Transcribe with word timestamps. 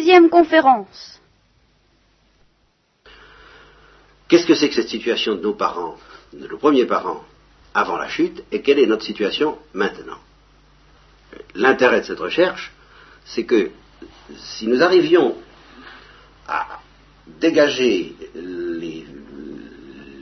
sixième 0.00 0.30
conférence. 0.30 1.20
Qu'est-ce 4.28 4.46
que 4.46 4.54
c'est 4.54 4.68
que 4.68 4.74
cette 4.74 4.88
situation 4.88 5.34
de 5.34 5.42
nos 5.42 5.52
parents, 5.52 5.96
de 6.32 6.46
nos 6.46 6.56
premiers 6.56 6.86
parents, 6.86 7.22
avant 7.74 7.98
la 7.98 8.08
chute, 8.08 8.42
et 8.50 8.62
quelle 8.62 8.78
est 8.78 8.86
notre 8.86 9.04
situation 9.04 9.58
maintenant? 9.74 10.18
L'intérêt 11.54 12.00
de 12.00 12.06
cette 12.06 12.18
recherche, 12.18 12.72
c'est 13.26 13.44
que 13.44 13.70
si 14.36 14.66
nous 14.66 14.82
arrivions 14.82 15.36
à 16.48 16.80
dégager 17.26 18.14
les, 18.34 19.06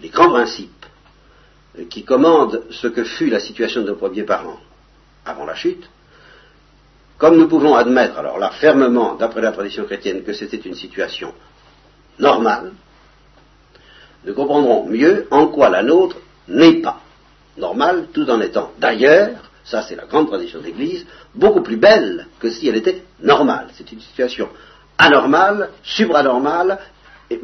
les 0.03 0.09
grands 0.09 0.31
principes 0.31 0.87
qui 1.89 2.05
commandent 2.05 2.65
ce 2.71 2.89
que 2.89 3.05
fut 3.05 3.31
la 3.31 3.41
situation 3.41 3.83
de 3.83 3.87
nos 3.87 3.97
premiers 3.97 4.25
parents 4.25 4.61
avant 5.25 5.45
la 5.45 5.55
chute, 5.55 5.89
comme 7.19 7.37
nous 7.37 7.49
pouvons 7.49 7.75
admettre, 7.75 8.19
alors 8.19 8.39
là, 8.39 8.51
fermement, 8.51 9.17
d'après 9.17 9.41
la 9.41 9.53
tradition 9.53 9.85
chrétienne, 9.85 10.23
que 10.23 10.33
c'était 10.33 10.57
une 10.57 10.75
situation 10.75 11.35
normale, 12.19 12.73
nous 14.25 14.35
comprendrons 14.35 14.87
mieux 14.87 15.27
en 15.31 15.49
quoi 15.49 15.69
la 15.69 15.83
nôtre 15.83 16.17
n'est 16.47 16.81
pas 16.81 17.01
normale, 17.57 18.07
tout 18.13 18.29
en 18.31 18.41
étant 18.41 18.73
d'ailleurs, 18.79 19.51
ça 19.65 19.83
c'est 19.83 19.97
la 19.97 20.07
grande 20.07 20.29
tradition 20.29 20.61
de 20.61 20.65
l'Église, 20.65 21.07
beaucoup 21.35 21.63
plus 21.63 21.77
belle 21.77 22.27
que 22.39 22.51
si 22.51 22.69
elle 22.69 22.77
était 22.77 23.03
normale. 23.21 23.69
C'est 23.75 23.91
une 23.93 24.01
situation 24.01 24.49
anormale, 24.97 25.71
supranormale, 25.83 26.79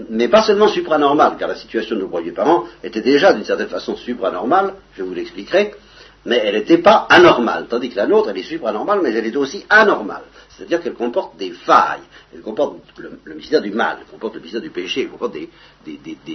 mais 0.09 0.29
pas 0.29 0.43
seulement 0.43 0.69
supranormale, 0.69 1.37
car 1.39 1.49
la 1.49 1.57
situation 1.57 1.97
de 1.97 2.01
nos 2.01 2.09
premiers 2.09 2.33
parents 2.33 2.65
était 2.83 3.03
déjà 3.03 3.33
d'une 3.33 3.45
certaine 3.45 3.69
façon 3.69 3.97
supranormale, 3.97 4.75
je 4.97 5.03
vous 5.03 5.15
l'expliquerai, 5.15 5.75
mais 6.27 6.37
elle 6.37 6.55
n'était 6.55 6.79
pas 6.79 7.07
anormale, 7.11 7.67
tandis 7.69 7.91
que 7.91 7.97
la 7.97 8.07
nôtre, 8.07 8.31
elle 8.31 8.39
est 8.39 8.43
supranormale, 8.43 9.01
mais 9.03 9.13
elle 9.13 9.27
est 9.27 9.37
aussi 9.37 9.65
anormale. 9.69 10.25
C'est-à-dire 10.49 10.83
qu'elle 10.83 10.95
comporte 10.95 11.37
des 11.37 11.51
failles, 11.51 12.03
elle 12.33 12.41
comporte 12.41 12.77
le, 12.99 13.35
mystère 13.35 13.61
du 13.61 13.73
mal, 13.73 13.99
elle 14.01 14.07
comporte 14.07 14.37
le 14.37 14.41
mystère 14.41 14.61
du 14.61 14.71
péché, 14.71 15.03
elle 15.03 15.11
comporte 15.11 15.35
des, 15.35 15.49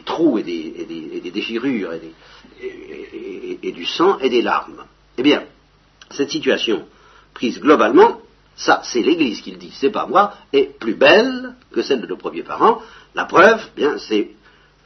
trous 0.03 0.37
et 0.37 0.43
des, 0.43 1.31
déchirures 1.33 1.93
et, 2.61 3.71
du 3.71 3.85
sang 3.85 4.19
et 4.19 4.29
des 4.29 4.41
larmes. 4.41 4.83
Eh 5.17 5.23
bien, 5.23 5.43
cette 6.11 6.29
situation, 6.29 6.85
prise 7.33 7.59
globalement, 7.59 8.19
ça 8.55 8.81
c'est 8.83 9.01
l'Église 9.01 9.41
qui 9.41 9.51
le 9.51 9.57
dit, 9.57 9.71
c'est 9.73 9.89
pas 9.89 10.05
moi, 10.05 10.33
est 10.51 10.77
plus 10.77 10.95
belle 10.95 11.55
que 11.71 11.81
celle 11.81 12.01
de 12.01 12.07
nos 12.07 12.17
premiers 12.17 12.43
parents. 12.43 12.81
La 13.15 13.25
preuve, 13.25 13.69
bien, 13.75 13.97
c'est 13.97 14.31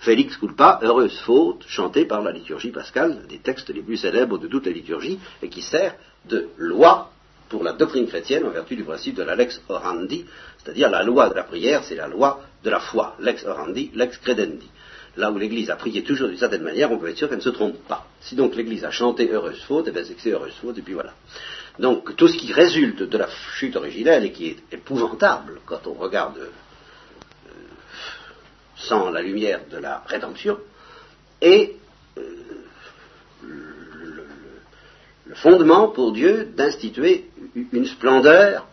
Félix 0.04 0.36
culpa, 0.36 0.80
heureuse 0.82 1.18
faute, 1.20 1.64
chantée 1.66 2.04
par 2.04 2.22
la 2.22 2.34
liturgie 2.34 2.72
pascale, 2.72 3.26
des 3.30 3.38
textes 3.38 3.70
les 3.70 3.82
plus 3.82 3.96
célèbres 3.96 4.38
de 4.38 4.48
toute 4.48 4.66
la 4.66 4.74
liturgie, 4.74 5.18
et 5.42 5.48
qui 5.48 5.62
sert 5.62 5.96
de 6.26 6.50
loi 6.58 7.10
pour 7.48 7.64
la 7.64 7.72
doctrine 7.72 8.06
chrétienne 8.08 8.44
en 8.44 8.50
vertu 8.50 8.76
du 8.76 8.84
principe 8.84 9.16
de 9.16 9.24
la 9.24 9.36
lex 9.36 9.62
orandi, 9.70 10.26
c'est-à-dire 10.58 10.90
la 10.90 11.04
loi 11.04 11.30
de 11.30 11.36
la 11.36 11.44
prière, 11.44 11.86
c'est 11.86 11.96
la 11.96 12.10
loi 12.10 12.42
de 12.66 12.70
la 12.70 12.82
foi, 12.82 13.16
lex 13.20 13.46
orandi, 13.46 13.92
lex 13.96 14.18
credendi. 14.18 14.68
Là 15.16 15.32
où 15.32 15.38
l'Église 15.38 15.70
a 15.70 15.78
prié 15.78 16.04
toujours 16.04 16.28
d'une 16.28 16.38
certaine 16.38 16.64
manière, 16.64 16.92
on 16.92 16.98
peut 16.98 17.08
être 17.08 17.18
sûr 17.18 17.30
qu'elle 17.30 17.38
ne 17.38 17.44
se 17.44 17.50
trompe 17.50 17.78
pas. 17.88 18.06
Si 18.20 18.36
donc 18.36 18.58
l'Église 18.58 18.84
a 18.84 18.92
chanté 18.92 19.30
heureuse 19.32 19.62
faute, 19.62 19.86
eh 19.88 19.92
bien 19.92 20.04
c'est 20.04 20.16
que 20.16 20.22
c'est 20.22 20.32
heureuse 20.32 20.56
faute, 20.62 20.78
et 20.78 20.82
puis 20.82 20.96
voilà. 20.96 21.14
Donc 21.80 22.18
tout 22.18 22.28
ce 22.28 22.38
qui 22.38 22.52
résulte 22.52 23.04
de 23.04 23.18
la 23.18 23.30
chute 23.56 23.78
originelle 23.78 24.26
et 24.26 24.34
qui 24.34 24.48
est 24.48 24.58
épouvantable 24.74 25.62
quand 25.66 25.88
on 25.88 25.94
regarde 25.94 26.50
sans 28.76 29.10
la 29.10 29.22
lumière 29.22 29.62
de 29.70 29.78
la 29.78 30.04
rédemption, 30.08 30.58
et 31.42 31.76
euh, 32.18 32.22
le, 33.44 34.26
fondement 35.36 35.90
pour 35.90 36.12
Dieu 36.12 36.46
d'instituer 36.56 37.30
une 37.72 37.86
splendeur 37.86 38.68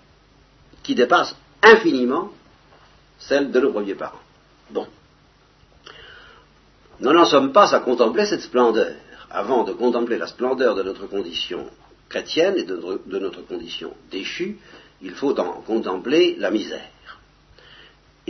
qui 0.83 0.95
dépasse 0.95 1.35
infiniment 1.63 2.31
celle 3.19 3.51
de 3.51 3.61
nos 3.61 3.73
premiers 3.73 3.95
parents. 3.95 4.21
Bon. 4.71 4.87
Nous 7.01 7.13
n'en 7.13 7.25
sommes 7.25 7.53
pas 7.53 7.75
à 7.75 7.81
contempler 7.81 8.27
cette 8.27 8.43
splendeur. 8.43 8.95
Avant 9.31 9.65
de 9.65 9.73
contempler 9.73 10.19
la 10.19 10.27
splendeur 10.27 10.75
de 10.75 10.83
notre 10.83 11.07
condition 11.07 11.67
chrétienne 12.09 12.57
et 12.57 12.65
de 12.65 13.19
notre 13.19 13.43
condition 13.43 13.95
déchue, 14.11 14.59
il 15.03 15.13
faut 15.13 15.39
en 15.39 15.61
contempler 15.63 16.37
la 16.39 16.51
misère. 16.51 16.89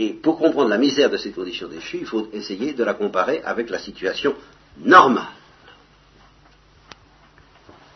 Et 0.01 0.13
pour 0.13 0.39
comprendre 0.39 0.69
la 0.69 0.79
misère 0.79 1.11
de 1.11 1.17
cette 1.17 1.35
condition 1.35 1.67
déchue, 1.67 1.99
il 1.99 2.07
faut 2.07 2.27
essayer 2.33 2.73
de 2.73 2.83
la 2.83 2.95
comparer 2.95 3.39
avec 3.43 3.69
la 3.69 3.77
situation 3.77 4.35
normale, 4.79 5.35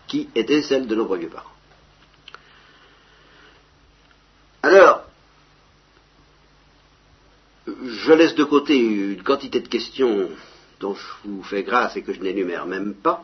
qui 0.06 0.30
était 0.36 0.62
celle 0.62 0.86
de 0.86 0.94
nos 0.94 1.08
premiers 1.08 1.26
parents. 1.26 1.50
Alors, 4.62 5.06
je 7.66 8.14
laisse 8.14 8.36
de 8.36 8.44
côté 8.44 8.78
une 8.78 9.24
quantité 9.24 9.60
de 9.60 9.68
questions 9.68 10.30
dont 10.80 10.94
je 10.94 11.28
vous 11.28 11.42
fais 11.42 11.64
grâce 11.64 11.98
et 11.98 12.04
que 12.04 12.14
je 12.14 12.22
n'énumère 12.22 12.68
même 12.68 12.94
pas. 12.94 13.24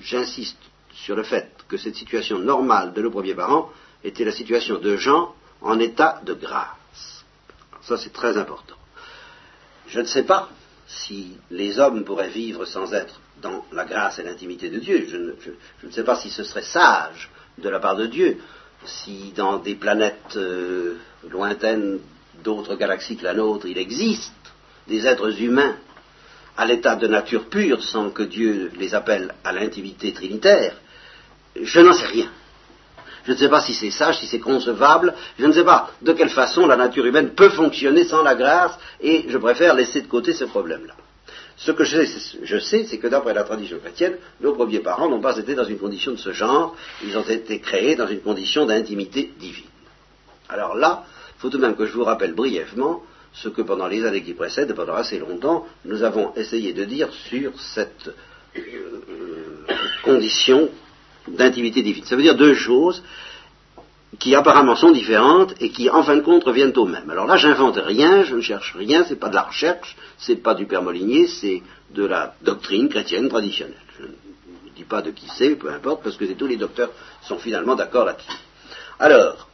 J'insiste 0.00 0.58
sur 0.92 1.14
le 1.14 1.22
fait 1.22 1.52
que 1.68 1.76
cette 1.76 1.94
situation 1.94 2.40
normale 2.40 2.92
de 2.94 3.02
nos 3.02 3.12
premiers 3.12 3.36
parents 3.36 3.70
était 4.02 4.24
la 4.24 4.32
situation 4.32 4.80
de 4.80 4.96
gens 4.96 5.36
en 5.60 5.78
état 5.78 6.20
de 6.24 6.34
grâce. 6.34 6.83
Ça, 7.86 7.98
c'est 7.98 8.12
très 8.12 8.36
important. 8.36 8.76
Je 9.88 10.00
ne 10.00 10.06
sais 10.06 10.24
pas 10.24 10.48
si 10.86 11.36
les 11.50 11.78
hommes 11.78 12.04
pourraient 12.04 12.28
vivre 12.28 12.64
sans 12.64 12.92
être 12.92 13.20
dans 13.42 13.64
la 13.72 13.84
grâce 13.84 14.18
et 14.18 14.22
l'intimité 14.22 14.70
de 14.70 14.78
Dieu. 14.78 15.06
Je 15.08 15.86
ne, 15.86 15.92
sais 15.92 16.04
pas 16.04 16.16
si 16.16 16.30
ce 16.30 16.44
serait 16.44 16.62
sage 16.62 17.30
de 17.58 17.68
la 17.68 17.80
part 17.80 17.96
de 17.96 18.06
Dieu, 18.06 18.38
si 18.84 19.32
dans 19.36 19.58
des 19.58 19.74
planètes 19.74 20.36
euh, 20.36 20.96
lointaines 21.28 21.98
d'autres 22.42 22.74
galaxies 22.76 23.16
que 23.16 23.24
la 23.24 23.34
nôtre, 23.34 23.66
il 23.66 23.78
existe 23.78 24.32
des 24.88 25.06
êtres 25.06 25.40
humains 25.40 25.76
à 26.56 26.64
l'état 26.66 26.96
de 26.96 27.06
nature 27.06 27.48
pure 27.48 27.82
sans 27.82 28.10
que 28.10 28.22
Dieu 28.22 28.70
les 28.76 28.94
appelle 28.94 29.34
à 29.44 29.52
l'intimité 29.52 30.12
trinitaire. 30.12 30.76
Je 31.60 31.80
n'en 31.80 31.92
sais 31.92 32.06
rien. 32.06 32.30
Je 33.26 33.32
ne 33.32 33.36
sais 33.36 33.48
pas 33.48 33.60
si 33.60 33.74
c'est 33.74 33.90
sage, 33.90 34.18
si 34.18 34.26
c'est 34.26 34.38
concevable, 34.38 35.14
je 35.38 35.46
ne 35.46 35.52
sais 35.52 35.64
pas 35.64 35.90
de 36.02 36.12
quelle 36.12 36.28
façon 36.28 36.66
la 36.66 36.76
nature 36.76 37.06
humaine 37.06 37.30
peut 37.30 37.48
fonctionner 37.48 38.04
sans 38.04 38.22
la 38.22 38.34
grâce, 38.34 38.78
et 39.00 39.24
je 39.28 39.38
préfère 39.38 39.74
laisser 39.74 40.02
de 40.02 40.06
côté 40.08 40.32
ce 40.32 40.44
problème-là. 40.44 40.94
Ce 41.56 41.70
que 41.70 41.84
je 41.84 42.58
sais, 42.58 42.84
c'est 42.84 42.98
que 42.98 43.06
d'après 43.06 43.32
la 43.32 43.44
tradition 43.44 43.78
chrétienne, 43.78 44.16
nos 44.40 44.54
premiers 44.54 44.80
parents 44.80 45.08
n'ont 45.08 45.20
pas 45.20 45.38
été 45.38 45.54
dans 45.54 45.64
une 45.64 45.78
condition 45.78 46.10
de 46.12 46.16
ce 46.16 46.32
genre, 46.32 46.76
ils 47.04 47.16
ont 47.16 47.22
été 47.22 47.60
créés 47.60 47.94
dans 47.94 48.08
une 48.08 48.20
condition 48.20 48.66
d'intimité 48.66 49.32
divine. 49.38 49.64
Alors 50.48 50.74
là, 50.74 51.04
il 51.38 51.40
faut 51.40 51.48
tout 51.50 51.58
de 51.58 51.62
même 51.62 51.76
que 51.76 51.86
je 51.86 51.92
vous 51.92 52.04
rappelle 52.04 52.34
brièvement 52.34 53.02
ce 53.32 53.48
que 53.48 53.62
pendant 53.62 53.86
les 53.86 54.04
années 54.04 54.22
qui 54.22 54.34
précèdent, 54.34 54.74
pendant 54.74 54.94
assez 54.94 55.18
longtemps, 55.18 55.66
nous 55.84 56.02
avons 56.02 56.34
essayé 56.34 56.72
de 56.72 56.84
dire 56.84 57.08
sur 57.12 57.52
cette 57.60 58.10
euh, 58.56 59.02
condition 60.04 60.68
d'intimité 61.28 61.82
divine. 61.82 62.04
Ça 62.04 62.16
veut 62.16 62.22
dire 62.22 62.36
deux 62.36 62.54
choses 62.54 63.02
qui 64.18 64.34
apparemment 64.34 64.76
sont 64.76 64.92
différentes 64.92 65.54
et 65.60 65.70
qui 65.70 65.90
en 65.90 66.02
fin 66.02 66.16
de 66.16 66.22
compte 66.22 66.44
reviennent 66.44 66.76
au 66.76 66.86
même. 66.86 67.08
Alors 67.10 67.26
là, 67.26 67.36
j'invente 67.36 67.76
rien, 67.76 68.22
je 68.24 68.36
ne 68.36 68.40
cherche 68.40 68.74
rien, 68.76 69.04
c'est 69.08 69.18
pas 69.18 69.28
de 69.28 69.34
la 69.34 69.42
recherche, 69.42 69.96
c'est 70.18 70.36
pas 70.36 70.54
du 70.54 70.66
Père 70.66 70.82
Molinier, 70.82 71.26
c'est 71.26 71.62
de 71.90 72.04
la 72.04 72.34
doctrine 72.42 72.88
chrétienne 72.88 73.28
traditionnelle. 73.28 73.76
Je 73.98 74.04
ne 74.04 74.74
dis 74.76 74.84
pas 74.84 75.02
de 75.02 75.10
qui 75.10 75.26
c'est, 75.34 75.56
peu 75.56 75.70
importe, 75.70 76.02
parce 76.02 76.16
que 76.16 76.24
tous 76.24 76.46
les 76.46 76.56
docteurs 76.56 76.90
sont 77.22 77.38
finalement 77.38 77.74
d'accord 77.74 78.04
là-dessus. 78.04 78.38
Alors, 78.98 79.48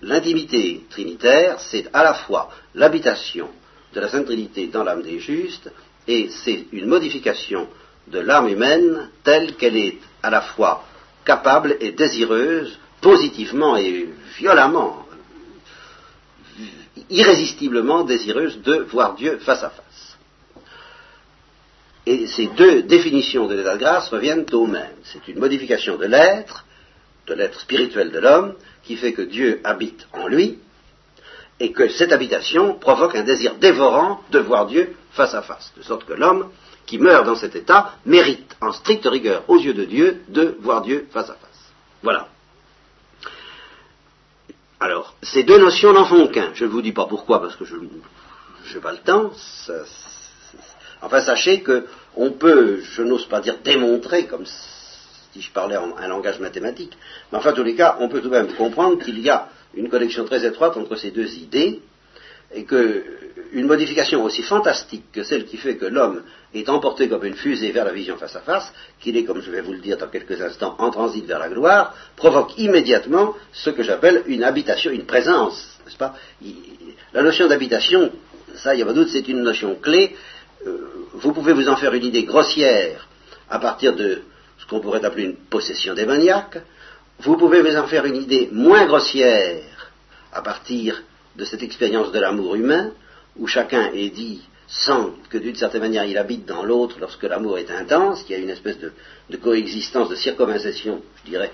l'intimité 0.00 0.84
trinitaire, 0.88 1.60
c'est 1.60 1.88
à 1.92 2.02
la 2.02 2.14
fois 2.14 2.50
l'habitation 2.74 3.50
de 3.92 4.00
la 4.00 4.08
Sainte 4.08 4.26
Trinité 4.26 4.68
dans 4.68 4.84
l'âme 4.84 5.02
des 5.02 5.18
justes, 5.18 5.70
et 6.06 6.28
c'est 6.30 6.66
une 6.72 6.86
modification 6.86 7.68
de 8.06 8.20
l'âme 8.20 8.48
humaine 8.48 9.10
telle 9.22 9.56
qu'elle 9.56 9.76
est 9.76 9.98
à 10.22 10.30
la 10.30 10.40
fois 10.40 10.84
capable 11.28 11.76
et 11.80 11.92
désireuse, 11.92 12.78
positivement 13.02 13.76
et 13.76 14.08
violemment, 14.38 15.06
irrésistiblement 17.10 18.02
désireuse 18.04 18.62
de 18.62 18.76
voir 18.90 19.14
Dieu 19.14 19.38
face 19.44 19.62
à 19.62 19.68
face. 19.68 20.16
Et 22.06 22.26
ces 22.28 22.46
deux 22.46 22.82
définitions 22.84 23.46
de 23.46 23.54
l'état 23.54 23.74
de 23.74 23.80
grâce 23.80 24.08
reviennent 24.08 24.46
au 24.52 24.66
même. 24.66 24.96
C'est 25.04 25.28
une 25.28 25.38
modification 25.38 25.98
de 25.98 26.06
l'être, 26.06 26.64
de 27.26 27.34
l'être 27.34 27.60
spirituel 27.60 28.10
de 28.10 28.20
l'homme, 28.20 28.54
qui 28.82 28.96
fait 28.96 29.12
que 29.12 29.20
Dieu 29.20 29.60
habite 29.64 30.08
en 30.14 30.28
lui, 30.28 30.58
et 31.60 31.72
que 31.72 31.88
cette 31.88 32.12
habitation 32.12 32.72
provoque 32.78 33.16
un 33.16 33.24
désir 33.24 33.56
dévorant 33.56 34.22
de 34.30 34.38
voir 34.38 34.64
Dieu 34.66 34.96
face 35.12 35.34
à 35.34 35.42
face, 35.42 35.74
de 35.76 35.82
sorte 35.82 36.06
que 36.06 36.14
l'homme 36.14 36.48
qui 36.88 36.98
meurt 36.98 37.26
dans 37.26 37.36
cet 37.36 37.54
état 37.54 37.92
mérite, 38.06 38.56
en 38.62 38.72
stricte 38.72 39.06
rigueur 39.06 39.44
aux 39.46 39.58
yeux 39.58 39.74
de 39.74 39.84
Dieu, 39.84 40.22
de 40.28 40.56
voir 40.60 40.80
Dieu 40.80 41.06
face 41.12 41.28
à 41.28 41.34
face. 41.34 41.72
Voilà. 42.02 42.28
Alors, 44.80 45.14
ces 45.22 45.42
deux 45.42 45.58
notions 45.58 45.92
n'en 45.92 46.06
font 46.06 46.28
qu'un. 46.28 46.50
Je 46.54 46.64
ne 46.64 46.70
vous 46.70 46.80
dis 46.80 46.92
pas 46.92 47.04
pourquoi, 47.04 47.42
parce 47.42 47.56
que 47.56 47.66
je 47.66 47.76
n'ai 47.76 48.80
pas 48.80 48.92
le 48.92 48.98
temps. 48.98 49.32
enfin, 51.02 51.20
sachez 51.20 51.60
que 51.60 51.86
on 52.16 52.30
peut, 52.32 52.80
je 52.80 53.02
n'ose 53.02 53.26
pas 53.26 53.40
dire 53.40 53.58
démontrer, 53.62 54.26
comme 54.26 54.46
si 54.46 55.42
je 55.42 55.50
parlais 55.52 55.76
en 55.76 55.94
un 55.98 56.08
langage 56.08 56.40
mathématique, 56.40 56.96
mais 57.30 57.38
enfin, 57.38 57.50
en 57.50 57.54
tous 57.54 57.64
les 57.64 57.74
cas, 57.74 57.98
on 58.00 58.08
peut 58.08 58.22
tout 58.22 58.30
de 58.30 58.34
même 58.34 58.54
comprendre 58.54 59.04
qu'il 59.04 59.18
y 59.20 59.28
a 59.28 59.50
une 59.74 59.90
connexion 59.90 60.24
très 60.24 60.46
étroite 60.46 60.78
entre 60.78 60.96
ces 60.96 61.10
deux 61.10 61.34
idées, 61.34 61.82
et 62.54 62.64
qu'une 62.64 63.66
modification 63.66 64.24
aussi 64.24 64.42
fantastique 64.42 65.04
que 65.12 65.22
celle 65.22 65.44
qui 65.44 65.56
fait 65.56 65.76
que 65.76 65.86
l'homme 65.86 66.22
est 66.54 66.68
emporté 66.68 67.08
comme 67.08 67.24
une 67.24 67.34
fusée 67.34 67.72
vers 67.72 67.84
la 67.84 67.92
vision 67.92 68.16
face 68.16 68.36
à 68.36 68.40
face, 68.40 68.72
qu'il 69.00 69.16
est, 69.16 69.24
comme 69.24 69.42
je 69.42 69.50
vais 69.50 69.60
vous 69.60 69.72
le 69.72 69.80
dire 69.80 69.98
dans 69.98 70.08
quelques 70.08 70.40
instants, 70.40 70.76
en 70.78 70.90
transit 70.90 71.26
vers 71.26 71.38
la 71.38 71.48
gloire, 71.48 71.94
provoque 72.16 72.56
immédiatement 72.58 73.34
ce 73.52 73.70
que 73.70 73.82
j'appelle 73.82 74.22
une 74.26 74.44
habitation, 74.44 74.90
une 74.90 75.04
présence, 75.04 75.78
n'est-ce 75.84 75.98
pas? 75.98 76.14
La 77.12 77.22
notion 77.22 77.48
d'habitation, 77.48 78.10
ça, 78.54 78.74
il 78.74 78.78
n'y 78.78 78.82
a 78.82 78.86
pas 78.86 78.92
doute, 78.92 79.08
c'est 79.08 79.28
une 79.28 79.42
notion 79.42 79.74
clé. 79.76 80.16
Euh, 80.66 80.88
vous 81.14 81.32
pouvez 81.32 81.52
vous 81.52 81.68
en 81.68 81.76
faire 81.76 81.92
une 81.94 82.04
idée 82.04 82.24
grossière 82.24 83.08
à 83.50 83.58
partir 83.58 83.94
de 83.94 84.22
ce 84.58 84.66
qu'on 84.66 84.80
pourrait 84.80 85.04
appeler 85.04 85.24
une 85.24 85.36
possession 85.36 85.94
démoniaque. 85.94 86.58
Vous 87.20 87.36
pouvez 87.36 87.60
vous 87.60 87.76
en 87.76 87.86
faire 87.86 88.04
une 88.06 88.16
idée 88.16 88.48
moins 88.52 88.86
grossière 88.86 89.62
à 90.32 90.42
partir 90.42 91.02
de 91.38 91.44
cette 91.44 91.62
expérience 91.62 92.10
de 92.10 92.18
l'amour 92.18 92.56
humain, 92.56 92.90
où 93.36 93.46
chacun 93.46 93.92
est 93.92 94.10
dit 94.10 94.42
sans 94.66 95.12
que 95.30 95.38
d'une 95.38 95.54
certaine 95.54 95.80
manière 95.80 96.04
il 96.04 96.18
habite 96.18 96.44
dans 96.44 96.64
l'autre 96.64 96.96
lorsque 97.00 97.22
l'amour 97.22 97.58
est 97.58 97.70
intense, 97.70 98.24
qu'il 98.24 98.36
y 98.36 98.38
a 98.38 98.42
une 98.42 98.50
espèce 98.50 98.76
de, 98.78 99.36
coexistence, 99.36 100.08
de 100.10 100.16
circonvallation, 100.16 101.00
je 101.24 101.30
dirais, 101.30 101.52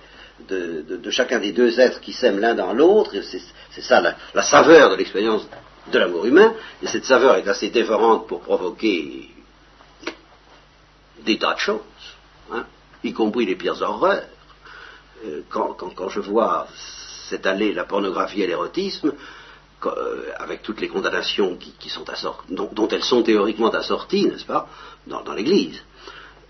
de, 0.48 1.10
chacun 1.10 1.38
des 1.38 1.52
deux 1.52 1.78
êtres 1.78 2.00
qui 2.00 2.12
s'aiment 2.12 2.40
l'un 2.40 2.54
dans 2.54 2.72
l'autre, 2.72 3.12
c'est 3.22 3.80
ça 3.82 4.00
la, 4.00 4.42
saveur 4.42 4.90
de 4.90 4.96
l'expérience 4.96 5.46
de 5.92 5.98
l'amour 5.98 6.24
humain, 6.24 6.54
et 6.82 6.86
cette 6.86 7.04
saveur 7.04 7.36
est 7.36 7.46
assez 7.46 7.68
dévorante 7.68 8.26
pour 8.26 8.40
provoquer 8.40 9.28
des 11.24 11.38
tas 11.38 11.54
de 11.54 11.58
choses, 11.58 11.80
hein, 12.50 12.64
y 13.04 13.12
compris 13.12 13.44
les 13.44 13.54
pires 13.54 13.80
horreurs. 13.82 14.24
Euh, 15.26 15.42
quand, 15.50 16.08
je 16.08 16.20
vois 16.20 16.66
s'étaler 17.28 17.72
la 17.72 17.84
pornographie 17.84 18.42
et 18.42 18.46
l'érotisme, 18.46 19.12
avec 20.38 20.62
toutes 20.62 20.80
les 20.80 20.88
condamnations 20.88 21.58
dont, 22.48 22.88
elles 22.88 23.02
sont 23.02 23.22
théoriquement 23.22 23.70
assorties, 23.70 24.26
n'est-ce 24.26 24.44
pas, 24.44 24.68
dans, 25.06 25.32
l'Église. 25.34 25.80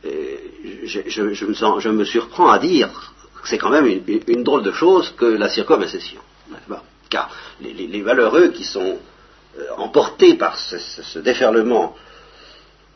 Euh, 0.05 0.37
je, 0.85 1.89
me 1.89 2.05
surprends 2.05 2.51
à 2.51 2.59
dire 2.59 2.89
que 3.43 3.49
c'est 3.49 3.59
quand 3.59 3.71
même 3.71 3.87
une, 3.87 4.43
drôle 4.43 4.63
de 4.63 4.73
chose 4.73 5.13
que 5.17 5.25
la 5.25 5.49
circoncision, 5.49 6.21
car 7.11 7.31
les, 7.61 8.03
malheureux 8.03 8.49
qui 8.49 8.65
sont 8.65 8.99
euh, 9.59 9.63
emportés 9.77 10.35
par 10.35 10.59
ce, 10.59 11.19
déferlement 11.19 11.97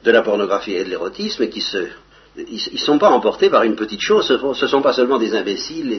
de 0.04 0.10
la 0.10 0.22
pornographie 0.22 0.74
et 0.74 0.84
de 0.84 0.90
l'érotisme 0.90 1.42
et 1.42 1.50
qui 1.50 1.60
se 1.60 1.88
ils 2.46 2.72
ne 2.72 2.78
sont 2.78 2.98
pas 2.98 3.10
emportés 3.10 3.50
par 3.50 3.62
une 3.64 3.74
petite 3.74 4.00
chose, 4.00 4.26
ce 4.26 4.34
ne 4.34 4.68
sont 4.68 4.82
pas 4.82 4.92
seulement 4.92 5.18
des 5.18 5.34
imbéciles 5.34 5.92
et 5.92 5.98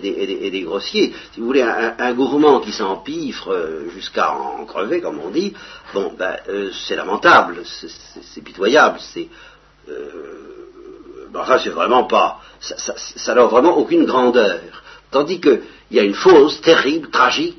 des, 0.51 0.61
grossiers. 0.61 1.13
Si 1.33 1.39
vous 1.39 1.45
voulez, 1.45 1.61
un, 1.61 2.13
gourmand 2.13 2.59
qui 2.59 2.71
s'empiffre 2.71 3.51
euh, 3.51 3.89
jusqu'à 3.93 4.33
en 4.33 4.65
crever, 4.65 5.01
comme 5.01 5.19
on 5.19 5.29
dit, 5.29 5.53
bon, 5.93 6.13
ben, 6.17 6.37
euh, 6.47 6.69
c'est 6.87 6.95
lamentable, 6.95 7.61
c'est 7.65 8.41
pitoyable, 8.41 8.99
c'est... 8.99 9.27
Euh, 9.89 11.27
ben, 11.31 11.45
ça, 11.45 11.59
c'est 11.59 11.69
vraiment 11.69 12.05
pas... 12.05 12.39
Ça 12.59 13.35
n'a 13.35 13.43
vraiment 13.43 13.77
aucune 13.77 14.05
grandeur. 14.05 14.59
Tandis 15.11 15.39
qu'il 15.39 15.61
y 15.91 15.99
a 15.99 16.03
une 16.03 16.13
fausse, 16.13 16.61
terrible, 16.61 17.09
tragique, 17.09 17.57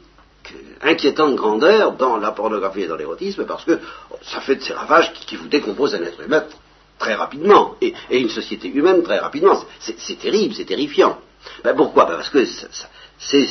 inquiétante 0.83 1.35
grandeur 1.35 1.93
dans 1.93 2.17
la 2.17 2.31
pornographie 2.31 2.83
et 2.83 2.87
dans 2.87 2.97
l'érotisme, 2.97 3.45
parce 3.45 3.65
que 3.65 3.79
ça 4.23 4.41
fait 4.41 4.57
de 4.57 4.63
ces 4.63 4.73
ravages 4.73 5.13
qui, 5.13 5.27
qui 5.27 5.37
vous 5.37 5.49
décomposent 5.49 5.95
un 5.95 6.03
être 6.03 6.21
humain 6.21 6.45
très 7.01 7.15
rapidement, 7.15 7.75
et, 7.81 7.95
une 8.11 8.29
société 8.29 8.69
humaine 8.69 9.03
très 9.03 9.19
rapidement. 9.19 9.61
C'est 9.81 10.19
terrible, 10.21 10.55
c'est 10.55 10.67
terrifiant. 10.67 11.19
Ben 11.65 11.75
pourquoi? 11.75 12.05
Ben 12.05 12.15
Parce 12.15 12.29
que 12.29 12.45
c'est 13.19 13.49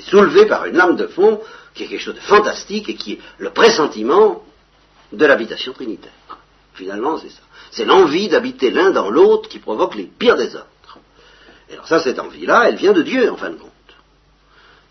soulevé 0.00 0.46
par 0.46 0.64
une 0.64 0.76
lame 0.76 0.96
de 0.96 1.06
fond 1.06 1.40
qui 1.74 1.84
est 1.84 1.86
quelque 1.86 2.00
chose 2.00 2.16
de 2.16 2.20
fantastique 2.20 2.88
et 2.88 2.96
qui 2.96 3.12
est 3.12 3.18
le 3.38 3.50
pressentiment 3.50 4.42
de 5.12 5.26
l'habitation 5.26 5.72
trinitaire. 5.72 6.12
Finalement, 6.72 7.18
c'est 7.18 7.28
ça. 7.28 7.42
C'est 7.70 7.84
l'envie 7.84 8.28
d'habiter 8.28 8.70
l'un 8.70 8.90
dans 8.90 9.10
l'autre 9.10 9.48
qui 9.48 9.58
provoque 9.58 9.94
les 9.94 10.04
pires 10.04 10.36
des 10.36 10.56
autres. 10.56 10.98
Et 11.68 11.74
alors 11.74 11.86
ça, 11.86 12.00
cette 12.00 12.18
envie-là, 12.18 12.68
elle 12.68 12.76
vient 12.76 12.92
de 12.92 13.02
Dieu, 13.02 13.30
en 13.30 13.36
fin 13.36 13.50
de 13.50 13.56
compte. 13.56 13.70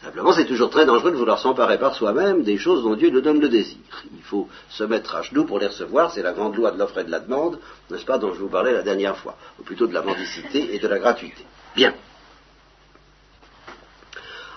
Simplement, 0.03 0.33
c'est 0.33 0.45
toujours 0.45 0.69
très 0.69 0.85
dangereux 0.85 1.11
de 1.11 1.15
vouloir 1.15 1.39
s'emparer 1.39 1.79
par 1.79 1.95
soi-même 1.95 2.43
des 2.43 2.57
choses 2.57 2.83
dont 2.83 2.95
Dieu 2.95 3.09
nous 3.09 3.21
donne 3.21 3.39
le 3.39 3.47
désir. 3.47 3.77
Il 4.13 4.21
faut 4.21 4.49
se 4.69 4.83
mettre 4.83 5.15
à 5.15 5.21
genoux 5.21 5.45
pour 5.45 5.59
les 5.59 5.67
recevoir, 5.67 6.11
c'est 6.11 6.21
la 6.21 6.33
grande 6.33 6.57
loi 6.57 6.71
de 6.71 6.77
l'offre 6.77 6.97
et 6.97 7.05
de 7.05 7.09
la 7.09 7.21
demande, 7.21 7.57
n'est-ce 7.89 8.03
pas, 8.03 8.17
dont 8.17 8.33
je 8.33 8.39
vous 8.39 8.49
parlais 8.49 8.73
la 8.73 8.81
dernière 8.81 9.15
fois, 9.15 9.37
ou 9.57 9.63
plutôt 9.63 9.87
de 9.87 9.93
la 9.93 10.01
mendicité 10.01 10.75
et 10.75 10.79
de 10.79 10.87
la 10.89 10.99
gratuité. 10.99 11.45
Bien. 11.73 11.93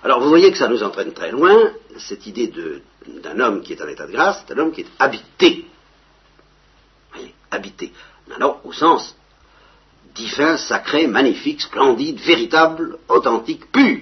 Alors 0.02 0.20
vous 0.20 0.28
voyez 0.28 0.50
que 0.50 0.58
ça 0.58 0.66
nous 0.66 0.82
entraîne 0.82 1.12
très 1.12 1.30
loin, 1.30 1.70
cette 1.96 2.26
idée 2.26 2.52
d'un 3.06 3.38
homme 3.38 3.62
qui 3.62 3.72
est 3.72 3.82
en 3.82 3.86
état 3.86 4.08
de 4.08 4.12
grâce, 4.12 4.42
c'est 4.44 4.52
un 4.52 4.58
homme 4.58 4.72
qui 4.72 4.80
est 4.80 4.90
habité. 4.98 5.64
Vous 7.12 7.18
voyez, 7.18 7.34
habité. 7.52 7.92
Maintenant, 8.26 8.60
au 8.64 8.72
sens 8.72 9.14
divin, 10.12 10.56
sacré, 10.56 11.06
magnifique, 11.06 11.60
splendide, 11.60 12.18
véritable, 12.18 12.98
authentique, 13.08 13.70
pur 13.70 14.00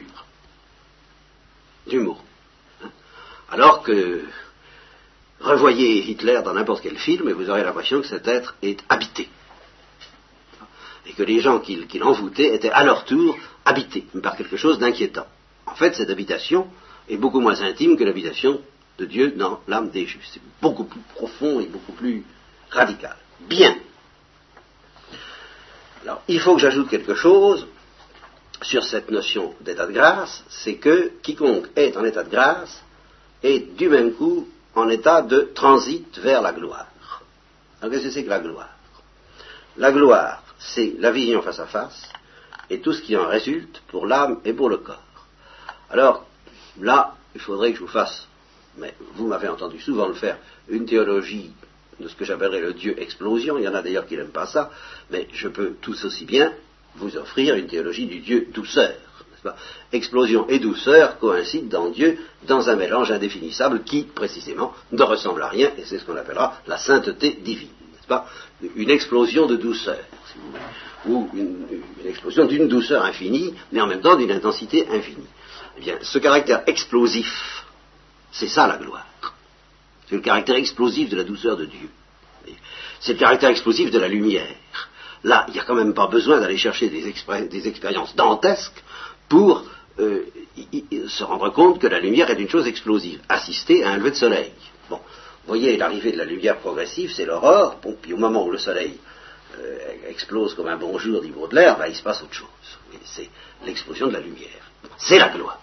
du 1.86 2.00
mot. 2.00 2.18
Alors 3.50 3.82
que 3.82 4.22
revoyez 5.40 6.10
Hitler 6.10 6.40
dans 6.44 6.54
n'importe 6.54 6.82
quel 6.82 6.98
film 6.98 7.28
et 7.28 7.32
vous 7.32 7.50
aurez 7.50 7.62
l'impression 7.62 8.00
que 8.00 8.06
cet 8.06 8.26
être 8.26 8.56
est 8.62 8.82
habité. 8.88 9.28
Et 11.06 11.12
que 11.12 11.22
les 11.22 11.40
gens 11.40 11.60
qui, 11.60 11.76
l'envoûtaient 11.98 12.54
étaient 12.54 12.70
à 12.70 12.82
leur 12.82 13.04
tour 13.04 13.36
habités 13.64 14.06
par 14.22 14.36
quelque 14.36 14.56
chose 14.56 14.78
d'inquiétant. 14.78 15.26
En 15.66 15.74
fait, 15.74 15.94
cette 15.94 16.10
habitation 16.10 16.68
est 17.08 17.16
beaucoup 17.16 17.40
moins 17.40 17.60
intime 17.60 17.96
que 17.96 18.04
l'habitation 18.04 18.60
de 18.98 19.04
Dieu 19.04 19.32
dans 19.32 19.60
l'âme 19.68 19.90
des 19.90 20.06
justes. 20.06 20.30
C'est 20.32 20.42
beaucoup 20.62 20.84
plus 20.84 21.00
profond 21.14 21.60
et 21.60 21.66
beaucoup 21.66 21.92
plus 21.92 22.24
radical. 22.70 23.16
Bien. 23.40 23.76
Alors, 26.02 26.22
il 26.28 26.40
faut 26.40 26.54
que 26.54 26.60
j'ajoute 26.60 26.88
quelque 26.88 27.14
chose 27.14 27.66
sur 28.64 28.82
cette 28.84 29.10
notion 29.10 29.54
d'état 29.60 29.86
de 29.86 29.92
grâce, 29.92 30.42
c'est 30.48 30.76
que 30.76 31.12
quiconque 31.22 31.68
est 31.76 31.96
en 31.96 32.04
état 32.04 32.24
de 32.24 32.30
grâce 32.30 32.82
est 33.42 33.76
du 33.76 33.88
même 33.88 34.14
coup 34.14 34.48
en 34.74 34.88
état 34.88 35.22
de 35.22 35.50
transit 35.54 36.18
vers 36.18 36.42
la 36.42 36.52
gloire. 36.52 36.86
Alors 37.80 37.92
qu'est-ce 37.92 38.04
que 38.04 38.10
c'est 38.10 38.24
que 38.24 38.30
la 38.30 38.40
gloire? 38.40 38.70
La 39.76 39.92
gloire, 39.92 40.42
c'est 40.58 40.94
la 40.98 41.10
vision 41.10 41.42
face 41.42 41.60
à 41.60 41.66
face 41.66 42.08
et 42.70 42.80
tout 42.80 42.92
ce 42.92 43.02
qui 43.02 43.16
en 43.16 43.28
résulte 43.28 43.82
pour 43.88 44.06
l'âme 44.06 44.40
et 44.44 44.54
pour 44.54 44.70
le 44.70 44.78
corps. 44.78 45.02
Alors 45.90 46.26
là, 46.80 47.14
il 47.34 47.40
faudrait 47.40 47.72
que 47.72 47.76
je 47.76 47.82
vous 47.82 47.88
fasse, 47.88 48.26
mais 48.78 48.94
vous 49.14 49.26
m'avez 49.26 49.48
entendu 49.48 49.78
souvent 49.80 50.08
le 50.08 50.14
faire, 50.14 50.38
une 50.68 50.86
théologie 50.86 51.52
de 52.00 52.08
ce 52.08 52.14
que 52.14 52.24
j'appellerais 52.24 52.60
le 52.60 52.72
Dieu 52.72 52.98
explosion. 53.00 53.58
Il 53.58 53.64
y 53.64 53.68
en 53.68 53.74
a 53.74 53.82
d'ailleurs 53.82 54.06
qui 54.06 54.16
n'aiment 54.16 54.28
pas 54.28 54.46
ça, 54.46 54.70
mais 55.10 55.28
je 55.32 55.48
peux 55.48 55.74
tout 55.82 55.94
aussi 56.04 56.24
bien 56.24 56.52
vous 56.96 57.16
offrir 57.16 57.54
une 57.56 57.66
théologie 57.66 58.06
du 58.06 58.20
Dieu 58.20 58.48
douceur. 58.52 58.92
Explosion 59.92 60.48
et 60.48 60.58
douceur 60.58 61.18
coïncident 61.18 61.68
dans 61.68 61.90
Dieu 61.90 62.18
dans 62.46 62.70
un 62.70 62.76
mélange 62.76 63.10
indéfinissable 63.10 63.82
qui, 63.84 64.04
précisément, 64.04 64.72
ne 64.90 65.02
ressemble 65.02 65.42
à 65.42 65.48
rien, 65.48 65.70
et 65.76 65.84
c'est 65.84 65.98
ce 65.98 66.04
qu'on 66.04 66.16
appellera 66.16 66.60
la 66.66 66.78
sainteté 66.78 67.38
divine. 67.42 67.68
Pas? 68.08 68.26
Une 68.76 68.90
explosion 68.90 69.46
de 69.46 69.56
douceur, 69.56 69.98
si 70.30 70.38
vous 70.38 70.50
voulez, 70.50 70.60
ou 71.06 71.28
une, 71.34 71.66
explosion 72.06 72.46
d'une 72.46 72.68
douceur 72.68 73.04
infinie, 73.04 73.54
mais 73.72 73.80
en 73.80 73.86
même 73.86 74.00
temps 74.00 74.16
d'une 74.16 74.32
intensité 74.32 74.86
infinie. 74.90 75.26
Eh 75.78 75.80
bien, 75.80 75.98
ce 76.02 76.18
caractère 76.18 76.62
explosif, 76.66 77.64
c'est 78.30 78.48
ça 78.48 78.66
la 78.66 78.76
gloire. 78.76 79.06
C'est 80.08 80.16
le 80.16 80.20
caractère 80.20 80.56
explosif 80.56 81.08
de 81.08 81.16
la 81.16 81.24
douceur 81.24 81.56
de 81.56 81.64
Dieu. 81.64 81.88
C'est 83.00 83.14
le 83.14 83.18
caractère 83.18 83.50
explosif 83.50 83.90
de 83.90 83.98
la 83.98 84.08
lumière. 84.08 84.54
Là, 85.24 85.46
il 85.48 85.54
n'y 85.54 85.60
a 85.60 85.64
quand 85.64 85.74
même 85.74 85.94
pas 85.94 86.06
besoin 86.06 86.38
d'aller 86.38 86.58
chercher 86.58 86.88
des, 86.90 87.08
expériences 87.66 88.14
dantesques 88.14 88.84
pour 89.28 89.64
euh, 89.98 90.26
se 91.08 91.24
rendre 91.24 91.50
compte 91.50 91.80
que 91.80 91.86
la 91.86 91.98
lumière 91.98 92.28
est 92.30 92.38
une 92.38 92.48
chose 92.48 92.66
explosive. 92.66 93.20
Assister 93.28 93.84
à 93.84 93.90
un 93.90 93.96
lever 93.96 94.10
de 94.10 94.16
soleil. 94.16 94.52
Bon, 94.90 94.96
vous 94.96 95.48
voyez, 95.48 95.78
l'arrivée 95.78 96.12
de 96.12 96.18
la 96.18 96.26
lumière 96.26 96.58
progressive, 96.58 97.10
c'est 97.10 97.24
l'aurore, 97.24 97.80
puis 98.02 98.12
au 98.12 98.18
moment 98.18 98.46
où 98.46 98.50
le 98.50 98.58
soleil 98.58 98.98
euh, 99.58 99.78
explose 100.08 100.54
comme 100.54 100.68
un 100.68 100.76
bonjour, 100.76 101.22
dit 101.22 101.30
Baudelaire, 101.30 101.78
ben, 101.78 101.86
il 101.88 101.96
se 101.96 102.02
passe 102.02 102.22
autre 102.22 102.34
chose. 102.34 102.48
C'est 103.04 103.30
l'explosion 103.64 104.08
de 104.08 104.12
la 104.12 104.20
lumière. 104.20 104.70
C'est 104.98 105.18
la 105.18 105.30
gloire. 105.30 105.60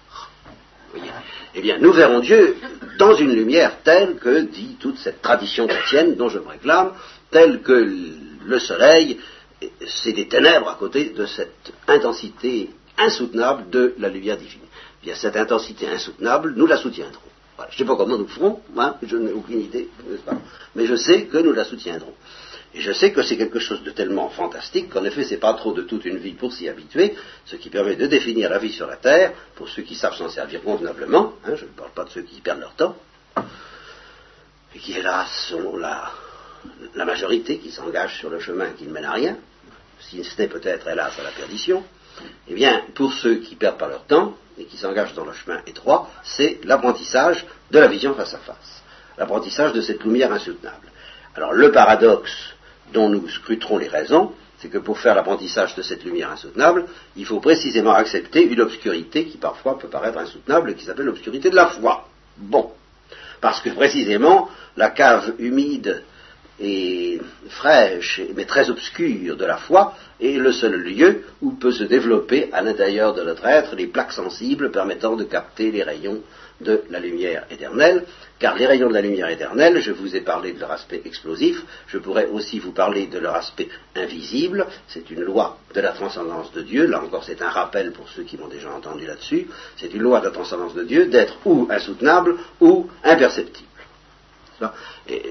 Eh 1.54 1.62
bien, 1.62 1.78
nous 1.80 1.94
verrons 1.94 2.20
Dieu 2.20 2.58
dans 2.98 3.14
une 3.14 3.34
lumière 3.34 3.82
telle 3.84 4.16
que, 4.16 4.42
dit 4.42 4.78
toute 4.80 4.98
cette 4.98 5.22
tradition 5.22 5.68
chrétienne 5.68 6.16
dont 6.16 6.30
je 6.30 6.40
me 6.40 6.48
réclame, 6.48 6.94
telle 7.30 7.62
que 7.62 7.88
le 8.44 8.60
soleil 8.60 9.20
c'est 9.88 10.14
des 10.14 10.28
ténèbres 10.28 10.70
à 10.70 10.76
côté 10.76 11.10
de 11.10 11.26
cette 11.26 11.74
intensité 11.88 12.70
insoutenable 12.98 13.70
de 13.70 13.96
la 13.98 14.10
lumière 14.10 14.38
divine. 14.38 14.62
Bien, 15.04 15.16
cette 15.16 15.36
intensité 15.36 15.88
insoutenable, 15.88 16.54
nous 16.56 16.68
la 16.68 16.78
soutiendrons. 16.78 17.22
je 17.70 17.74
ne 17.74 17.78
sais 17.78 17.86
pas 17.86 17.96
comment 17.96 18.18
nous 18.18 18.28
ferons, 18.28 18.60
je 19.02 19.18
n'ai 19.18 19.32
aucune 19.32 19.62
idée, 19.62 19.90
mais 20.76 20.86
je 20.86 20.96
sais 20.96 21.26
que 21.26 21.38
nous 21.38 21.54
la 21.54 21.64
soutiendrons. 21.64 22.14
Et 22.74 22.80
je 22.80 22.94
sais 22.94 23.12
que 23.12 23.22
c'est 23.22 23.36
quelque 23.36 23.60
chose 23.60 23.84
de 23.84 23.92
tellement 23.92 24.30
fantastique 24.30 24.90
qu'en 24.90 25.04
effet, 25.04 25.24
c'est 25.24 25.38
pas 25.38 25.54
trop 25.56 25.74
de 25.74 25.82
toute 25.82 26.06
une 26.06 26.18
vie 26.18 26.34
pour 26.34 26.54
s'y 26.54 26.70
habituer, 26.70 27.16
ce 27.46 27.58
qui 27.58 27.70
permet 27.70 27.96
de 27.96 28.08
définir 28.08 28.50
la 28.50 28.60
vie 28.60 28.72
sur 28.72 28.88
la 28.88 28.96
Terre, 28.96 29.34
pour 29.56 29.68
ceux 29.68 29.82
qui 29.82 29.96
savent 29.96 30.16
s'en 30.16 30.30
servir 30.30 30.64
convenablement, 30.64 31.34
hein, 31.44 31.56
je 31.56 31.66
ne 31.66 31.72
parle 31.72 31.92
pas 31.92 32.06
de 32.06 32.10
ceux 32.12 32.22
qui 32.22 32.40
perdent 32.40 32.62
leur 32.62 32.74
temps, 32.76 32.96
et 34.74 34.80
qui 34.80 34.94
hélas 34.94 35.48
sont 35.50 35.76
la, 35.76 36.12
la 36.96 37.04
majorité 37.04 37.58
qui 37.58 37.72
s'engage 37.72 38.20
sur 38.20 38.30
le 38.30 38.40
chemin 38.40 38.70
qui 38.72 38.86
ne 38.86 38.94
mène 38.94 39.06
à 39.06 39.12
rien, 39.12 39.38
si 40.10 40.24
ce 40.24 40.42
n'est 40.42 40.48
peut-être 40.48 40.88
hélas 40.88 41.18
à 41.20 41.24
la 41.24 41.32
perdition, 41.32 41.84
eh 42.48 42.54
bien, 42.54 42.84
pour 42.96 43.14
ceux 43.14 43.36
qui 43.36 43.56
perdent 43.56 43.78
pas 43.78 43.88
leur 43.88 44.06
temps 44.06 44.36
et 44.58 44.66
qui 44.66 44.78
s'engagent 44.78 45.14
dans 45.14 45.26
le 45.26 45.34
chemin 45.34 45.62
étroit, 45.66 46.10
c'est 46.24 46.60
l'apprentissage 46.64 47.46
de 47.72 47.80
la 47.80 47.88
vision 47.88 48.14
face 48.14 48.34
à 48.34 48.40
face, 48.40 48.84
l'apprentissage 49.18 49.74
de 49.74 49.82
cette 49.82 50.04
lumière 50.04 50.32
insoutenable. 50.32 50.92
Alors, 51.36 51.54
le 51.54 51.72
paradoxe 51.72 52.54
dont 52.94 53.10
nous 53.10 53.28
scruterons 53.30 53.78
les 53.78 53.88
raisons, 53.88 54.34
c'est 54.60 54.70
que 54.70 54.78
pour 54.78 55.00
faire 55.00 55.16
l'apprentissage 55.16 55.76
de 55.76 55.82
cette 55.82 56.04
lumière 56.04 56.32
insoutenable, 56.32 56.86
il 57.16 57.26
faut 57.26 57.40
précisément 57.40 57.94
accepter 57.94 58.44
une 58.44 58.62
obscurité 58.62 59.26
qui 59.26 59.38
parfois 59.38 59.80
peut 59.80 59.88
paraître 59.88 60.20
insoutenable 60.20 60.72
et 60.72 60.76
qui 60.76 60.86
s'appelle 60.86 61.06
l'obscurité 61.06 61.50
de 61.50 61.56
la 61.56 61.68
foi. 61.68 62.08
Bon. 62.38 62.72
Parce 63.40 63.60
que 63.62 63.70
précisément, 63.70 64.50
la 64.78 64.90
cave 64.92 65.34
humide 65.40 66.04
et 66.62 67.20
fraîche, 67.50 68.22
mais 68.36 68.46
très 68.46 68.70
obscure 68.70 69.36
de 69.36 69.46
la 69.46 69.58
foi, 69.58 69.96
est 70.20 70.38
le 70.38 70.52
seul 70.52 70.76
lieu 70.76 71.24
où 71.42 71.52
peut 71.52 71.72
se 71.72 71.84
développer 71.84 72.50
à 72.54 72.62
l'intérieur 72.62 73.14
de 73.14 73.24
notre 73.24 73.46
être 73.46 73.76
les 73.76 73.88
plaques 73.88 74.14
sensibles 74.14 74.72
permettant 74.72 75.16
de 75.16 75.24
capter 75.24 75.72
les 75.72 75.84
rayons 75.84 76.22
de 76.62 76.84
la 76.92 77.00
lumière 77.00 77.46
éternelle, 77.50 78.06
car 78.38 78.56
les 78.56 78.68
rayons 78.68 78.90
de 78.90 78.94
la 78.94 79.02
lumière 79.02 79.30
éternelle, 79.30 79.82
je 79.82 79.92
vous 79.92 80.16
ai 80.16 80.22
parlé 80.22 80.54
de 80.54 80.60
leur 80.60 80.72
aspect 80.72 81.02
explosif, 81.06 81.64
je 81.88 81.98
pourrais 81.98 82.28
aussi 82.28 82.60
vous 82.60 82.72
parler 82.72 83.08
de 83.08 83.18
leur 83.18 83.36
aspect 83.36 83.68
invisible, 83.96 84.68
c'est 84.88 85.10
une 85.10 85.22
loi 85.22 85.58
de 85.74 85.82
la 85.82 85.92
transcendance 85.92 86.52
de 86.54 86.62
Dieu, 86.62 86.86
là 86.86 87.02
encore 87.04 87.24
c'est 87.24 87.42
un 87.42 87.50
rappel 87.50 87.92
pour 87.92 88.08
ceux 88.10 88.24
qui 88.24 88.38
m'ont 88.38 88.48
déjà 88.48 88.72
entendu 88.72 89.08
là-dessus, 89.08 89.48
c'est 89.76 89.92
une 89.94 90.04
loi 90.04 90.20
de 90.20 90.26
la 90.26 90.32
transcendance 90.32 90.76
de 90.76 90.84
Dieu 90.84 91.08
d'être 91.08 91.38
ou 91.46 91.68
insoutenable 91.72 92.36
ou 92.60 92.88
imperceptible. 93.04 93.68
Et 95.10 95.24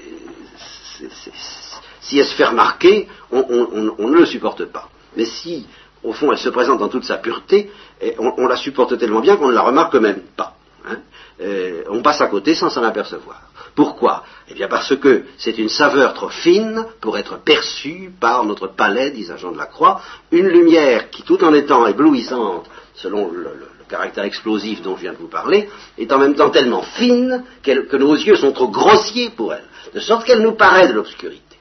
si 2.01 2.19
elle 2.19 2.25
se 2.25 2.35
fait 2.35 2.45
remarquer, 2.45 3.07
on, 3.31 3.43
ne 3.43 4.17
le 4.17 4.25
supporte 4.25 4.65
pas. 4.65 4.89
Mais 5.15 5.25
si, 5.25 5.67
au 6.03 6.13
fond, 6.13 6.31
elle 6.31 6.37
se 6.37 6.49
présente 6.49 6.79
dans 6.79 6.89
toute 6.89 7.05
sa 7.05 7.17
pureté, 7.17 7.71
on, 8.17 8.47
la 8.47 8.57
supporte 8.57 8.97
tellement 8.97 9.21
bien 9.21 9.37
qu'on 9.37 9.49
ne 9.49 9.53
la 9.53 9.61
remarque 9.61 9.95
même 9.95 10.21
pas. 10.35 10.55
Hein. 10.87 10.97
Euh, 11.41 11.83
on 11.89 12.01
passe 12.01 12.21
à 12.21 12.27
côté 12.27 12.53
sans 12.55 12.69
s'en 12.69 12.83
apercevoir. 12.83 13.41
Pourquoi? 13.75 14.23
Eh 14.49 14.53
bien 14.53 14.67
parce 14.67 14.95
que 14.97 15.25
c'est 15.37 15.57
une 15.57 15.69
saveur 15.69 16.13
trop 16.13 16.29
fine 16.29 16.85
pour 16.99 17.17
être 17.17 17.37
perçue 17.37 18.11
par 18.19 18.43
notre 18.43 18.67
palais, 18.67 19.11
dit 19.11 19.23
Saint 19.23 19.37
Jean 19.37 19.51
de 19.51 19.57
la 19.57 19.65
Croix, 19.65 20.01
une 20.31 20.47
lumière 20.47 21.09
qui, 21.09 21.23
tout 21.23 21.43
en 21.43 21.53
étant 21.53 21.87
éblouissante, 21.87 22.69
selon 22.95 23.31
le, 23.31 23.49
caractère 23.91 24.23
explosif 24.23 24.81
dont 24.81 24.95
je 24.95 25.01
viens 25.01 25.13
de 25.13 25.17
vous 25.17 25.27
parler, 25.27 25.69
est 25.97 26.11
en 26.11 26.17
même 26.17 26.35
temps 26.35 26.49
tellement 26.49 26.81
fine 26.81 27.43
que 27.61 27.97
nos 27.97 28.15
yeux 28.15 28.37
sont 28.37 28.53
trop 28.53 28.69
grossiers 28.69 29.29
pour 29.29 29.53
elle, 29.53 29.67
de 29.93 29.99
sorte 29.99 30.25
qu'elle 30.25 30.41
nous 30.41 30.55
paraît 30.55 30.87
de 30.87 30.93
l'obscurité. 30.93 31.51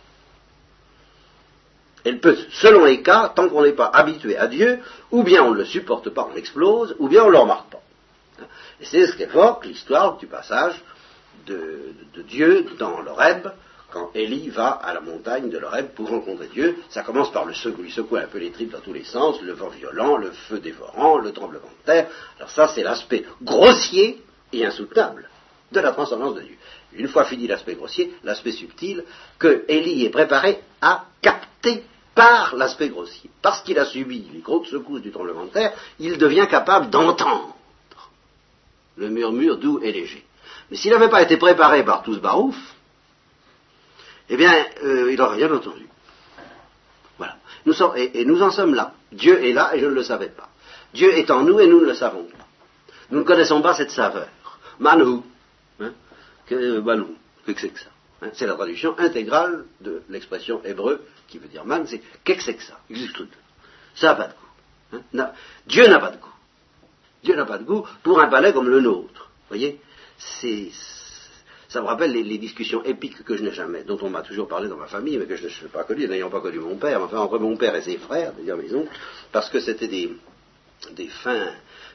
Elle 2.05 2.21
peut, 2.21 2.37
selon 2.53 2.85
les 2.85 3.03
cas, 3.03 3.33
tant 3.35 3.49
qu'on 3.49 3.63
n'est 3.63 3.73
pas 3.73 3.91
habitué 3.93 4.37
à 4.37 4.47
Dieu, 4.47 4.81
ou 5.11 5.23
bien 5.23 5.43
on 5.45 5.51
ne 5.51 5.59
le 5.59 5.65
supporte 5.65 6.09
pas, 6.11 6.29
on 6.33 6.37
explose, 6.37 6.97
ou 6.99 7.09
bien 7.09 7.25
on 7.25 7.27
ne 7.27 7.33
le 7.33 7.39
remarque 7.39 7.71
pas. 7.71 7.83
Et 8.81 8.87
c'est 8.87 9.07
ce 9.07 9.17
qu'évoque 9.17 9.67
l'histoire 9.67 10.17
du 10.17 10.27
passage 10.27 10.75
de, 11.47 11.93
Dieu 12.29 12.67
dans 12.79 13.01
l'Oreb, 13.01 13.49
quand 13.93 14.11
Élie 14.15 14.49
va 14.49 14.71
à 14.71 14.95
la 14.95 15.01
montagne 15.01 15.51
de 15.51 15.59
l'Oreb 15.59 15.89
pour 15.95 16.09
rencontrer 16.09 16.49
Dieu. 16.49 16.77
Ça 16.89 17.03
commence 17.03 17.33
par 17.33 17.45
le 17.45 17.55
secou, 17.55 17.83
lui 17.83 17.91
secouer 17.91 18.21
un 18.21 18.27
peu 18.27 18.39
les 18.39 18.51
tripes 18.51 18.73
dans 18.73 18.81
tous 18.81 18.93
les 18.93 19.05
sens, 19.05 19.41
le 19.43 19.53
vent 19.53 19.69
violent, 19.69 20.17
le 20.17 20.31
feu 20.31 20.59
dévorant, 20.61 21.19
le 21.19 21.33
tremblement 21.33 21.69
de 21.81 21.87
terre. 21.87 22.09
Alors 22.39 22.51
ça, 22.51 22.69
c'est 22.69 22.83
l'aspect 22.83 23.25
grossier 23.43 24.23
et 24.53 24.65
insoutenable 24.65 25.29
de 25.73 25.81
la 25.81 25.93
transcendance 25.93 26.35
de 26.35 26.43
Dieu. 26.43 26.57
Une 26.93 27.09
fois 27.09 27.25
fini 27.25 27.47
l'aspect 27.47 27.75
grossier, 27.75 28.13
l'aspect 28.25 28.53
subtil, 28.53 29.05
que 29.39 29.65
Élie 29.69 30.05
est 30.05 30.11
préparé 30.11 30.61
à 30.81 31.05
capter 31.23 31.85
par 32.15 32.57
l'aspect 32.57 32.89
grossier. 32.89 33.31
Parce 33.43 33.63
qu'il 33.63 33.79
a 33.79 33.85
subi 33.85 34.29
les 34.33 34.41
grosses 34.41 34.69
secousses 34.69 35.03
du 35.03 35.13
tremblement 35.13 35.45
de 35.45 35.51
terre, 35.51 35.73
il 35.99 36.19
devient 36.19 36.47
capable 36.51 36.91
d'entendre 36.91 37.55
le 38.97 39.09
murmure 39.09 39.59
doux 39.59 39.81
et 39.83 39.93
léger. 39.93 40.25
Mais 40.71 40.77
s'il 40.77 40.91
n'avait 40.91 41.09
pas 41.09 41.23
été 41.23 41.37
préparé 41.37 41.85
par 41.85 42.03
tout 42.03 42.15
ce 42.15 42.21
barouf, 42.21 42.57
eh 44.31 44.37
bien, 44.37 44.65
euh, 44.85 45.11
il 45.11 45.19
n'aurait 45.19 45.37
rien 45.37 45.53
entendu. 45.53 45.87
Voilà. 47.19 47.37
Nous 47.67 47.75
et, 47.97 48.25
nous 48.25 48.41
en 48.43 48.51
sommes 48.51 48.75
là. 48.75 48.95
Dieu 49.13 49.45
est 49.45 49.53
là 49.53 49.75
et 49.75 49.81
je 49.81 49.87
ne 49.87 49.91
le 49.91 50.05
savais 50.05 50.29
pas. 50.29 50.49
Dieu 50.95 51.13
est 51.19 51.31
en 51.31 51.43
nous 51.43 51.59
et 51.59 51.67
nous 51.67 51.81
ne 51.81 51.87
le 51.87 51.95
savons 51.95 52.25
pas. 52.25 52.47
Nous 53.11 53.19
ne 53.19 53.25
connaissons 53.25 53.61
pas 53.61 53.75
cette 53.75 53.91
saveur. 53.91 54.29
Manu. 54.79 55.23
Hein, 55.81 55.93
que, 56.47 56.79
manu. 56.79 57.07
Que 57.45 57.53
c'est 57.59 57.71
que 57.71 57.81
ça 57.81 57.91
C'est 58.35 58.47
la 58.47 58.55
traduction 58.55 58.97
intégrale 58.99 59.65
de 59.81 60.03
l'expression 60.09 60.63
hébreu 60.65 61.05
qui 61.27 61.39
veut 61.39 61.49
dire 61.49 61.65
man, 61.65 61.87
c'est 61.87 62.01
que 62.25 62.41
c'est 62.41 62.55
que 62.55 62.63
ça 62.63 62.79
Ça 63.97 64.07
n'a 64.07 64.15
pas 64.15 64.29
de 64.29 64.33
goût. 64.33 64.99
Hein? 65.19 65.31
Dieu 65.67 65.89
n'a 65.89 65.99
pas 65.99 66.11
de 66.11 66.19
goût. 66.19 66.29
Dieu 67.25 67.35
n'a 67.35 67.47
pas 67.47 67.59
de 67.59 67.65
goût 67.65 67.85
pour 68.05 68.21
un 68.21 68.29
palais 68.29 68.53
comme 68.53 68.69
le 68.69 68.81
nôtre. 68.81 69.29
Vous 69.49 69.57
voyez? 69.57 69.81
Ça 71.71 71.81
me 71.81 71.87
rappelle 71.87 72.11
les, 72.11 72.39
discussions 72.39 72.83
épiques 72.83 73.23
que 73.23 73.37
je 73.37 73.45
n'ai 73.45 73.53
jamais, 73.53 73.85
dont 73.85 73.99
on 74.03 74.11
m'a 74.11 74.23
toujours 74.23 74.49
parlé 74.49 74.69
dans 74.69 74.77
ma 74.77 74.89
famille, 74.89 75.17
mais 75.17 75.27
que 75.27 75.37
je 75.37 75.45
n'ai 75.45 75.69
pas 75.73 75.85
connu, 75.85 76.09
n'ayant 76.09 76.29
pas 76.29 76.41
connu 76.41 76.59
mon 76.59 76.75
père, 76.75 77.01
enfin 77.01 77.19
entre 77.19 77.39
mon 77.39 77.57
père 77.57 77.77
et 77.77 77.83
ses 77.83 77.97
frères, 77.97 78.33
c'est-à-dire 78.35 78.57
mes 78.57 78.75
oncles, 78.75 78.91
parce 79.31 79.49
que 79.51 79.61
c'était 79.61 79.87
des, 79.87 80.13
des 80.97 81.07
fins, 81.07 81.53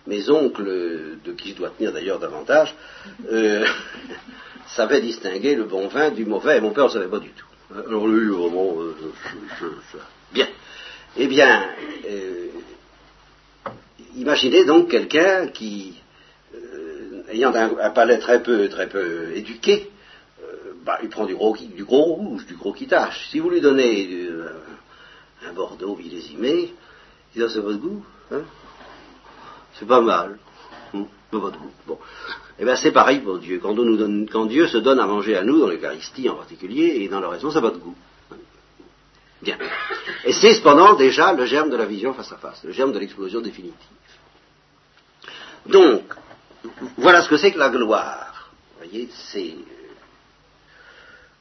mes 0.07 0.29
oncles, 0.29 1.17
de 1.25 1.31
qui 1.33 1.49
je 1.49 1.55
dois 1.55 1.71
tenir 1.71 1.91
d'ailleurs 1.91 2.19
davantage, 2.19 2.73
euh, 3.29 3.65
savaient 4.67 5.01
distinguer 5.01 5.55
le 5.55 5.65
bon 5.65 5.89
vin 5.89 6.09
du 6.09 6.23
mauvais, 6.23 6.57
et 6.57 6.61
mon 6.61 6.71
père 6.71 6.85
ne 6.85 6.91
savait 6.91 7.09
pas 7.09 7.19
du 7.19 7.31
tout. 7.31 7.45
Alors 7.75 8.07
lui, 8.07 8.29
vraiment, 8.29 8.77
euh, 8.79 8.95
bien. 10.31 10.47
Eh 11.17 11.27
bien, 11.27 11.67
euh, 12.09 12.47
imaginez 14.15 14.63
donc 14.63 14.89
quelqu'un 14.89 15.47
qui, 15.47 15.95
ayant 17.35 17.53
un, 17.53 17.89
palais 17.89 18.19
très 18.19 18.41
peu, 18.41 18.69
très 18.69 18.87
peu 18.87 19.31
éduqué, 19.35 19.91
euh, 20.41 20.73
bah, 20.85 20.99
il 21.03 21.09
prend 21.09 21.25
du 21.25 21.35
gros, 21.35 21.55
du 21.55 21.83
gros 21.83 22.03
rouge, 22.03 22.45
du 22.45 22.55
gros 22.55 22.73
qui 22.73 22.87
tâche. 22.87 23.27
Si 23.29 23.39
vous 23.39 23.49
lui 23.49 23.61
donnez 23.61 24.07
euh, 24.29 24.49
un 25.47 25.53
Bordeaux 25.53 25.95
millésimé, 25.95 26.73
il 27.35 27.41
dit 27.41 27.53
c'est 27.53 27.59
votre 27.59 27.79
goût, 27.79 28.03
hein 28.31 28.41
c'est 29.73 29.87
pas 29.87 30.01
mal, 30.01 30.37
hum, 30.93 31.07
c'est 31.31 31.37
votre 31.37 31.59
goût. 31.59 31.71
Bon. 31.87 31.99
Eh 32.57 32.63
bien 32.63 32.75
c'est 32.75 32.91
pareil 32.91 33.19
pour 33.19 33.37
Dieu. 33.39 33.59
Quand, 33.61 34.45
Dieu 34.45 34.67
se 34.67 34.77
donne 34.77 34.99
à 34.99 35.05
manger 35.05 35.35
à 35.35 35.43
nous, 35.43 35.59
dans 35.59 35.67
l'Eucharistie 35.67 36.29
en 36.29 36.35
particulier, 36.35 36.97
et 37.01 37.09
dans 37.09 37.19
le 37.19 37.27
raison, 37.27 37.51
c'est 37.51 37.59
votre 37.59 37.79
goût. 37.79 37.95
Bien. 39.41 39.57
Et 40.23 40.31
c'est 40.31 40.53
cependant 40.53 40.95
déjà 40.95 41.33
le 41.33 41.45
germe 41.45 41.69
de 41.69 41.75
la 41.75 41.85
vision 41.85 42.13
face 42.13 42.31
à 42.31 42.37
face, 42.37 42.63
le 42.63 42.71
germe 42.71 42.93
de 42.93 42.99
l'explosion 42.99 43.41
définitive. 43.41 43.75
Donc, 45.67 46.03
voilà 46.97 47.21
ce 47.21 47.29
que 47.29 47.37
c'est 47.37 47.51
que 47.51 47.59
la 47.59 47.69
gloire. 47.69 48.51
Vous 48.71 48.87
voyez, 48.87 49.09
c'est 49.31 49.51
euh, 49.51 49.93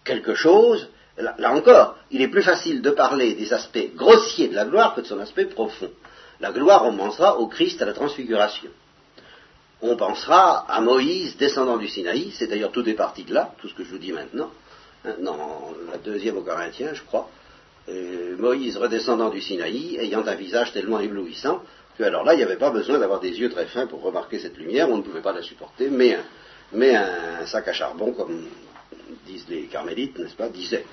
quelque 0.04 0.34
chose. 0.34 0.88
Là, 1.16 1.52
encore, 1.52 1.96
il 2.10 2.22
est 2.22 2.28
plus 2.28 2.42
facile 2.42 2.82
de 2.82 2.90
parler 2.90 3.34
des 3.34 3.52
aspects 3.52 3.94
grossiers 3.94 4.48
de 4.48 4.54
la 4.54 4.64
gloire 4.64 4.94
que 4.94 5.00
de 5.00 5.06
son 5.06 5.20
aspect 5.20 5.44
profond. 5.44 5.90
La 6.40 6.50
gloire, 6.50 6.84
on 6.84 6.96
pensera 6.96 7.38
au 7.38 7.46
Christ 7.46 7.80
à 7.82 7.86
la 7.86 7.92
transfiguration. 7.92 8.70
On 9.80 9.96
pensera 9.96 10.66
à 10.68 10.80
Moïse 10.80 11.36
descendant 11.36 11.76
du 11.76 11.88
Sinaï, 11.88 12.32
c'est 12.32 12.46
d'ailleurs 12.46 12.72
tout 12.72 12.88
est 12.88 12.94
parti 12.94 13.22
de 13.24 13.34
là, 13.34 13.54
tout 13.58 13.68
ce 13.68 13.74
que 13.74 13.84
je 13.84 13.90
vous 13.90 13.98
dis 13.98 14.12
maintenant, 14.12 14.50
hein, 15.04 15.14
dans 15.20 15.72
la 15.90 15.98
deuxième 15.98 16.36
au 16.36 16.42
Corinthiens, 16.42 16.94
je 16.94 17.02
crois. 17.02 17.28
Euh, 17.88 18.36
Moïse 18.38 18.76
redescendant 18.76 19.28
du 19.28 19.40
Sinaï, 19.40 19.96
ayant 20.00 20.26
un 20.26 20.34
visage 20.34 20.72
tellement 20.72 21.00
éblouissant 21.00 21.62
alors 22.00 22.24
là, 22.24 22.34
il 22.34 22.38
n'y 22.38 22.42
avait 22.42 22.56
pas 22.56 22.70
besoin 22.70 22.98
d'avoir 22.98 23.20
des 23.20 23.38
yeux 23.38 23.50
très 23.50 23.66
fins 23.66 23.86
pour 23.86 24.02
remarquer 24.02 24.38
cette 24.38 24.56
lumière, 24.56 24.88
on 24.90 24.96
ne 24.96 25.02
pouvait 25.02 25.22
pas 25.22 25.32
la 25.32 25.42
supporter, 25.42 25.88
mais 25.90 26.16
un, 26.94 27.46
sac 27.46 27.68
à 27.68 27.72
charbon, 27.72 28.12
comme 28.12 28.46
disent 29.26 29.46
les 29.48 29.66
carmélites, 29.66 30.18
n'est-ce 30.18 30.34
pas, 30.34 30.48
disait. 30.48 30.84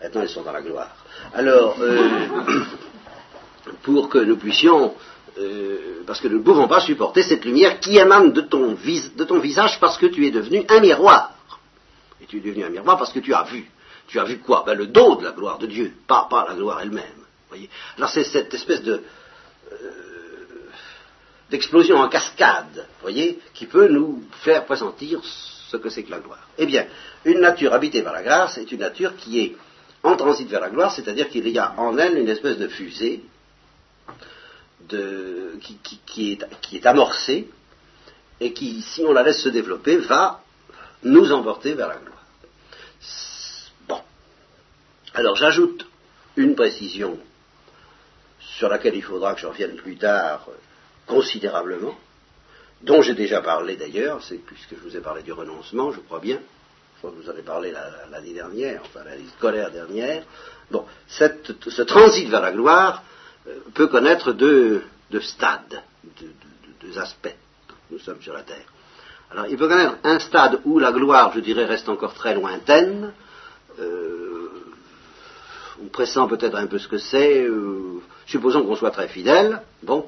Maintenant, 0.00 0.22
ils 0.22 0.28
sont 0.28 0.42
dans 0.42 0.52
la 0.52 0.62
gloire. 0.62 0.94
Alors, 1.34 1.76
euh, 1.80 2.28
pour 3.82 4.08
que 4.08 4.18
nous 4.18 4.36
puissions, 4.36 4.94
euh, 5.38 6.02
parce 6.06 6.20
que 6.20 6.28
nous 6.28 6.38
ne 6.38 6.44
pouvons 6.44 6.68
pas 6.68 6.80
supporter 6.80 7.22
cette 7.22 7.44
lumière 7.44 7.80
qui 7.80 7.96
émane 7.96 8.32
de 8.32 8.42
ton, 8.42 8.74
visage 8.74 9.80
parce 9.80 9.98
que 9.98 10.06
tu 10.06 10.26
es 10.26 10.30
devenu 10.30 10.64
un 10.68 10.80
miroir. 10.80 11.32
Et 12.20 12.26
tu 12.26 12.38
es 12.38 12.40
devenu 12.40 12.64
un 12.64 12.70
miroir 12.70 12.96
parce 12.96 13.12
que 13.12 13.20
tu 13.20 13.34
as 13.34 13.44
vu. 13.44 13.68
Tu 14.06 14.20
as 14.20 14.24
vu 14.24 14.38
quoi? 14.38 14.62
Ben, 14.66 14.74
Le 14.74 14.86
dos 14.86 15.16
de 15.16 15.24
la 15.24 15.32
gloire 15.32 15.58
de 15.58 15.66
Dieu, 15.66 15.92
pas, 16.06 16.26
pas 16.30 16.46
la 16.48 16.54
gloire 16.54 16.80
elle-même. 16.80 17.24
Alors 17.96 18.10
c'est 18.10 18.24
cette 18.24 18.52
espèce 18.52 18.82
de, 18.82 19.02
d'explosion 21.50 21.96
en 21.98 22.08
cascade, 22.08 22.86
voyez, 23.00 23.38
qui 23.52 23.66
peut 23.66 23.88
nous 23.88 24.24
faire 24.42 24.64
pressentir 24.64 25.20
ce 25.22 25.76
que 25.76 25.88
c'est 25.88 26.02
que 26.02 26.10
la 26.10 26.20
gloire. 26.20 26.48
Eh 26.58 26.66
bien, 26.66 26.86
une 27.24 27.40
nature 27.40 27.72
habitée 27.72 28.02
par 28.02 28.12
la 28.12 28.22
grâce 28.22 28.58
est 28.58 28.70
une 28.72 28.80
nature 28.80 29.16
qui 29.16 29.40
est 29.40 29.56
en 30.02 30.16
transit 30.16 30.48
vers 30.48 30.60
la 30.60 30.70
gloire, 30.70 30.92
c'est-à-dire 30.92 31.28
qu'il 31.28 31.48
y 31.48 31.58
a 31.58 31.74
en 31.78 31.96
elle 31.98 32.18
une 32.18 32.28
espèce 32.28 32.58
de 32.58 32.68
fusée 32.68 33.22
qui, 36.06 36.38
est, 36.72 36.86
amorcée 36.86 37.48
et 38.40 38.52
qui, 38.52 38.82
si 38.82 39.02
on 39.02 39.12
la 39.12 39.22
laisse 39.22 39.42
se 39.42 39.48
développer, 39.48 39.96
va 39.96 40.42
nous 41.02 41.32
emporter 41.32 41.74
vers 41.74 41.88
la 41.88 41.96
gloire. 41.96 42.24
Bon. 43.88 44.00
Alors 45.14 45.36
j'ajoute 45.36 45.86
une 46.36 46.54
précision 46.54 47.18
sur 48.58 48.68
laquelle 48.68 48.94
il 48.94 49.02
faudra 49.02 49.34
que 49.34 49.40
je 49.40 49.46
revienne 49.46 49.76
plus 49.76 49.96
tard 49.96 50.46
considérablement, 51.06 51.94
dont 52.82 53.02
j'ai 53.02 53.14
déjà 53.14 53.40
parlé 53.40 53.76
d'ailleurs, 53.76 54.22
c'est 54.22 54.36
puisque 54.36 54.74
je 54.76 54.88
vous 54.88 54.96
ai 54.96 55.00
parlé 55.00 55.22
du 55.22 55.32
renoncement, 55.32 55.92
je 55.92 56.00
crois 56.00 56.20
bien, 56.20 56.38
je 56.94 56.98
crois 56.98 57.10
que 57.10 57.16
vous 57.16 57.28
en 57.28 57.32
avez 57.32 57.42
parlé 57.42 57.74
l'année 58.10 58.32
dernière, 58.32 58.82
enfin 58.84 59.04
l'année 59.04 59.26
scolaire 59.36 59.70
dernière. 59.70 60.22
Bon, 60.70 60.84
ce 61.08 61.82
transit 61.82 62.28
vers 62.28 62.40
la 62.40 62.52
gloire 62.52 63.02
euh, 63.46 63.58
peut 63.74 63.88
connaître 63.88 64.32
deux, 64.32 64.82
stades, 65.20 65.82
deux, 66.80 66.98
aspects. 66.98 67.34
Nous 67.90 67.98
sommes 67.98 68.22
sur 68.22 68.32
la 68.32 68.42
terre. 68.42 68.64
Alors, 69.30 69.46
il 69.48 69.56
peut 69.56 69.68
connaître 69.68 69.96
un 70.04 70.18
stade 70.18 70.60
où 70.64 70.78
la 70.78 70.92
gloire, 70.92 71.32
je 71.34 71.40
dirais, 71.40 71.64
reste 71.64 71.88
encore 71.88 72.14
très 72.14 72.34
lointaine. 72.34 73.12
Euh, 73.80 74.48
on 75.82 75.88
pressent 75.88 76.28
peut-être 76.28 76.56
un 76.56 76.66
peu 76.66 76.78
ce 76.78 76.88
que 76.88 76.98
c'est. 76.98 77.44
Euh, 77.44 78.00
supposons 78.26 78.64
qu'on 78.64 78.76
soit 78.76 78.90
très 78.90 79.08
fidèle. 79.08 79.60
Bon, 79.82 80.06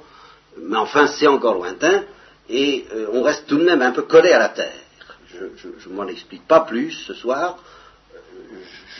mais 0.58 0.76
enfin, 0.76 1.06
c'est 1.06 1.26
encore 1.26 1.54
lointain. 1.54 2.04
Et 2.48 2.86
euh, 2.94 3.08
on 3.12 3.22
reste 3.22 3.46
tout 3.46 3.58
de 3.58 3.64
même 3.64 3.82
un 3.82 3.92
peu 3.92 4.02
collé 4.02 4.32
à 4.32 4.38
la 4.38 4.48
terre. 4.48 4.72
Je 5.28 5.88
ne 5.88 5.94
m'en 5.94 6.06
explique 6.06 6.46
pas 6.46 6.60
plus 6.60 6.92
ce 6.92 7.12
soir. 7.12 7.58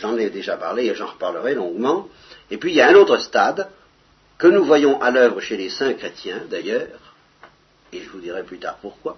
J'en 0.01 0.17
ai 0.17 0.29
déjà 0.29 0.57
parlé 0.57 0.85
et 0.85 0.95
j'en 0.95 1.07
reparlerai 1.07 1.55
longuement. 1.55 2.07
Et 2.51 2.57
puis, 2.57 2.71
il 2.71 2.75
y 2.75 2.81
a 2.81 2.89
un 2.89 2.95
autre 2.95 3.17
stade 3.17 3.67
que 4.37 4.47
nous 4.47 4.63
voyons 4.63 5.01
à 5.01 5.11
l'œuvre 5.11 5.39
chez 5.39 5.57
les 5.57 5.69
saints 5.69 5.93
chrétiens, 5.93 6.41
d'ailleurs, 6.49 7.15
et 7.91 8.01
je 8.01 8.09
vous 8.09 8.19
dirai 8.19 8.43
plus 8.43 8.59
tard 8.59 8.77
pourquoi, 8.81 9.17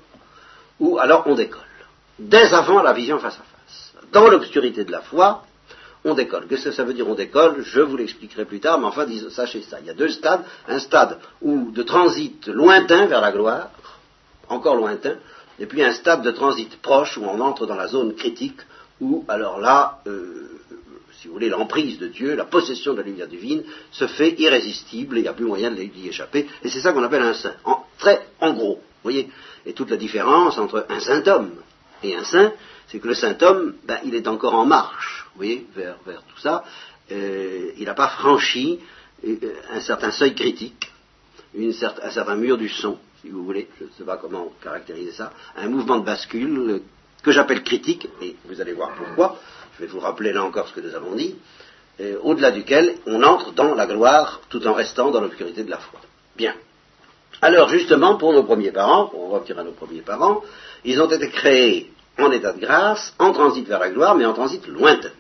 où 0.80 0.98
alors 0.98 1.24
on 1.26 1.36
décolle, 1.36 1.62
dès 2.18 2.54
avant 2.54 2.82
la 2.82 2.94
vision 2.94 3.20
face 3.20 3.36
à 3.36 3.44
face. 3.44 3.94
Dans 4.12 4.30
l'obscurité 4.30 4.86
de 4.86 4.92
la 4.92 5.02
foi, 5.02 5.44
on 6.06 6.14
décolle. 6.14 6.48
Qu'est-ce 6.48 6.66
que 6.66 6.72
ça 6.72 6.84
veut 6.84 6.94
dire 6.94 7.08
on 7.08 7.16
décolle? 7.16 7.62
Je 7.64 7.82
vous 7.82 7.98
l'expliquerai 7.98 8.46
plus 8.46 8.60
tard, 8.60 8.80
mais 8.80 8.86
enfin, 8.86 9.06
sachez 9.30 9.62
ça. 9.62 9.80
Il 9.82 9.88
y 9.88 9.90
a 9.90 9.94
deux 9.94 10.10
stades. 10.10 10.44
Un 10.68 10.80
stade 10.80 11.18
où 11.42 11.72
de 11.72 11.84
transit 11.84 12.48
lointain 12.48 13.08
vers 13.08 13.22
la 13.22 13.32
gloire, 13.32 13.70
encore 14.48 14.76
lointain, 14.76 15.16
et 15.60 15.66
puis 15.66 15.84
un 15.84 15.92
stade 15.92 16.22
de 16.22 16.32
transit 16.32 16.82
proche 16.82 17.18
où 17.18 17.24
on 17.26 17.40
entre 17.42 17.66
dans 17.66 17.76
la 17.76 17.88
zone 17.88 18.16
critique, 18.16 18.60
où 19.02 19.26
alors 19.28 19.60
là, 19.60 20.00
euh, 20.08 20.50
si 21.20 21.28
vous 21.28 21.34
voulez, 21.34 21.50
l'emprise 21.50 22.00
de 22.00 22.08
Dieu, 22.08 22.36
la 22.36 22.46
possession 22.46 22.94
de 22.94 23.00
la 23.00 23.04
lumière 23.04 23.28
divine, 23.28 23.64
se 23.92 24.08
fait 24.08 24.40
irrésistible 24.40 25.18
et 25.18 25.20
il 25.20 25.24
n'y 25.24 25.30
a 25.30 25.34
plus 25.34 25.46
moyen 25.46 25.72
d'y 25.72 26.08
échapper. 26.08 26.48
Et 26.64 26.70
c'est 26.70 26.80
ça 26.80 26.94
qu'on 26.94 27.04
appelle 27.04 27.24
un 27.24 27.34
saint. 27.34 27.56
En, 27.66 27.84
très 27.98 28.22
en 28.40 28.54
gros, 28.54 28.76
vous 28.76 29.04
voyez? 29.04 29.30
Et 29.66 29.74
toute 29.74 29.90
la 29.90 29.98
différence 29.98 30.58
entre 30.58 30.86
un 30.90 31.00
saint 31.02 31.26
homme 31.28 31.52
et 32.04 32.16
un 32.16 32.24
saint, 32.24 32.54
c'est 32.90 33.00
que 33.00 33.08
le 33.08 33.14
saint 33.14 33.38
homme, 33.42 33.76
ben, 33.86 34.00
il 34.04 34.16
est 34.16 34.28
encore 34.28 34.56
en 34.56 34.66
marche, 34.66 35.28
vous 35.34 35.38
voyez, 35.38 35.66
vers, 35.76 35.96
tout 36.06 36.40
ça. 36.40 36.64
Euh, 37.12 37.72
il 37.78 37.86
n'a 37.86 37.94
pas 37.94 38.08
franchi 38.10 38.80
euh, 39.26 39.38
un 39.72 39.80
certain 39.82 40.12
seuil 40.12 40.34
critique, 40.34 40.92
un 41.58 41.72
certain 42.12 42.36
mur 42.36 42.58
du 42.58 42.70
son, 42.70 42.98
si 43.22 43.30
vous 43.30 43.44
voulez, 43.44 43.68
je 43.80 43.86
ne 43.86 43.90
sais 43.98 44.04
pas 44.04 44.18
comment 44.18 44.52
caractériser 44.62 45.12
ça, 45.12 45.32
un 45.58 45.68
mouvement 45.68 46.00
de 46.00 46.06
bascule 46.06 46.82
que 47.24 47.32
j'appelle 47.32 47.64
critique, 47.64 48.08
et 48.22 48.36
vous 48.46 48.62
allez 48.62 48.74
voir 48.74 48.92
pourquoi, 48.96 49.40
je 49.76 49.86
vais 49.86 49.92
vous 49.92 50.00
rappeler 50.00 50.32
là 50.32 50.44
encore 50.44 50.68
ce 50.68 50.74
que 50.74 50.82
nous 50.82 50.96
avons 50.96 51.16
dit, 51.16 51.36
au-delà 52.22 52.52
duquel 52.52 52.96
on 53.08 53.22
entre 53.24 53.52
dans 53.52 53.76
la 53.76 53.86
gloire 53.86 54.40
tout 54.50 54.66
en 54.66 54.74
restant 54.74 55.12
dans 55.12 55.20
l'obscurité 55.20 55.64
de 55.64 55.70
la 55.70 55.80
foi. 55.80 56.00
Bien. 56.38 56.54
Alors 57.42 57.68
justement, 57.68 58.16
pour 58.16 58.32
nos 58.32 58.44
premiers 58.44 58.72
parents, 58.72 59.08
pour 59.08 59.32
revenir 59.32 59.60
à 59.60 59.64
nos 59.64 59.72
premiers 59.72 60.02
parents, 60.02 60.42
ils 60.86 61.02
ont 61.02 61.10
été 61.10 61.30
créés 61.30 61.92
en 62.18 62.32
état 62.32 62.54
de 62.54 62.60
grâce, 62.60 63.14
en 63.20 63.32
transit 63.32 63.68
vers 63.68 63.80
la 63.80 63.90
gloire, 63.90 64.16
mais 64.16 64.26
en 64.26 64.34
transit 64.34 64.66
lointain. 64.68 65.12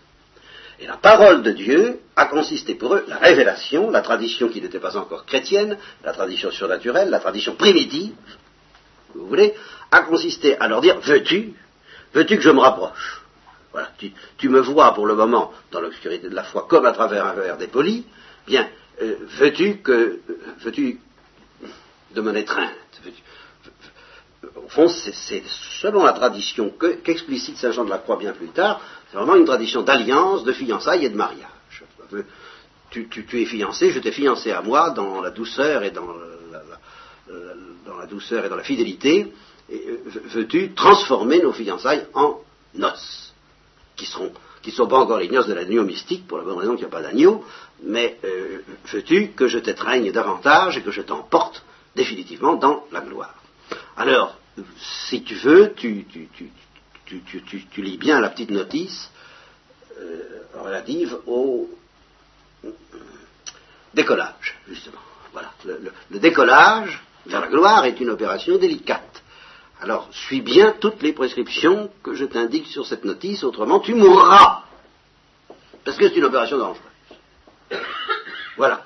Et 0.79 0.88
la 0.88 0.98
parole 0.98 1.44
de 1.44 1.51
Dieu 1.51 2.00
a 2.16 2.25
consisté 2.25 2.74
pour 2.75 2.96
eux, 2.96 3.05
la 3.07 3.18
révélation, 3.18 3.92
la 3.92 4.01
tradition 4.01 4.48
qui 4.48 4.61
n'était 4.61 4.79
pas 4.79 4.98
encore 4.98 5.25
chrétienne, 5.25 5.77
la 6.03 6.13
tradition 6.13 6.51
surnaturelle, 6.51 7.09
la 7.09 7.20
tradition 7.20 7.55
primitive, 7.55 8.13
vous 9.13 9.27
voulez, 9.27 9.53
a 9.92 10.01
consisté 10.01 10.57
à 10.57 10.68
leur 10.68 10.81
dire, 10.81 11.00
veux-tu, 11.00 11.53
veux-tu 12.13 12.37
que 12.37 12.44
je 12.44 12.50
me 12.50 12.59
rapproche? 12.59 13.22
Voilà, 13.72 13.90
tu, 14.37 14.50
me 14.50 14.61
vois 14.61 14.94
pour 14.94 15.05
le 15.05 15.16
moment 15.16 15.53
dans 15.72 15.81
l'obscurité 15.81 16.29
de 16.29 16.35
la 16.35 16.44
foi 16.44 16.66
comme 16.68 16.85
à 16.85 16.92
travers 16.92 17.25
un 17.27 17.33
verre 17.33 17.57
dépoli, 17.57 18.05
bien, 18.48 18.68
euh, 19.01 19.16
veux-tu 19.37 19.77
que, 19.77 20.20
veux-tu 20.61 21.00
de 22.16 22.22
mon 22.22 22.33
étreinte? 22.35 22.72
Au 24.43 24.69
fond, 24.69 24.87
c'est 24.87 25.43
selon 25.81 26.03
la 26.03 26.13
tradition 26.13 26.71
qu'explicite 27.03 27.57
Saint 27.57 27.71
Jean 27.71 27.83
de 27.83 27.89
la 27.89 27.97
Croix 27.97 28.17
bien 28.17 28.31
plus 28.31 28.47
tard, 28.47 28.79
c'est 29.09 29.17
vraiment 29.17 29.35
une 29.35 29.45
tradition 29.45 29.81
d'alliance, 29.81 30.43
de 30.43 30.53
fiançailles 30.53 31.05
et 31.05 31.09
de 31.09 31.17
mariage. 31.17 31.83
Tu, 32.89 33.07
es 33.33 33.45
fiancé, 33.45 33.91
je 33.91 33.99
t'ai 33.99 34.11
fiancé 34.11 34.51
à 34.51 34.61
moi 34.61 34.91
dans 34.91 35.21
la 35.21 35.31
douceur 35.31 35.83
et 35.83 35.91
dans 35.91 36.07
la, 36.51 36.61
la 37.99 38.05
douceur 38.07 38.45
et 38.45 38.49
dans 38.49 38.55
la 38.55 38.63
fidélité. 38.63 39.33
Euh, 39.71 39.97
veux-tu 40.33 40.73
transformer 40.73 41.41
nos 41.41 41.53
fiançailles 41.53 42.07
en 42.13 42.39
noces 42.73 43.33
qui 43.95 44.05
seront 44.05 44.31
sont 44.71 44.87
pas 44.87 44.99
encore 44.99 45.19
les 45.19 45.29
noces 45.29 45.47
de 45.47 45.53
l'agneau 45.53 45.83
mystique, 45.83 46.27
pour 46.27 46.37
la 46.37 46.43
bonne 46.43 46.57
raison 46.57 46.73
qu'il 46.73 46.85
n'y 46.85 46.91
a 46.91 46.95
pas 46.95 47.01
d'agneau, 47.01 47.43
mais 47.83 48.19
euh, 48.23 48.59
veux-tu 48.91 49.29
que 49.29 49.47
je 49.47 49.57
t'étreigne 49.57 50.11
davantage 50.11 50.77
et 50.77 50.81
que 50.81 50.91
je 50.91 51.01
t'emporte 51.01 51.63
définitivement 51.95 52.55
dans 52.55 52.85
la 52.91 53.01
gloire 53.01 53.38
Alors, 54.00 54.38
si 55.09 55.24
tu 55.24 55.35
veux, 55.35 55.74
tu, 55.74 56.05
lis 57.77 57.98
bien 57.98 58.22
la 58.22 58.29
petite 58.29 58.50
notice 58.50 59.12
euh, 60.00 60.42
relative 60.64 61.18
au 61.27 61.70
décollage, 63.94 64.57
justement. 64.70 65.01
Voilà. 65.33 65.51
le 65.66 66.20
décollage 66.20 67.03
vers 67.25 67.42
la 67.42 67.48
gloire 67.48 67.83
est 67.83 68.00
une 68.00 68.09
opération 68.09 68.57
délicate. 68.57 69.22
Alors, 69.81 70.07
suis 70.12 70.40
bien 70.40 70.75
toutes 70.79 71.01
les 71.01 71.12
prescriptions 71.12 71.92
que 72.01 72.14
je 72.14 72.24
t'indique 72.24 72.68
sur 72.68 72.85
cette 72.85 73.03
notice, 73.03 73.44
autrement 73.44 73.81
tu 73.81 73.96
mourras. 73.96 74.64
Parce 75.83 75.98
que 75.98 76.07
c'est 76.07 76.16
une 76.16 76.24
opération 76.24 76.57
dangereuse. 76.57 76.81
Voilà. 78.55 78.85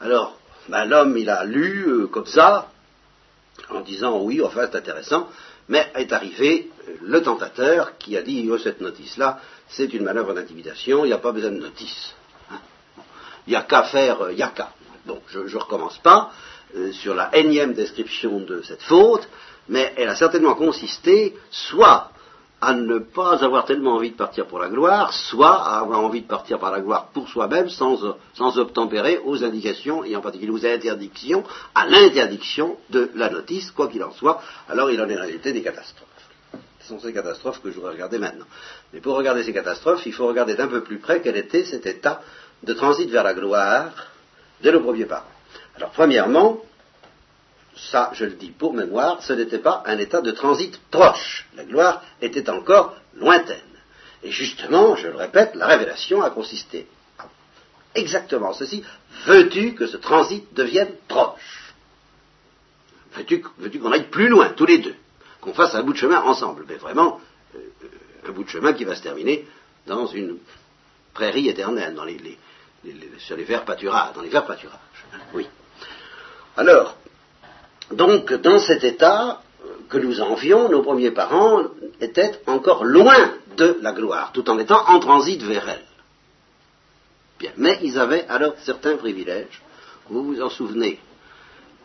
Alors, 0.00 0.38
ben, 0.68 0.86
l'homme, 0.86 1.18
il 1.18 1.28
a 1.28 1.44
lu 1.44 1.86
euh, 1.86 2.06
comme 2.06 2.26
ça, 2.26 2.70
en 3.70 3.80
disant 3.80 4.20
oui, 4.20 4.42
enfin 4.42 4.68
c'est 4.70 4.78
intéressant, 4.78 5.28
mais 5.68 5.90
est 5.94 6.12
arrivé 6.12 6.70
euh, 6.88 6.92
le 7.02 7.22
tentateur 7.22 7.98
qui 7.98 8.16
a 8.16 8.22
dit 8.22 8.48
oh, 8.50 8.58
cette 8.58 8.80
notice-là, 8.80 9.40
c'est 9.68 9.92
une 9.92 10.04
manœuvre 10.04 10.34
d'intimidation, 10.34 11.04
il 11.04 11.08
n'y 11.08 11.14
a 11.14 11.18
pas 11.18 11.32
besoin 11.32 11.50
de 11.50 11.58
notice. 11.58 12.14
Hein. 12.50 12.58
Il 13.46 13.50
n'y 13.50 13.56
a 13.56 13.62
qu'à 13.62 13.84
faire, 13.84 14.22
euh, 14.22 14.32
il 14.32 14.36
n'y 14.36 14.42
a 14.42 14.48
qu'à. 14.48 14.72
Je 15.28 15.38
ne 15.40 15.56
recommence 15.56 15.98
pas 15.98 16.32
sur 16.92 17.14
la 17.14 17.34
énième 17.34 17.72
description 17.72 18.40
de 18.40 18.60
cette 18.60 18.82
faute, 18.82 19.26
mais 19.68 19.94
elle 19.96 20.10
a 20.10 20.16
certainement 20.16 20.54
consisté 20.54 21.34
soit 21.50 22.10
à 22.60 22.74
ne 22.74 22.98
pas 22.98 23.44
avoir 23.44 23.64
tellement 23.66 23.94
envie 23.94 24.10
de 24.10 24.16
partir 24.16 24.46
pour 24.46 24.58
la 24.58 24.68
gloire, 24.68 25.12
soit 25.12 25.62
à 25.62 25.78
avoir 25.78 26.00
envie 26.00 26.22
de 26.22 26.26
partir 26.26 26.58
par 26.58 26.72
la 26.72 26.80
gloire 26.80 27.08
pour 27.12 27.28
soi-même 27.28 27.68
sans, 27.68 28.58
obtempérer 28.58 29.20
aux 29.24 29.44
indications, 29.44 30.04
et 30.04 30.16
en 30.16 30.20
particulier 30.20 30.50
aux 30.50 30.66
interdictions, 30.66 31.44
à 31.74 31.86
l'interdiction 31.86 32.76
de 32.90 33.10
la 33.14 33.30
notice, 33.30 33.70
quoi 33.70 33.88
qu'il 33.88 34.02
en 34.02 34.12
soit, 34.12 34.42
alors 34.68 34.90
il 34.90 35.00
en 35.00 35.08
est 35.08 35.14
réalité 35.14 35.52
des 35.52 35.62
catastrophes. 35.62 36.08
Ce 36.80 36.88
sont 36.88 36.98
ces 36.98 37.12
catastrophes 37.12 37.60
que 37.62 37.70
je 37.70 37.76
voudrais 37.76 37.92
regarder 37.92 38.18
maintenant. 38.18 38.46
Mais 38.92 39.00
pour 39.00 39.16
regarder 39.16 39.44
ces 39.44 39.52
catastrophes, 39.52 40.04
il 40.06 40.12
faut 40.12 40.26
regarder 40.26 40.54
d'un 40.54 40.68
peu 40.68 40.82
plus 40.82 40.98
près 40.98 41.20
quel 41.20 41.36
était 41.36 41.64
cet 41.64 41.86
état 41.86 42.22
de 42.62 42.72
transit 42.72 43.08
vers 43.08 43.22
la 43.22 43.34
gloire 43.34 43.90
de 44.62 44.70
nos 44.70 44.80
premiers 44.80 45.04
parents. 45.04 45.26
Alors, 45.76 45.90
premièrement, 45.90 46.60
ça 47.90 48.10
je 48.12 48.24
le 48.24 48.32
dis 48.32 48.50
pour 48.50 48.74
mémoire, 48.74 49.22
ce 49.22 49.32
n'était 49.32 49.58
pas 49.58 49.82
un 49.86 49.98
état 49.98 50.20
de 50.20 50.30
transit 50.30 50.78
proche. 50.90 51.46
La 51.56 51.64
gloire 51.64 52.02
était 52.20 52.50
encore 52.50 52.94
lointaine. 53.14 53.60
Et 54.22 54.30
justement, 54.30 54.96
je 54.96 55.08
le 55.08 55.16
répète, 55.16 55.54
la 55.54 55.66
révélation 55.66 56.22
a 56.22 56.30
consisté 56.30 56.88
à 57.18 57.26
exactement 57.94 58.52
ceci. 58.52 58.84
Veux-tu 59.26 59.74
que 59.74 59.86
ce 59.86 59.96
transit 59.96 60.44
devienne 60.54 60.92
proche? 61.06 61.74
Veux-tu 63.14 63.78
qu'on 63.80 63.92
aille 63.92 64.10
plus 64.10 64.28
loin, 64.28 64.50
tous 64.50 64.66
les 64.66 64.78
deux? 64.78 64.94
Qu'on 65.40 65.54
fasse 65.54 65.74
un 65.74 65.82
bout 65.82 65.92
de 65.92 65.98
chemin 65.98 66.20
ensemble 66.22 66.64
Mais 66.68 66.76
vraiment, 66.76 67.20
euh, 67.54 67.58
un 68.28 68.32
bout 68.32 68.44
de 68.44 68.48
chemin 68.48 68.72
qui 68.72 68.84
va 68.84 68.96
se 68.96 69.02
terminer 69.02 69.46
dans 69.86 70.06
une 70.06 70.38
prairie 71.14 71.48
éternelle, 71.48 71.94
dans 71.94 72.04
les, 72.04 72.38
sur 73.18 73.36
les 73.36 73.44
verts 73.44 73.64
pâturages, 73.64 74.14
dans 74.14 74.22
les 74.22 74.28
verts 74.28 74.46
pâturages. 74.46 74.78
Oui. 75.32 75.46
Alors, 76.56 76.96
donc, 77.92 78.32
dans 78.34 78.58
cet 78.58 78.84
état 78.84 79.40
que 79.88 79.98
nous 79.98 80.20
envions, 80.20 80.68
nos 80.68 80.82
premiers 80.82 81.10
parents 81.10 81.62
étaient 82.00 82.40
encore 82.46 82.84
loin 82.84 83.32
de 83.56 83.78
la 83.80 83.92
gloire, 83.92 84.30
tout 84.32 84.48
en 84.50 84.58
étant 84.58 84.86
en 84.88 84.98
transit 85.00 85.42
vers 85.42 85.68
elle. 85.68 85.84
Mais 87.56 87.78
ils 87.82 87.98
avaient 87.98 88.26
alors 88.28 88.54
certains 88.64 88.96
privilèges. 88.96 89.62
Vous 90.10 90.24
vous 90.24 90.42
en 90.42 90.50
souvenez 90.50 90.98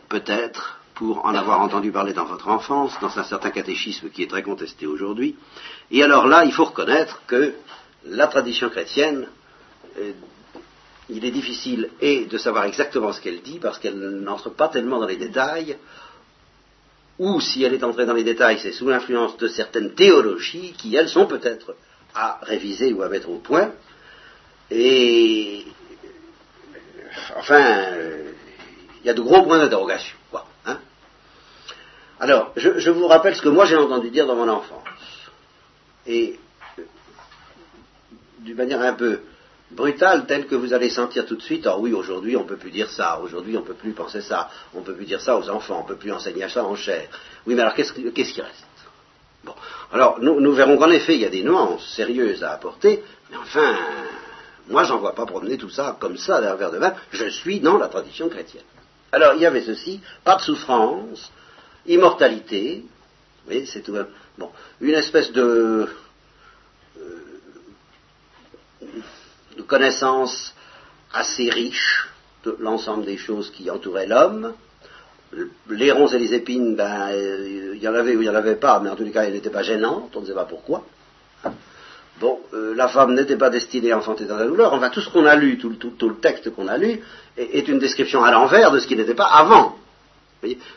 peut-être 0.08 0.78
pour 0.94 1.24
en 1.24 1.34
avoir 1.34 1.60
entendu 1.60 1.90
parler 1.90 2.12
dans 2.12 2.24
votre 2.24 2.48
enfance, 2.48 2.92
dans 3.00 3.18
un 3.18 3.24
certain 3.24 3.50
catéchisme 3.50 4.10
qui 4.10 4.22
est 4.22 4.30
très 4.30 4.42
contesté 4.42 4.86
aujourd'hui. 4.86 5.36
Et 5.90 6.02
alors 6.02 6.26
là, 6.26 6.44
il 6.44 6.52
faut 6.52 6.64
reconnaître 6.64 7.22
que 7.26 7.54
la 8.06 8.26
tradition 8.28 8.68
chrétienne, 8.68 9.26
euh, 9.98 10.12
il 11.10 11.24
est 11.24 11.30
difficile 11.30 11.90
et 12.00 12.24
de 12.24 12.38
savoir 12.38 12.64
exactement 12.64 13.12
ce 13.12 13.20
qu'elle 13.20 13.42
dit, 13.42 13.58
parce 13.58 13.78
qu'elle 13.78 13.98
n'entre 13.98 14.50
pas 14.50 14.68
tellement 14.68 15.00
dans 15.00 15.06
les 15.06 15.16
détails, 15.16 15.76
ou 17.18 17.40
si 17.40 17.62
elle 17.62 17.74
est 17.74 17.84
entrée 17.84 18.06
dans 18.06 18.14
les 18.14 18.24
détails, 18.24 18.58
c'est 18.58 18.72
sous 18.72 18.88
l'influence 18.88 19.36
de 19.36 19.48
certaines 19.48 19.94
théologies 19.94 20.74
qui, 20.76 20.96
elles, 20.96 21.08
sont 21.08 21.26
peut-être 21.26 21.76
à 22.14 22.40
réviser 22.42 22.92
ou 22.92 23.02
à 23.02 23.08
mettre 23.08 23.28
au 23.28 23.38
point. 23.38 23.72
Et 24.70 25.64
enfin, 27.36 27.86
il 29.00 29.06
y 29.06 29.10
a 29.10 29.14
de 29.14 29.20
gros 29.20 29.42
points 29.42 29.58
d'interrogation. 29.58 30.16
Hein 30.66 30.78
Alors, 32.18 32.52
je, 32.56 32.78
je, 32.78 32.90
vous 32.90 33.06
rappelle 33.06 33.36
ce 33.36 33.42
que 33.42 33.48
moi 33.48 33.66
j'ai 33.66 33.76
entendu 33.76 34.10
dire 34.10 34.26
dans 34.26 34.36
mon 34.36 34.48
enfance. 34.48 34.82
Et 36.06 36.38
d'une 38.40 38.56
manière 38.56 38.80
un 38.80 38.94
peu 38.94 39.20
brutale, 39.74 40.26
telle 40.26 40.46
que 40.46 40.54
vous 40.54 40.72
allez 40.72 40.90
sentir 40.90 41.26
tout 41.26 41.36
de 41.36 41.42
suite, 41.42 41.66
ah 41.66 41.76
oui, 41.78 41.92
aujourd'hui 41.92 42.36
on 42.36 42.42
ne 42.42 42.48
peut 42.48 42.56
plus 42.56 42.70
dire 42.70 42.90
ça, 42.90 43.20
aujourd'hui 43.20 43.56
on 43.56 43.60
ne 43.60 43.66
peut 43.66 43.74
plus 43.74 43.92
penser 43.92 44.20
ça, 44.20 44.50
on 44.74 44.80
ne 44.80 44.84
peut 44.84 44.94
plus 44.94 45.04
dire 45.04 45.20
ça 45.20 45.36
aux 45.36 45.48
enfants, 45.50 45.80
on 45.80 45.82
ne 45.82 45.88
peut 45.88 45.96
plus 45.96 46.12
enseigner 46.12 46.48
ça 46.48 46.64
en 46.64 46.74
chair. 46.74 47.08
Oui, 47.46 47.54
mais 47.54 47.62
alors 47.62 47.74
qu'est-ce, 47.74 47.92
qu'est-ce 47.92 48.32
qui 48.32 48.40
reste? 48.40 48.64
Bon, 49.44 49.54
alors 49.92 50.18
nous, 50.20 50.40
nous 50.40 50.52
verrons 50.52 50.76
qu'en 50.78 50.90
effet 50.90 51.14
il 51.14 51.20
y 51.20 51.26
a 51.26 51.30
des 51.30 51.42
nuances 51.42 51.86
sérieuses 51.94 52.42
à 52.42 52.52
apporter, 52.52 53.02
mais 53.30 53.36
enfin, 53.36 53.76
moi 54.68 54.84
j'en 54.84 54.98
vois 54.98 55.14
pas 55.14 55.26
promener 55.26 55.58
tout 55.58 55.70
ça 55.70 55.96
comme 56.00 56.16
ça 56.16 56.40
d'un 56.40 56.54
verre 56.54 56.70
de 56.70 56.78
vin, 56.78 56.94
je 57.10 57.26
suis 57.26 57.60
dans 57.60 57.76
la 57.76 57.88
tradition 57.88 58.28
chrétienne. 58.28 58.64
Alors 59.12 59.34
il 59.34 59.42
y 59.42 59.46
avait 59.46 59.62
ceci, 59.62 60.00
pas 60.24 60.36
de 60.36 60.42
souffrance, 60.42 61.30
immortalité, 61.86 62.84
oui, 63.48 63.66
c'est 63.66 63.82
tout. 63.82 63.96
Bon, 64.38 64.50
une 64.80 64.94
espèce 64.94 65.32
de 65.32 65.88
de 69.64 69.68
connaissances 69.68 70.54
assez 71.12 71.48
riches 71.48 72.08
de 72.44 72.56
l'ensemble 72.60 73.04
des 73.04 73.16
choses 73.16 73.50
qui 73.50 73.70
entouraient 73.70 74.06
l'homme. 74.06 74.52
Les 75.70 75.90
ronces 75.90 76.12
et 76.12 76.18
les 76.18 76.34
épines, 76.34 76.76
ben, 76.76 77.08
il 77.12 77.82
y 77.82 77.88
en 77.88 77.94
avait 77.94 78.14
ou 78.14 78.20
il 78.20 78.28
n'y 78.28 78.28
en 78.28 78.34
avait 78.34 78.56
pas, 78.56 78.78
mais 78.80 78.90
en 78.90 78.94
tous 78.94 79.04
les 79.04 79.10
cas, 79.10 79.22
elles 79.22 79.32
n'étaient 79.32 79.50
pas 79.50 79.62
gênantes, 79.62 80.14
on 80.14 80.20
ne 80.20 80.26
sait 80.26 80.34
pas 80.34 80.44
pourquoi. 80.44 80.84
Bon, 82.20 82.38
euh, 82.52 82.74
la 82.76 82.86
femme 82.86 83.14
n'était 83.14 83.36
pas 83.36 83.50
destinée 83.50 83.90
à 83.90 83.98
enfanter 83.98 84.24
dans 84.26 84.36
la 84.36 84.46
douleur. 84.46 84.72
Enfin, 84.72 84.90
tout 84.90 85.00
ce 85.00 85.10
qu'on 85.10 85.26
a 85.26 85.34
lu, 85.34 85.58
tout, 85.58 85.70
le 85.70 86.14
texte 86.16 86.54
qu'on 86.54 86.68
a 86.68 86.78
lu, 86.78 87.00
est, 87.36 87.66
une 87.66 87.80
description 87.80 88.22
à 88.22 88.30
l'envers 88.30 88.70
de 88.70 88.78
ce 88.78 88.86
qui 88.86 88.94
n'était 88.94 89.14
pas 89.14 89.26
avant. 89.26 89.76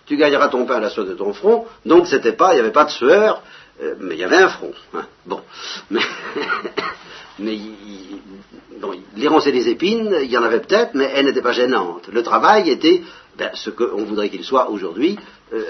tu 0.08 0.18
gagneras 0.18 0.48
ton 0.48 0.66
pain 0.66 0.78
à 0.78 0.80
la 0.80 0.90
soie 0.90 1.04
de 1.04 1.14
ton 1.14 1.34
front, 1.34 1.68
donc 1.86 2.08
c'était 2.08 2.34
pas, 2.34 2.54
il 2.54 2.56
n'y 2.56 2.62
avait 2.62 2.72
pas 2.72 2.86
de 2.86 2.90
sueur, 2.90 3.44
euh, 3.84 3.94
mais 4.00 4.16
il 4.16 4.20
y 4.20 4.24
avait 4.24 4.38
un 4.38 4.50
front. 4.50 4.74
Hein. 4.96 5.06
Bon, 5.28 5.42
mais, 5.92 6.02
mais 7.40 7.58
les 9.16 9.28
ronces 9.28 9.48
et 9.48 9.52
les 9.52 9.70
épines, 9.70 10.16
il 10.22 10.30
y 10.30 10.38
en 10.38 10.44
avait 10.44 10.60
peut-être, 10.60 10.94
mais 10.94 11.12
elles 11.14 11.26
n'étaient 11.26 11.42
pas 11.42 11.52
gênantes. 11.52 12.08
Le 12.12 12.24
travail 12.24 12.70
était 12.70 13.02
ben, 13.38 13.52
ce 13.54 13.70
qu'on 13.70 14.04
voudrait 14.04 14.30
qu'il 14.30 14.44
soit 14.44 14.70
aujourd'hui, 14.70 15.18
euh, 15.54 15.64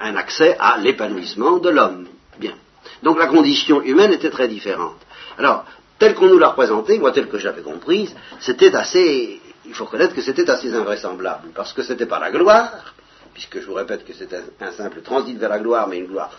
un 0.00 0.16
accès 0.16 0.56
à 0.58 0.78
l'épanouissement 0.78 1.58
de 1.58 1.70
l'homme. 1.70 2.06
Bien. 2.38 2.54
Donc 3.02 3.18
la 3.18 3.26
condition 3.26 3.82
humaine 3.82 4.12
était 4.12 4.30
très 4.30 4.48
différente. 4.48 4.98
Alors, 5.38 5.64
telle 5.98 6.14
qu'on 6.14 6.28
nous 6.28 6.38
l'a 6.38 6.48
représentée, 6.48 6.98
moi 6.98 7.12
telle 7.12 7.28
que 7.28 7.38
je 7.38 7.44
l'avais 7.44 7.62
comprise, 7.62 8.14
c'était 8.40 8.74
assez, 8.74 9.40
il 9.66 9.74
faut 9.74 9.86
reconnaître 9.86 10.14
que 10.14 10.20
c'était 10.20 10.48
assez 10.50 10.72
invraisemblable, 10.74 11.48
parce 11.54 11.72
que 11.72 11.82
c'était 11.82 12.06
pas 12.06 12.18
la 12.18 12.30
gloire, 12.30 12.94
puisque 13.32 13.60
je 13.60 13.66
vous 13.66 13.74
répète 13.74 14.04
que 14.04 14.12
c'était 14.12 14.40
un 14.60 14.72
simple 14.72 15.02
transit 15.02 15.38
vers 15.38 15.50
la 15.50 15.58
gloire, 15.58 15.88
mais 15.88 15.98
une 15.98 16.06
gloire 16.06 16.30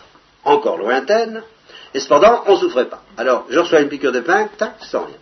encore 0.44 0.78
lointaine, 0.78 1.42
et 1.94 2.00
cependant, 2.00 2.42
on 2.46 2.52
ne 2.52 2.58
souffrait 2.58 2.88
pas. 2.88 3.02
Alors, 3.16 3.44
je 3.50 3.58
reçois 3.58 3.80
une 3.80 3.88
piqûre 3.88 4.12
de 4.12 4.20
pain, 4.20 4.48
tac, 4.56 4.76
sans 4.80 5.04
rien. 5.04 5.16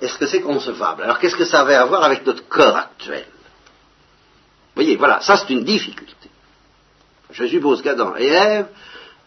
Est-ce 0.00 0.18
que 0.18 0.26
c'est 0.26 0.40
concevable? 0.40 1.02
Alors, 1.02 1.18
qu'est-ce 1.18 1.36
que 1.36 1.44
ça 1.44 1.60
avait 1.60 1.74
à 1.74 1.86
voir 1.86 2.04
avec 2.04 2.24
notre 2.26 2.46
corps 2.48 2.76
actuel? 2.76 3.24
Vous 4.74 4.82
voyez, 4.82 4.96
voilà, 4.96 5.20
ça 5.20 5.36
c'est 5.36 5.52
une 5.52 5.64
difficulté. 5.64 6.30
Je 7.30 7.46
suppose 7.46 7.82
qu'Adam 7.82 8.14
et 8.16 8.26
Ève, 8.26 8.66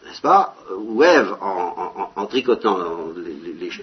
n'est-ce 0.06 0.22
pas, 0.22 0.56
ou 0.78 1.04
Ève, 1.04 1.36
en, 1.42 2.26
tricotant, 2.28 2.78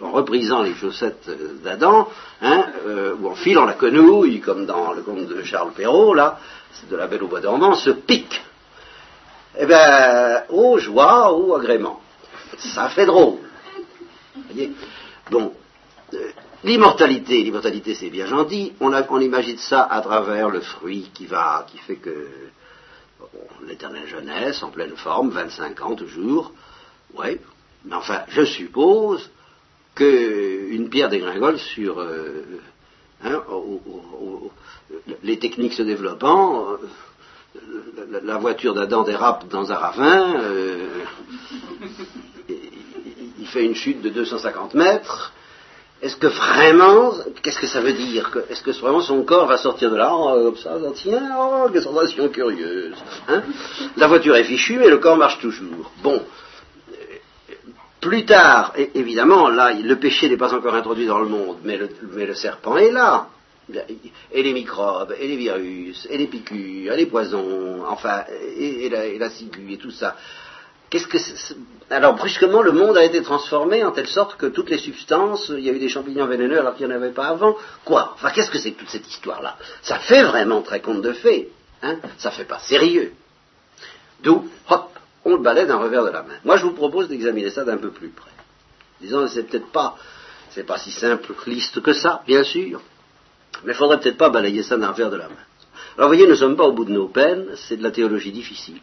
en 0.03 0.11
reprisant 0.13 0.63
les 0.63 0.75
chaussettes 0.75 1.29
d'Adam, 1.63 2.09
hein, 2.41 2.65
euh, 2.87 3.15
ou 3.21 3.29
en 3.29 3.35
filant 3.35 3.65
la 3.65 3.75
quenouille, 3.75 4.41
comme 4.41 4.65
dans 4.65 4.93
le 4.93 5.03
conte 5.03 5.27
de 5.27 5.43
Charles 5.43 5.73
Perrault, 5.73 6.15
là, 6.15 6.39
c'est 6.73 6.89
de 6.89 6.97
la 6.97 7.07
Belle 7.07 7.23
au 7.23 7.29
bois 7.29 7.41
dormant, 7.41 7.75
se 7.75 7.91
pique 7.91 8.41
eh 9.59 9.67
bien, 9.67 10.45
oh 10.49 10.79
joie, 10.79 11.33
oh 11.33 11.55
agrément. 11.55 12.01
Ça 12.59 12.89
fait 12.89 13.07
drôle. 13.07 13.39
Voyez? 14.47 14.73
Bon, 15.31 15.53
euh, 16.15 16.31
l'immortalité, 16.65 17.43
l'immortalité 17.43 17.95
c'est 17.95 18.11
bien 18.11 18.27
gentil, 18.27 18.73
on, 18.81 19.21
imagine 19.21 19.59
ça 19.59 19.83
à 19.83 20.01
travers 20.01 20.51
le 20.51 20.61
fruit 20.61 21.11
qui 21.15 21.27
va, 21.27 21.67
qui 21.71 21.79
fait 21.79 21.97
que 21.97 22.29
l'éternelle 23.67 24.07
jeunesse, 24.07 24.63
en 24.63 24.71
pleine 24.71 24.97
forme, 24.97 25.31
25 25.31 25.81
ans 25.83 25.95
toujours, 25.95 26.53
oui, 27.15 27.39
mais 27.85 27.95
enfin, 27.95 28.23
je 28.29 28.45
suppose 28.45 29.31
qu'une 29.95 30.89
pierre 30.91 31.09
dégringole 31.09 31.59
sur 31.59 32.01
euh, 32.01 32.61
hein, 33.25 33.43
les 35.23 35.39
techniques 35.39 35.75
se 35.75 35.83
développant, 35.83 36.73
euh, 36.73 36.77
la 38.23 38.37
voiture 38.39 38.75
d'Adam 38.75 39.05
dérape 39.05 39.49
dans 39.49 39.71
un 39.71 39.75
ravin, 39.75 40.35
euh, 40.41 40.89
il 43.39 43.47
fait 43.47 43.65
une 43.65 43.75
chute 43.75 44.03
de 44.03 44.09
250 44.09 44.75
mètres. 44.75 45.33
Est-ce 46.03 46.17
que 46.17 46.27
vraiment, 46.27 47.13
qu'est-ce 47.43 47.59
que 47.59 47.67
ça 47.67 47.81
veut 47.81 47.93
dire 47.93 48.31
Est-ce 48.51 48.63
que 48.63 48.73
vraiment 48.73 49.01
son 49.01 49.23
corps 49.23 49.47
va 49.47 49.57
sortir 49.57 49.91
de 49.91 49.97
là, 49.97 50.11
oh, 50.13 50.35
comme 50.45 50.57
ça, 50.57 50.77
tiens, 50.95 51.31
oh, 51.39 51.69
quelle 51.73 51.83
sensation 51.83 52.29
curieuse 52.29 52.97
hein 53.29 53.43
La 53.97 54.09
voiture 54.09 54.37
est 54.37 54.45
fichue, 54.45 54.79
mais 54.79 54.91
le 54.91 54.99
corps 54.99 55.17
marche 55.17 55.39
toujours. 55.39 55.91
Bon, 56.03 56.21
plus 58.01 58.27
tard, 58.27 58.75
évidemment, 58.95 59.49
là, 59.49 59.73
le 59.73 59.97
péché 59.97 60.29
n'est 60.29 60.37
pas 60.37 60.53
encore 60.53 60.75
introduit 60.75 61.07
dans 61.07 61.21
le 61.21 61.29
monde, 61.29 61.59
mais 61.63 61.79
le 62.27 62.35
serpent 62.35 62.77
est 62.77 62.91
là 62.91 63.29
et 64.33 64.43
les 64.43 64.53
microbes, 64.53 65.15
et 65.19 65.29
les 65.29 65.37
virus, 65.37 66.07
et 66.11 66.19
les 66.19 66.27
piqûres, 66.27 66.93
et 66.93 66.97
les 66.97 67.07
poisons, 67.07 67.85
enfin, 67.89 68.25
et, 68.57 68.89
la, 69.19 69.31
ciguë, 69.31 69.73
et 69.73 69.79
tout 69.79 69.91
ça. 69.91 70.17
Qu'est-ce 70.91 71.09
que 71.09 71.19
Alors, 71.91 72.15
brusquement, 72.15 72.63
le 72.63 72.73
monde 72.73 72.97
a 72.97 73.05
été 73.05 73.23
transformé 73.23 73.83
en 73.83 73.91
telle 73.91 74.07
sorte 74.07 74.37
que 74.37 74.47
toutes 74.47 74.71
les 74.71 74.79
substances, 74.79 75.51
il 75.57 75.65
y 75.65 75.71
a 75.71 75.73
eu 75.73 75.79
des 75.79 75.89
champignons 75.89 76.27
vénéneux 76.27 76.59
alors 76.59 76.77
qu'il 76.77 76.87
n'y 76.87 76.93
en 76.93 76.97
avait 76.97 77.13
pas 77.13 77.29
avant. 77.29 77.57
Quoi? 77.85 78.13
Enfin, 78.15 78.31
qu'est-ce 78.31 78.51
que 78.51 78.59
c'est 78.59 78.73
que 78.73 78.81
toute 78.81 78.91
cette 78.91 79.09
histoire-là? 79.09 79.57
Ça 79.83 79.99
fait 79.99 80.23
vraiment 80.23 80.63
très 80.63 80.81
compte 80.81 81.03
de 81.03 81.13
fait. 81.13 81.49
Hein? 81.83 81.97
Ça 82.19 82.31
fait 82.31 82.45
pas 82.45 82.61
sérieux. 82.61 83.13
D'où, 84.23 84.49
hop, 84.69 84.91
on 85.25 85.37
le 85.37 85.43
balaie 85.43 85.67
d'un 85.67 85.79
revers 85.79 86.05
de 86.05 86.11
la 86.11 86.23
main. 86.23 86.35
Moi, 86.45 86.59
je 86.59 86.65
vous 86.65 86.75
propose 86.75 87.09
d'examiner 87.09 87.51
ça 87.51 87.65
d'un 87.65 87.79
peu 87.79 87.91
plus 87.91 88.11
près. 88.11 88.31
Disons, 89.01 89.27
c'est 89.27 89.43
peut-être 89.45 89.73
pas, 89.73 89.97
c'est 90.51 90.65
pas 90.65 90.79
si 90.79 90.91
simple 90.91 91.35
liste 91.47 91.83
que 91.83 91.93
ça, 91.93 92.23
bien 92.27 92.45
sûr. 92.45 92.81
Mais 93.65 93.73
il 93.73 93.77
faudrait 93.77 94.01
peut-être 94.01 94.19
pas 94.19 94.31
balayer 94.31 94.63
ça 94.63 94.77
d'un 94.77 94.93
verre 94.93 95.11
de 95.11 95.17
la 95.17 95.29
main. 95.29 95.35
Alors 95.97 96.09
vous 96.09 96.17
voyez, 96.17 96.25
nous 96.25 96.33
ne 96.33 96.37
sommes 96.37 96.57
pas 96.57 96.65
au 96.65 96.73
bout 96.73 96.85
de 96.85 96.93
nos 96.93 97.09
peines, 97.09 97.47
c'est 97.57 97.77
de 97.77 97.83
la 97.83 97.91
théologie 97.91 98.33
difficile. 98.33 98.81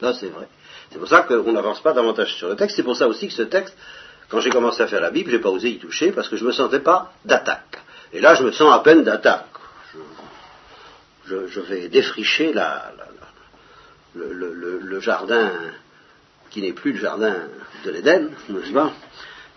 Là, 0.00 0.12
c'est 0.12 0.28
vrai. 0.28 0.48
C'est 0.90 0.98
pour 0.98 1.08
ça 1.08 1.22
qu'on 1.22 1.52
n'avance 1.52 1.80
pas 1.80 1.92
davantage 1.92 2.34
sur 2.36 2.48
le 2.48 2.56
texte. 2.56 2.76
C'est 2.76 2.82
pour 2.82 2.96
ça 2.96 3.08
aussi 3.08 3.28
que 3.28 3.34
ce 3.34 3.42
texte, 3.42 3.76
quand 4.28 4.40
j'ai 4.40 4.50
commencé 4.50 4.82
à 4.82 4.86
faire 4.86 5.00
la 5.00 5.10
Bible, 5.10 5.30
je 5.30 5.36
n'ai 5.36 5.42
pas 5.42 5.50
osé 5.50 5.70
y 5.70 5.78
toucher 5.78 6.12
parce 6.12 6.28
que 6.28 6.36
je 6.36 6.42
ne 6.42 6.48
me 6.48 6.52
sentais 6.52 6.80
pas 6.80 7.12
d'attaque. 7.24 7.80
Et 8.12 8.20
là, 8.20 8.34
je 8.34 8.44
me 8.44 8.52
sens 8.52 8.72
à 8.72 8.80
peine 8.80 9.02
d'attaque. 9.02 9.46
Je, 11.26 11.60
vais 11.60 11.88
défricher 11.88 12.54
le, 14.14 15.00
jardin 15.00 15.50
qui 16.50 16.62
n'est 16.62 16.72
plus 16.72 16.92
le 16.92 17.00
jardin 17.00 17.34
de 17.84 17.90
l'Éden, 17.90 18.30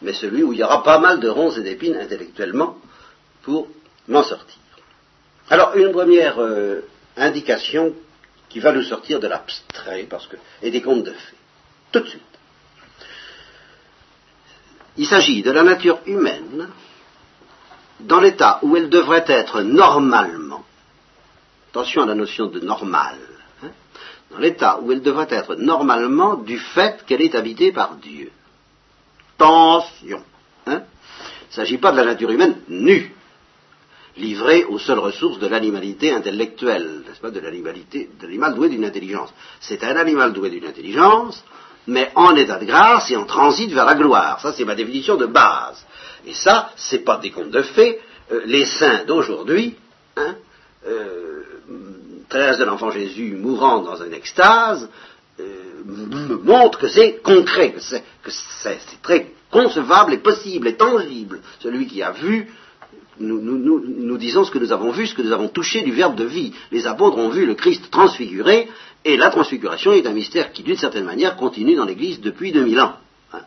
Mais 0.01 0.13
celui 0.13 0.41
où 0.43 0.53
il 0.53 0.59
y 0.59 0.63
aura 0.63 0.81
pas 0.83 0.97
mal 0.97 1.19
de 1.19 1.29
ronces 1.29 1.57
et 1.57 1.61
d'épines 1.61 1.95
intellectuellement 1.97 2.79
pour 3.43 3.67
m'en 4.09 4.23
sortir. 4.23 4.57
Alors, 5.49 5.75
une 5.75 5.91
première 5.91 6.39
euh, 6.39 6.81
indication 7.15 7.93
qui 8.49 8.59
va 8.59 8.71
nous 8.71 8.83
sortir 8.83 9.19
de 9.19 9.27
l'abstrait 9.27 10.07
parce 10.09 10.27
que, 10.27 10.35
et 10.61 10.71
des 10.71 10.81
contes 10.81 11.03
de 11.03 11.11
fées. 11.11 11.37
Tout 11.91 11.99
de 12.01 12.07
suite. 12.07 12.23
Il 14.97 15.07
s'agit 15.07 15.41
de 15.41 15.51
la 15.51 15.63
nature 15.63 15.99
humaine 16.05 16.69
dans 18.01 18.19
l'état 18.19 18.59
où 18.63 18.75
elle 18.75 18.89
devrait 18.89 19.25
être 19.27 19.61
normalement, 19.61 20.65
attention 21.69 22.03
à 22.03 22.05
la 22.05 22.15
notion 22.15 22.47
de 22.47 22.59
normal, 22.59 23.17
hein, 23.63 23.69
dans 24.31 24.39
l'état 24.39 24.79
où 24.81 24.91
elle 24.91 25.01
devrait 25.01 25.27
être 25.29 25.55
normalement 25.55 26.35
du 26.35 26.57
fait 26.57 27.05
qu'elle 27.05 27.21
est 27.21 27.35
habitée 27.35 27.71
par 27.71 27.95
Dieu. 27.95 28.31
Attention. 29.37 30.23
Hein, 30.67 30.83
ne 31.49 31.53
s'agit 31.53 31.77
pas 31.77 31.91
de 31.91 31.97
la 31.97 32.05
nature 32.05 32.29
humaine 32.29 32.61
nue, 32.67 33.15
livrée 34.19 34.63
aux 34.65 34.79
seules 34.79 34.99
ressources 34.99 35.39
de 35.39 35.47
l'animalité 35.47 36.11
intellectuelle, 36.11 37.03
n'est-ce 37.07 37.19
pas, 37.19 37.31
de 37.31 37.39
l'animalité, 37.39 38.09
de 38.19 38.25
l'animal 38.25 38.55
doué 38.55 38.69
d'une 38.69 38.85
intelligence. 38.85 39.33
C'est 39.59 39.83
un 39.83 39.95
animal 39.95 40.33
doué 40.33 40.49
d'une 40.49 40.65
intelligence, 40.65 41.43
mais 41.87 42.11
en 42.15 42.35
état 42.35 42.59
de 42.59 42.65
grâce 42.65 43.09
et 43.11 43.15
en 43.15 43.25
transit 43.25 43.71
vers 43.71 43.85
la 43.85 43.95
gloire. 43.95 44.39
Ça, 44.41 44.53
c'est 44.53 44.65
ma 44.65 44.75
définition 44.75 45.15
de 45.15 45.25
base. 45.25 45.85
Et 46.25 46.33
ça, 46.33 46.71
c'est 46.75 47.03
pas 47.03 47.17
des 47.17 47.31
contes 47.31 47.51
de 47.51 47.61
fées. 47.61 47.99
Euh, 48.31 48.41
les 48.45 48.65
saints 48.65 49.05
d'aujourd'hui, 49.05 49.75
hein, 50.15 50.35
euh, 50.87 51.43
Thérèse 52.29 52.59
de 52.59 52.65
l'Enfant 52.65 52.91
Jésus 52.91 53.35
mourant 53.35 53.79
dans 53.79 54.03
une 54.03 54.13
extase, 54.13 54.87
euh, 55.39 55.45
montre 56.43 56.77
que 56.77 56.87
c'est 56.87 57.21
concret, 57.23 57.71
que 57.71 58.31
c'est 58.31 59.01
très 59.01 59.33
concevable 59.49 60.13
et 60.13 60.17
possible 60.17 60.67
et 60.67 60.75
tangible. 60.75 61.41
Celui 61.59 61.87
qui 61.87 62.03
a 62.03 62.11
vu, 62.11 62.47
nous, 63.19 64.17
disons 64.17 64.43
ce 64.43 64.51
que 64.51 64.59
nous 64.59 64.71
avons 64.71 64.91
vu, 64.91 65.07
ce 65.07 65.13
que 65.13 65.21
nous 65.21 65.31
avons 65.31 65.49
touché 65.49 65.81
du 65.81 65.91
Verbe 65.91 66.15
de 66.15 66.25
vie. 66.25 66.53
Les 66.71 66.87
apôtres 66.87 67.17
ont 67.17 67.29
vu 67.29 67.45
le 67.45 67.55
Christ 67.55 67.89
transfiguré, 67.91 68.67
et 69.05 69.17
la 69.17 69.29
transfiguration 69.29 69.93
est 69.93 70.07
un 70.07 70.13
mystère 70.13 70.51
qui, 70.51 70.63
d'une 70.63 70.77
certaine 70.77 71.05
manière, 71.05 71.35
continue 71.35 71.75
dans 71.75 71.85
l'Église 71.85 72.19
depuis 72.21 72.51
2000 72.51 72.79
ans. 72.81 72.95
Hein. 73.33 73.41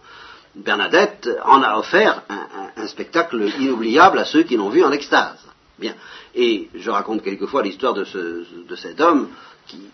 Bernadette 0.55 1.29
en 1.45 1.63
a 1.63 1.79
offert 1.79 2.23
un, 2.29 2.87
spectacle 2.87 3.49
inoubliable 3.61 4.19
à 4.19 4.25
ceux 4.25 4.43
qui 4.43 4.57
l'ont 4.57 4.69
vu 4.69 4.83
en 4.83 4.91
extase. 4.91 5.39
Et 6.35 6.69
je 6.75 6.91
raconte 6.91 7.23
quelquefois 7.23 7.63
l'histoire 7.63 7.95
de, 7.95 8.05
cet 8.05 9.01
homme 9.01 9.29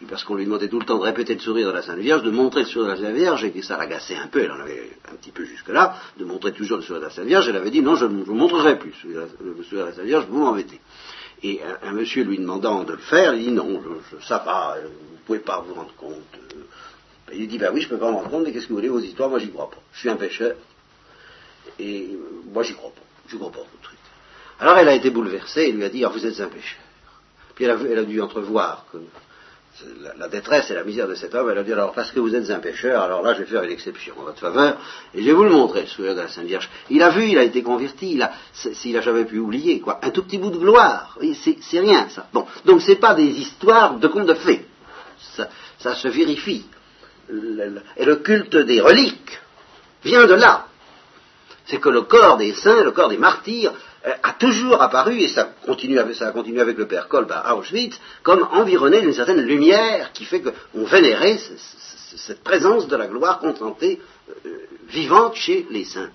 parce 0.09 0.25
qu'on 0.25 0.35
lui 0.35 0.45
demandait 0.45 0.69
tout 0.69 0.81
le 0.81 0.87
temps 0.87 0.99
de 0.99 1.05
répéter 1.05 1.35
le 1.35 1.41
sourire 1.41 1.69
de 1.69 1.73
la 1.73 1.83
Sainte 1.83 1.99
Vierge, 1.99 2.23
de 2.23 2.31
montrer 2.31 2.63
le 2.63 2.67
sourire 2.67 2.97
de 2.97 3.01
la 3.01 3.09
Sainte 3.09 3.17
Vierge, 3.17 3.45
et 3.45 3.51
que 3.51 3.63
ça 3.63 3.77
l'agaçait 3.77 4.17
un 4.17 4.27
peu, 4.27 4.41
elle 4.43 4.51
en 4.51 4.61
avait 4.61 4.97
un 5.13 5.15
petit 5.17 5.31
peu 5.31 5.45
jusque-là, 5.45 5.97
de 6.19 6.25
montrer 6.25 6.53
toujours 6.53 6.79
le 6.79 6.83
sourire 6.83 7.03
de 7.03 7.07
la 7.07 7.13
Sainte 7.13 7.27
Vierge, 7.27 7.49
elle 7.49 7.57
avait 7.57 7.71
dit 7.71 7.83
non, 7.83 7.95
je 7.95 8.07
ne 8.07 8.23
vous 8.23 8.35
montrerai 8.35 8.79
plus 8.79 8.95
le 9.05 9.63
sourire 9.65 9.85
de 9.85 9.91
la 9.91 9.97
Sainte 9.97 10.07
Vierge, 10.07 10.27
vous 10.29 10.39
m'embêtez. 10.39 10.81
Et 11.43 11.61
un, 11.83 11.93
monsieur 11.93 12.25
lui 12.25 12.39
demandant 12.39 12.83
de 12.85 12.93
le 12.93 12.99
faire, 12.99 13.35
il 13.35 13.45
dit 13.45 13.53
non, 13.53 13.81
je, 13.83 14.27
ça 14.27 14.39
va, 14.39 14.77
vous 14.83 14.89
ne 14.89 15.19
pouvez 15.27 15.39
pas 15.39 15.61
vous 15.61 15.75
rendre 15.75 15.95
compte. 15.97 16.39
Il 17.33 17.47
dit 17.47 17.59
ben 17.59 17.71
oui, 17.73 17.81
je 17.81 17.87
ne 17.87 17.91
peux 17.91 17.99
pas 17.99 18.11
me 18.11 18.17
rendre 18.17 18.31
compte, 18.31 18.45
mais 18.45 18.53
qu'est-ce 18.53 18.65
que 18.65 18.71
vous 18.71 18.77
voulez, 18.77 18.89
vos 18.89 18.99
histoires, 18.99 19.29
moi 19.29 19.39
j'y 19.39 19.51
crois 19.51 19.71
pas. 19.71 19.79
Je 19.93 20.01
suis 20.01 20.09
un 20.09 20.17
pêcheur, 20.17 20.57
et 21.79 22.09
moi 22.53 22.63
j'y 22.63 22.75
crois 22.75 22.91
pas, 22.91 23.03
je 23.29 23.37
crois 23.37 23.53
pas 23.53 23.61
au 23.61 23.83
truc. 23.83 23.98
Alors 24.61 24.79
elle 24.79 24.89
a 24.89 24.95
été 24.95 25.11
bouleversée, 25.11 25.69
il 25.69 25.77
lui 25.77 25.85
a 25.85 25.89
dit, 25.89 26.05
ah, 26.05 26.09
vous 26.09 26.25
êtes 26.27 26.41
un 26.41 26.49
pêcheur. 26.49 26.81
Puis 27.55 27.65
elle 27.65 27.99
a, 27.99 28.05
dû 28.05 28.21
entrevoir 28.21 28.87
la, 30.17 30.29
détresse 30.29 30.71
et 30.71 30.75
la 30.75 30.85
misère 30.85 31.09
de 31.09 31.15
cet 31.15 31.35
homme, 31.35 31.51
elle 31.51 31.59
a 31.59 31.63
dit 31.63 31.73
alors 31.73 31.93
parce 31.93 32.11
que 32.11 32.21
vous 32.21 32.35
êtes 32.35 32.51
un 32.51 32.59
pécheur, 32.59 33.03
alors 33.03 33.23
là 33.23 33.35
je 33.35 33.41
vais 33.41 33.47
faire 33.47 33.63
une 33.63 33.71
exception 33.71 34.15
en 34.19 34.23
votre 34.23 34.39
faveur, 34.39 34.77
et 35.15 35.21
je 35.21 35.27
vais 35.27 35.33
vous 35.33 35.45
le 35.45 35.51
montrer, 35.51 35.83
le 35.83 35.87
sourire 35.87 36.15
de 36.15 36.21
la 36.21 36.29
Sainte 36.29 36.47
Vierge. 36.47 36.69
Il 36.91 37.03
a 37.03 37.11
vu, 37.11 37.29
il 37.29 37.39
a 37.39 37.43
été 37.43 37.63
converti, 37.63 38.13
il 38.13 38.23
a, 38.23 38.33
s'il 38.53 38.97
a 38.97 39.01
jamais 39.01 39.25
pu 39.25 39.39
oublier, 39.39 39.81
quoi, 39.81 39.99
un 40.03 40.11
tout 40.11 40.23
petit 40.23 40.39
bout 40.39 40.51
de 40.51 40.59
gloire, 40.59 41.19
c'est 41.21 41.81
rien 41.81 42.09
ça. 42.09 42.29
Bon, 42.33 42.47
donc 42.65 42.81
c'est 42.83 42.97
pas 43.01 43.15
des 43.15 43.27
histoires 43.27 43.99
de 43.99 44.09
contes 44.09 44.27
de 44.27 44.35
fées, 44.35 44.67
ça, 45.79 45.95
se 45.95 46.09
vérifie. 46.09 46.67
et 47.29 48.05
le 48.05 48.17
culte 48.17 48.57
des 48.57 48.81
reliques 48.81 49.41
vient 50.05 50.27
de 50.27 50.35
là. 50.35 50.67
C'est 51.67 51.81
que 51.81 51.89
le 51.89 52.03
corps 52.03 52.39
des 52.39 52.55
saints, 52.55 52.83
le 52.83 52.93
corps 52.93 53.11
des 53.11 53.19
martyrs, 53.19 53.73
a 54.05 54.33
toujours 54.35 54.81
apparu, 54.81 55.21
et 55.21 55.29
ça, 55.29 55.43
a 55.43 55.67
continué 55.67 56.61
avec 56.61 56.79
le 56.79 56.87
père 56.87 57.09
Kolb 57.09 57.31
à 57.33 57.57
Auschwitz, 57.57 57.99
comme 58.23 58.47
environné 58.53 59.01
d'une 59.01 59.13
certaine 59.13 59.41
lumière 59.41 60.13
qui 60.13 60.25
fait 60.25 60.41
qu'on 60.41 60.85
vénérait 60.85 61.39
cette 62.17 62.43
présence 62.43 62.87
de 62.87 62.97
la 62.97 63.07
gloire 63.07 63.41
contemplée 63.41 64.01
euh, 64.47 64.51
vivante 64.89 65.35
chez 65.35 65.67
les 65.71 65.85
saints. 65.85 66.11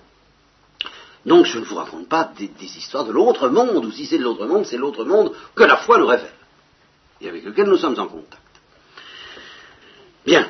Donc 1.26 1.46
je 1.46 1.58
ne 1.58 1.64
vous 1.64 1.76
raconte 1.76 2.08
pas 2.08 2.30
des, 2.36 2.50
histoires 2.60 3.04
de 3.04 3.12
l'autre 3.12 3.48
monde, 3.48 3.84
ou 3.84 3.92
si 3.92 4.06
c'est 4.06 4.18
de 4.18 4.24
l'autre 4.24 4.46
monde, 4.46 4.64
c'est 4.66 4.76
l'autre 4.76 5.04
monde 5.04 5.32
que 5.54 5.64
la 5.64 5.76
foi 5.76 5.98
nous 5.98 6.06
révèle, 6.06 6.32
et 7.20 7.28
avec 7.28 7.44
lequel 7.44 7.66
nous 7.66 7.76
sommes 7.76 7.98
en 7.98 8.06
contact. 8.06 8.42
Bien. 10.26 10.48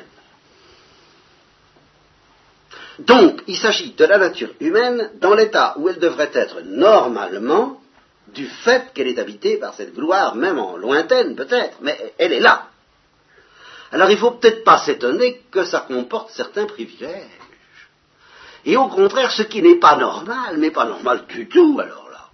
Donc, 3.00 3.42
il 3.46 3.57
s'agit 3.57 3.92
de 3.92 4.04
la 4.04 4.18
nature 4.18 4.50
humaine 4.61 5.11
dans 5.20 5.35
l'état 5.35 5.74
où 5.78 5.88
elle 5.88 5.98
devrait 5.98 6.30
être 6.33 6.61
normalement, 6.62 7.80
du 8.28 8.46
fait 8.46 8.92
qu'elle 8.92 9.09
est 9.09 9.18
habitée 9.18 9.57
par 9.57 9.74
cette 9.74 9.94
gloire, 9.94 10.35
même 10.35 10.59
en 10.59 10.76
lointaine 10.76 11.37
peut-être, 11.37 11.78
mais 11.80 12.14
elle 12.18 12.33
est 12.33 12.40
là. 12.40 12.68
Alors 13.92 14.11
il 14.11 14.14
ne 14.14 14.20
faut 14.20 14.33
peut-être 14.33 14.64
pas 14.64 14.78
s'étonner 14.78 15.42
que 15.50 15.64
ça 15.64 15.80
comporte 15.80 16.30
certains 16.30 16.66
privilèges. 16.66 17.30
Et 18.64 18.76
au 18.76 18.88
contraire, 18.88 19.30
ce 19.30 19.42
qui 19.42 19.62
n'est 19.62 19.78
pas 19.78 19.96
normal, 19.96 20.57
mais 20.59 20.70
pas 20.70 20.87
normal 20.87 21.26
du 21.28 21.48
tout, 21.48 21.78
alors 21.80 22.09
là, 22.11 22.28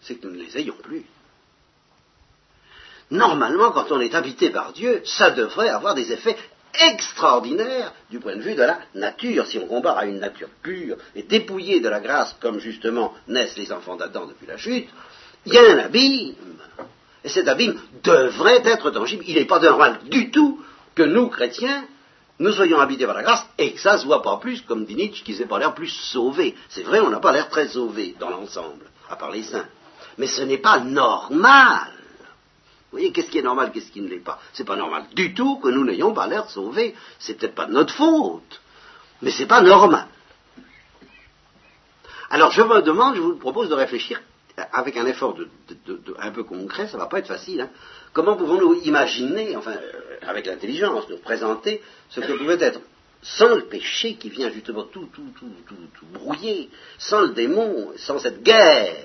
c'est 0.00 0.14
que 0.14 0.26
nous 0.26 0.34
ne 0.34 0.42
les 0.42 0.56
ayons 0.56 0.76
plus. 0.82 1.04
Normalement, 3.10 3.72
quand 3.72 3.90
on 3.90 4.00
est 4.00 4.14
habité 4.14 4.50
par 4.50 4.72
Dieu, 4.72 5.02
ça 5.04 5.30
devrait 5.30 5.68
avoir 5.68 5.94
des 5.94 6.12
effets 6.12 6.36
extraordinaire 6.74 7.92
du 8.10 8.20
point 8.20 8.36
de 8.36 8.42
vue 8.42 8.54
de 8.54 8.62
la 8.62 8.80
nature, 8.94 9.46
si 9.46 9.58
on 9.58 9.66
compare 9.66 9.98
à 9.98 10.06
une 10.06 10.20
nature 10.20 10.48
pure 10.62 10.96
et 11.14 11.22
dépouillée 11.22 11.80
de 11.80 11.88
la 11.88 12.00
grâce, 12.00 12.36
comme 12.40 12.58
justement 12.58 13.14
naissent 13.28 13.56
les 13.56 13.72
enfants 13.72 13.96
d'Adam 13.96 14.26
depuis 14.26 14.46
la 14.46 14.56
chute, 14.56 14.88
il 15.46 15.54
y 15.54 15.58
a 15.58 15.72
un 15.72 15.78
abîme. 15.78 16.34
Et 17.24 17.28
cet 17.28 17.48
abîme 17.48 17.78
devrait 18.02 18.62
être 18.64 18.90
tangible. 18.90 19.24
Il 19.26 19.34
n'est 19.34 19.44
pas 19.44 19.60
normal 19.60 20.00
du 20.10 20.30
tout 20.30 20.60
que 20.94 21.02
nous, 21.02 21.28
chrétiens, 21.28 21.84
nous 22.38 22.52
soyons 22.52 22.80
habités 22.80 23.06
par 23.06 23.14
la 23.14 23.22
grâce 23.22 23.46
et 23.58 23.72
que 23.72 23.80
ça 23.80 23.94
ne 23.94 23.98
se 23.98 24.06
voit 24.06 24.22
pas 24.22 24.38
plus, 24.38 24.62
comme 24.62 24.86
dit 24.86 24.94
Nietzsche, 24.94 25.22
qui 25.22 25.34
s'est 25.34 25.46
pas 25.46 25.58
l'air 25.58 25.74
plus 25.74 25.88
sauvé. 25.88 26.54
C'est 26.70 26.82
vrai, 26.82 27.00
on 27.00 27.10
n'a 27.10 27.20
pas 27.20 27.32
l'air 27.32 27.50
très 27.50 27.68
sauvé 27.68 28.16
dans 28.18 28.30
l'ensemble, 28.30 28.86
à 29.10 29.16
part 29.16 29.30
les 29.30 29.42
saints. 29.42 29.66
Mais 30.16 30.26
ce 30.26 30.42
n'est 30.42 30.58
pas 30.58 30.80
normal. 30.80 31.99
Vous 32.90 32.98
voyez, 32.98 33.12
qu'est-ce 33.12 33.30
qui 33.30 33.38
est 33.38 33.42
normal, 33.42 33.70
qu'est-ce 33.72 33.92
qui 33.92 34.00
ne 34.00 34.08
l'est 34.08 34.18
pas? 34.18 34.40
C'est 34.52 34.64
pas 34.66 34.74
normal 34.74 35.04
du 35.14 35.32
tout 35.32 35.58
que 35.58 35.68
nous 35.68 35.84
n'ayons 35.84 36.12
pas 36.12 36.26
l'air 36.26 36.50
sauvés. 36.50 36.94
C'est 37.20 37.34
peut-être 37.34 37.54
pas 37.54 37.66
de 37.66 37.72
notre 37.72 37.94
faute, 37.94 38.60
mais 39.22 39.30
c'est 39.30 39.46
pas 39.46 39.60
normal. 39.60 40.08
Alors 42.30 42.50
je 42.50 42.62
me 42.62 42.82
demande, 42.82 43.14
je 43.14 43.20
vous 43.20 43.36
propose 43.36 43.68
de 43.68 43.74
réfléchir 43.74 44.20
avec 44.72 44.96
un 44.96 45.06
effort 45.06 45.36
un 46.18 46.30
peu 46.32 46.44
concret, 46.44 46.86
ça 46.86 46.96
ne 46.96 47.02
va 47.02 47.06
pas 47.06 47.18
être 47.20 47.28
facile. 47.28 47.60
Hein. 47.60 47.70
Comment 48.12 48.36
pouvons-nous 48.36 48.82
imaginer, 48.82 49.56
enfin, 49.56 49.72
euh, 49.72 50.16
avec 50.26 50.46
l'intelligence, 50.46 51.08
nous 51.08 51.18
présenter 51.18 51.80
ce 52.08 52.20
que 52.20 52.32
pouvait 52.32 52.60
être 52.60 52.80
sans 53.22 53.54
le 53.54 53.62
péché 53.66 54.14
qui 54.14 54.30
vient 54.30 54.50
justement 54.50 54.84
tout, 54.84 55.08
tout, 55.12 55.28
tout, 55.38 55.52
tout, 55.66 55.74
tout 55.94 56.06
brouiller, 56.06 56.70
sans 56.98 57.22
le 57.22 57.28
démon, 57.30 57.92
sans 57.96 58.18
cette 58.18 58.42
guerre 58.42 58.96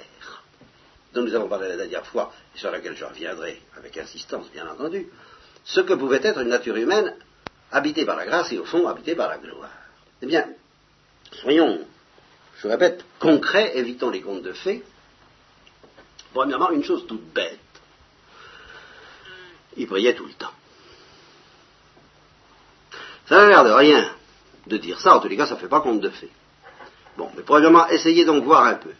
dont 1.13 1.23
nous 1.23 1.33
avons 1.33 1.47
parlé 1.47 1.69
la 1.69 1.77
dernière 1.77 2.05
fois, 2.05 2.33
sur 2.55 2.71
laquelle 2.71 2.95
je 2.95 3.05
reviendrai 3.05 3.61
avec 3.77 3.97
insistance, 3.97 4.49
bien 4.51 4.67
entendu, 4.67 5.07
ce 5.63 5.81
que 5.81 5.93
pouvait 5.93 6.21
être 6.23 6.39
une 6.39 6.49
nature 6.49 6.75
humaine 6.75 7.15
habitée 7.71 8.05
par 8.05 8.15
la 8.15 8.25
grâce 8.25 8.51
et 8.51 8.57
au 8.57 8.65
fond 8.65 8.87
habitée 8.87 9.15
par 9.15 9.29
la 9.29 9.37
gloire. 9.37 9.69
Eh 10.21 10.25
bien, 10.25 10.47
soyons, 11.31 11.85
je 12.61 12.67
répète, 12.67 13.03
concrets, 13.19 13.77
évitons 13.77 14.09
les 14.09 14.21
contes 14.21 14.43
de 14.43 14.53
fées. 14.53 14.83
Premièrement, 16.33 16.71
une 16.71 16.83
chose 16.83 17.05
toute 17.07 17.33
bête. 17.33 17.59
Il 19.77 19.87
priait 19.87 20.15
tout 20.15 20.25
le 20.25 20.33
temps. 20.33 20.53
Ça 23.27 23.35
n'a 23.37 23.47
l'air 23.47 23.63
de 23.63 23.71
rien 23.71 24.11
de 24.67 24.77
dire 24.77 24.99
ça, 24.99 25.15
en 25.15 25.19
tous 25.19 25.27
les 25.27 25.37
cas, 25.37 25.47
ça 25.47 25.55
ne 25.55 25.59
fait 25.59 25.67
pas 25.67 25.81
conte 25.81 25.99
de 25.99 26.09
fées. 26.09 26.31
Bon, 27.17 27.29
mais 27.35 27.43
premièrement, 27.43 27.87
essayez 27.87 28.25
donc 28.25 28.43
voir 28.43 28.65
un 28.65 28.75
peu 28.75 28.91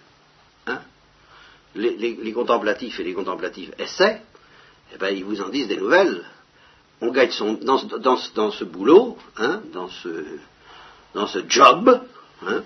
les, 1.76 2.32
contemplatifs 2.34 3.00
et 3.00 3.04
les 3.04 3.14
contemplatives 3.14 3.74
essaient, 3.78 4.22
eh 4.94 4.98
ben, 4.98 5.10
ils 5.16 5.24
vous 5.24 5.42
en 5.42 5.50
disent 5.50 5.68
des 5.68 5.78
nouvelles. 5.78 6.24
On 7.02 7.12
gagne 7.12 7.32
son, 7.32 7.54
dans, 7.54 7.82
dans, 8.00 8.52
ce 8.52 8.64
boulot, 8.64 9.18
hein, 9.38 9.62
dans, 9.74 9.90
ce, 9.90 10.10
dans 11.14 11.28
ce 11.28 11.40
job, 11.48 12.02
hein, 12.48 12.64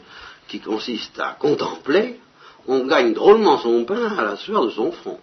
qui 0.48 0.60
consiste 0.60 1.20
à 1.20 1.36
contempler, 1.40 2.20
on 2.68 2.86
gagne 2.86 3.14
drôlement 3.14 3.58
son 3.58 3.86
pain 3.86 4.18
à 4.18 4.24
la 4.24 4.38
sueur 4.38 4.66
de 4.66 4.72
son 4.72 4.92
front. 4.92 5.20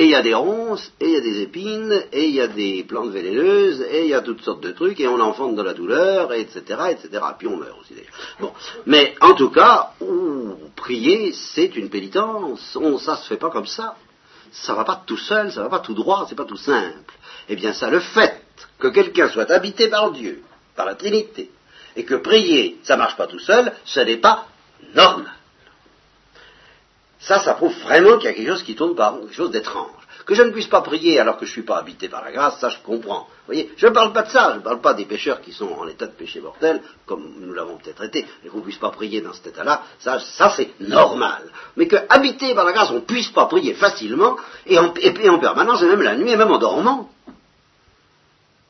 Et 0.00 0.04
il 0.04 0.10
y 0.12 0.14
a 0.14 0.22
des 0.22 0.32
ronces, 0.32 0.90
et 0.98 1.08
il 1.08 1.12
y 1.12 1.16
a 1.16 1.20
des 1.20 1.42
épines, 1.42 2.04
et 2.10 2.24
il 2.24 2.34
y 2.34 2.40
a 2.40 2.46
des 2.46 2.84
plantes 2.84 3.10
vénéneuses, 3.10 3.82
et 3.82 4.04
il 4.04 4.08
y 4.08 4.14
a 4.14 4.22
toutes 4.22 4.40
sortes 4.40 4.62
de 4.62 4.70
trucs, 4.70 4.98
et 4.98 5.06
on 5.06 5.20
enfante 5.20 5.56
de 5.56 5.60
la 5.62 5.74
douleur, 5.74 6.32
etc., 6.32 6.62
etc. 6.88 7.22
Puis 7.38 7.46
on 7.46 7.58
meurt 7.58 7.78
aussi. 7.78 7.92
Bon. 8.40 8.50
Mais 8.86 9.14
en 9.20 9.34
tout 9.34 9.50
cas, 9.50 9.90
prier, 10.74 11.34
c'est 11.34 11.76
une 11.76 11.90
pénitence. 11.90 12.78
On, 12.80 12.96
ça 12.96 13.16
se 13.16 13.28
fait 13.28 13.36
pas 13.36 13.50
comme 13.50 13.66
ça. 13.66 13.94
Ça 14.52 14.72
va 14.72 14.84
pas 14.84 15.02
tout 15.04 15.18
seul, 15.18 15.52
ça 15.52 15.64
va 15.64 15.68
pas 15.68 15.80
tout 15.80 15.92
droit, 15.92 16.24
c'est 16.26 16.34
pas 16.34 16.46
tout 16.46 16.56
simple. 16.56 17.12
Eh 17.50 17.56
bien 17.56 17.74
ça, 17.74 17.90
le 17.90 18.00
fait 18.00 18.42
que 18.78 18.88
quelqu'un 18.88 19.28
soit 19.28 19.50
habité 19.50 19.88
par 19.88 20.12
Dieu, 20.12 20.42
par 20.76 20.86
la 20.86 20.94
Trinité, 20.94 21.50
et 21.94 22.04
que 22.04 22.14
prier, 22.14 22.78
ça 22.84 22.96
marche 22.96 23.18
pas 23.18 23.26
tout 23.26 23.38
seul, 23.38 23.70
ce 23.84 24.00
n'est 24.00 24.16
pas 24.16 24.46
normal. 24.94 25.39
Ça, 27.20 27.38
ça 27.38 27.54
prouve 27.54 27.74
vraiment 27.82 28.16
qu'il 28.16 28.24
y 28.24 28.28
a 28.28 28.34
quelque 28.34 28.48
chose 28.48 28.62
qui 28.62 28.74
tourne 28.74 28.94
par 28.94 29.20
quelque 29.20 29.34
chose 29.34 29.50
d'étrange. 29.50 29.90
Que 30.24 30.34
je 30.34 30.42
ne 30.42 30.50
puisse 30.50 30.68
pas 30.68 30.80
prier 30.80 31.18
alors 31.18 31.36
que 31.36 31.44
je 31.44 31.50
ne 31.50 31.54
suis 31.54 31.62
pas 31.62 31.78
habité 31.78 32.08
par 32.08 32.24
la 32.24 32.30
grâce, 32.30 32.58
ça 32.60 32.68
je 32.68 32.78
comprends. 32.84 33.20
Vous 33.20 33.46
voyez, 33.46 33.72
je 33.76 33.86
ne 33.86 33.92
parle 33.92 34.12
pas 34.12 34.22
de 34.22 34.30
ça, 34.30 34.50
je 34.52 34.58
ne 34.58 34.62
parle 34.62 34.80
pas 34.80 34.94
des 34.94 35.04
pécheurs 35.04 35.40
qui 35.40 35.52
sont 35.52 35.68
en 35.68 35.88
état 35.88 36.06
de 36.06 36.12
péché 36.12 36.40
mortel, 36.40 36.82
comme 37.04 37.34
nous 37.40 37.52
l'avons 37.52 37.76
peut-être 37.76 37.96
traité, 37.96 38.26
et 38.44 38.48
qu'on 38.48 38.58
ne 38.58 38.62
puisse 38.62 38.78
pas 38.78 38.90
prier 38.90 39.20
dans 39.22 39.32
cet 39.32 39.48
état-là, 39.48 39.82
ça, 39.98 40.20
ça 40.20 40.52
c'est 40.56 40.70
normal. 40.80 41.42
Mais 41.76 41.88
que 41.88 41.96
habité 42.08 42.54
par 42.54 42.64
la 42.64 42.72
grâce, 42.72 42.90
on 42.90 42.96
ne 42.96 43.00
puisse 43.00 43.28
pas 43.28 43.46
prier 43.46 43.74
facilement, 43.74 44.36
et 44.66 44.78
en, 44.78 44.94
et 44.94 45.28
en 45.28 45.38
permanence, 45.38 45.82
et 45.82 45.86
même 45.86 46.02
la 46.02 46.16
nuit, 46.16 46.30
et 46.30 46.36
même 46.36 46.52
en 46.52 46.58
dormant. 46.58 47.10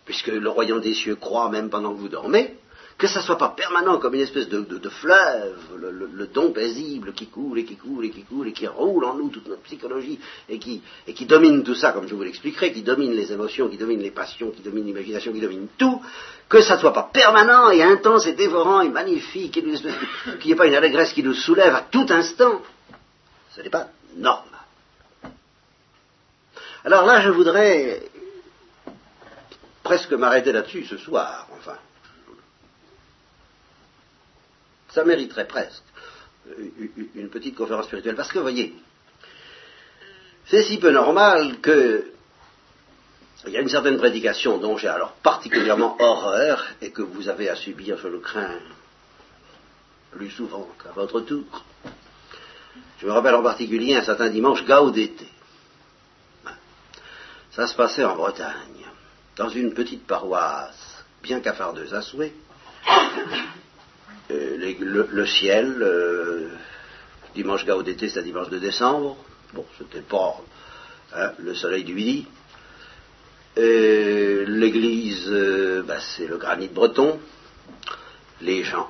Puisque 0.06 0.28
le 0.28 0.48
royaume 0.48 0.80
des 0.80 0.94
cieux 0.94 1.16
croit 1.16 1.50
même 1.50 1.68
pendant 1.68 1.92
que 1.92 1.98
vous 1.98 2.08
dormez, 2.08 2.56
que 3.00 3.06
ça 3.06 3.20
ne 3.20 3.24
soit 3.24 3.38
pas 3.38 3.48
permanent 3.48 3.98
comme 3.98 4.14
une 4.14 4.20
espèce 4.20 4.46
de, 4.50 4.88
fleuve, 4.90 5.56
le, 5.78 6.26
don 6.26 6.52
paisible 6.52 7.14
qui 7.14 7.28
coule 7.28 7.58
et 7.58 7.64
qui 7.64 7.76
coule 7.76 8.04
et 8.04 8.10
qui 8.10 8.24
coule 8.24 8.48
et 8.48 8.52
qui 8.52 8.66
roule 8.66 9.06
en 9.06 9.14
nous 9.14 9.30
toute 9.30 9.48
notre 9.48 9.62
psychologie 9.62 10.20
et 10.50 10.58
qui, 10.58 10.82
domine 11.24 11.64
tout 11.64 11.74
ça, 11.74 11.92
comme 11.92 12.06
je 12.06 12.14
vous 12.14 12.22
l'expliquerai, 12.22 12.72
qui 12.72 12.82
domine 12.82 13.12
les 13.12 13.32
émotions, 13.32 13.68
qui 13.70 13.78
domine 13.78 14.00
les 14.00 14.10
passions, 14.10 14.50
qui 14.50 14.60
domine 14.60 14.84
l'imagination, 14.84 15.32
qui 15.32 15.40
domine 15.40 15.68
tout, 15.78 16.02
que 16.46 16.60
ça 16.60 16.74
ne 16.74 16.80
soit 16.80 16.92
pas 16.92 17.08
permanent 17.10 17.70
et 17.70 17.82
intense 17.82 18.26
et 18.26 18.34
dévorant 18.34 18.82
et 18.82 18.90
magnifique, 18.90 19.52
qu'il 19.52 19.64
n'y 19.64 20.52
ait 20.52 20.54
pas 20.54 20.66
une 20.66 20.74
allégresse 20.74 21.14
qui 21.14 21.22
nous 21.22 21.32
soulève 21.32 21.74
à 21.74 21.86
tout 21.90 22.06
instant. 22.10 22.60
Ce 23.56 23.62
n'est 23.62 23.70
pas 23.70 23.88
normal. 24.14 24.44
Alors 26.84 27.06
là, 27.06 27.22
je 27.22 27.30
voudrais 27.30 28.02
presque 29.82 30.12
m'arrêter 30.12 30.52
là-dessus 30.52 30.84
ce 30.84 30.98
soir, 30.98 31.48
enfin. 31.58 31.78
Ça 34.92 35.04
mériterait 35.04 35.46
presque 35.46 35.82
une 37.14 37.28
petite 37.28 37.54
conférence 37.54 37.86
spirituelle. 37.86 38.16
Parce 38.16 38.32
que, 38.32 38.38
voyez, 38.38 38.74
c'est 40.46 40.62
si 40.62 40.78
peu 40.78 40.90
normal 40.90 41.60
que 41.60 42.12
il 43.46 43.52
y 43.52 43.56
a 43.56 43.60
une 43.60 43.68
certaine 43.68 43.96
prédication 43.96 44.58
dont 44.58 44.76
j'ai 44.76 44.88
alors 44.88 45.12
particulièrement 45.12 45.96
horreur 45.98 46.62
et 46.82 46.90
que 46.90 47.00
vous 47.00 47.28
avez 47.28 47.48
à 47.48 47.56
subir, 47.56 47.96
je 47.96 48.08
le 48.08 48.18
crains, 48.18 48.58
plus 50.10 50.30
souvent 50.30 50.68
qu'à 50.82 50.90
votre 50.90 51.20
tour. 51.20 51.64
Je 52.98 53.06
me 53.06 53.12
rappelle 53.12 53.34
en 53.34 53.42
particulier 53.42 53.94
un 53.94 54.02
certain 54.02 54.28
dimanche 54.28 54.64
gao 54.66 54.90
d'été. 54.90 55.26
Ça 57.52 57.66
se 57.66 57.74
passait 57.74 58.04
en 58.04 58.14
Bretagne, 58.14 58.86
dans 59.36 59.48
une 59.48 59.72
petite 59.72 60.06
paroisse 60.06 61.04
bien 61.22 61.40
cafardeuse 61.40 61.94
à 61.94 62.02
souhait. 62.02 62.34
Euh, 64.30 64.56
le, 65.12 65.26
ciel, 65.26 65.76
euh, 65.82 66.48
dimanche 67.34 67.64
gao 67.64 67.82
d'été, 67.82 68.08
c'est 68.08 68.22
dimanche 68.22 68.48
de 68.48 68.58
décembre. 68.58 69.16
Bon, 69.52 69.64
c'était 69.78 70.02
pas 70.02 70.36
hein, 71.14 71.32
le 71.38 71.54
soleil 71.54 71.84
du 71.84 71.94
midi. 71.94 72.26
L'église, 73.56 75.28
euh, 75.28 75.82
bah, 75.82 75.98
c'est 76.00 76.26
le 76.26 76.38
granit 76.38 76.68
breton. 76.68 77.18
Les 78.40 78.62
gens. 78.62 78.88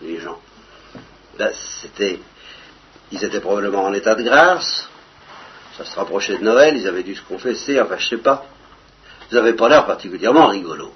Les 0.00 0.18
gens. 0.18 0.40
Bah, 1.38 1.50
c'était, 1.82 2.18
ils 3.10 3.22
étaient 3.22 3.40
probablement 3.40 3.84
en 3.84 3.92
état 3.92 4.14
de 4.14 4.22
grâce. 4.22 4.88
Ça 5.76 5.84
se 5.84 5.96
rapprochait 5.96 6.38
de 6.38 6.44
Noël, 6.44 6.76
ils 6.76 6.88
avaient 6.88 7.02
dû 7.02 7.14
se 7.14 7.22
confesser, 7.22 7.80
enfin 7.80 7.96
je 7.96 8.08
sais 8.08 8.18
pas. 8.18 8.46
Vous 9.30 9.36
n'avez 9.36 9.54
pas 9.54 9.68
l'air 9.68 9.86
particulièrement 9.86 10.48
rigolo. 10.48 10.92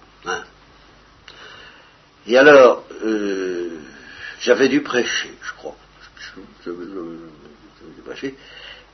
Et 2.28 2.36
alors, 2.36 2.82
euh, 3.04 3.68
j'avais 4.40 4.68
dû 4.68 4.82
prêcher, 4.82 5.32
je 5.42 5.52
crois. 5.52 5.76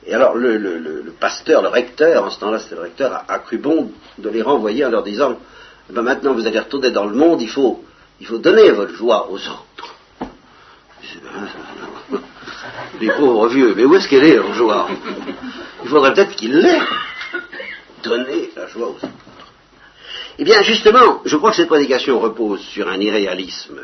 Et 0.05 0.13
alors, 0.13 0.35
le, 0.35 1.13
pasteur, 1.19 1.61
le 1.61 1.69
recteur, 1.69 2.25
en 2.25 2.29
ce 2.29 2.39
temps-là 2.39 2.59
c'était 2.59 2.75
le 2.75 2.81
recteur, 2.81 3.23
a, 3.27 3.39
cru 3.39 3.57
bon 3.57 3.91
de 4.17 4.29
les 4.29 4.41
renvoyer 4.41 4.85
en 4.85 4.89
leur 4.89 5.03
disant 5.03 5.37
ben 5.89 6.01
maintenant 6.01 6.33
vous 6.33 6.45
allez 6.45 6.59
retourner 6.59 6.91
dans 6.91 7.05
le 7.05 7.15
monde, 7.15 7.41
il 7.41 7.49
faut, 7.49 7.83
il 8.19 8.27
faut 8.27 8.37
donner 8.37 8.71
votre 8.71 8.93
joie 8.93 9.29
aux 9.31 9.37
autres. 9.37 9.95
Les 13.01 13.11
pauvres 13.11 13.47
vieux, 13.47 13.73
mais 13.75 13.83
où 13.83 13.95
est-ce 13.95 14.07
qu'elle 14.07 14.23
est 14.23 14.35
leur 14.35 14.53
joie? 14.53 14.87
Il 15.83 15.89
faudrait 15.89 16.13
peut-être 16.13 16.35
qu'il 16.35 16.57
l'ait. 16.57 16.79
Donner 18.03 18.51
la 18.55 18.67
joie 18.67 18.87
aux 18.87 18.95
autres. 18.95 19.22
Eh 20.39 20.43
bien, 20.43 20.61
justement, 20.63 21.21
je 21.25 21.37
crois 21.37 21.51
que 21.51 21.57
cette 21.57 21.67
prédication 21.67 22.19
repose 22.19 22.61
sur 22.61 22.87
un 22.89 22.99
irréalisme, 22.99 23.79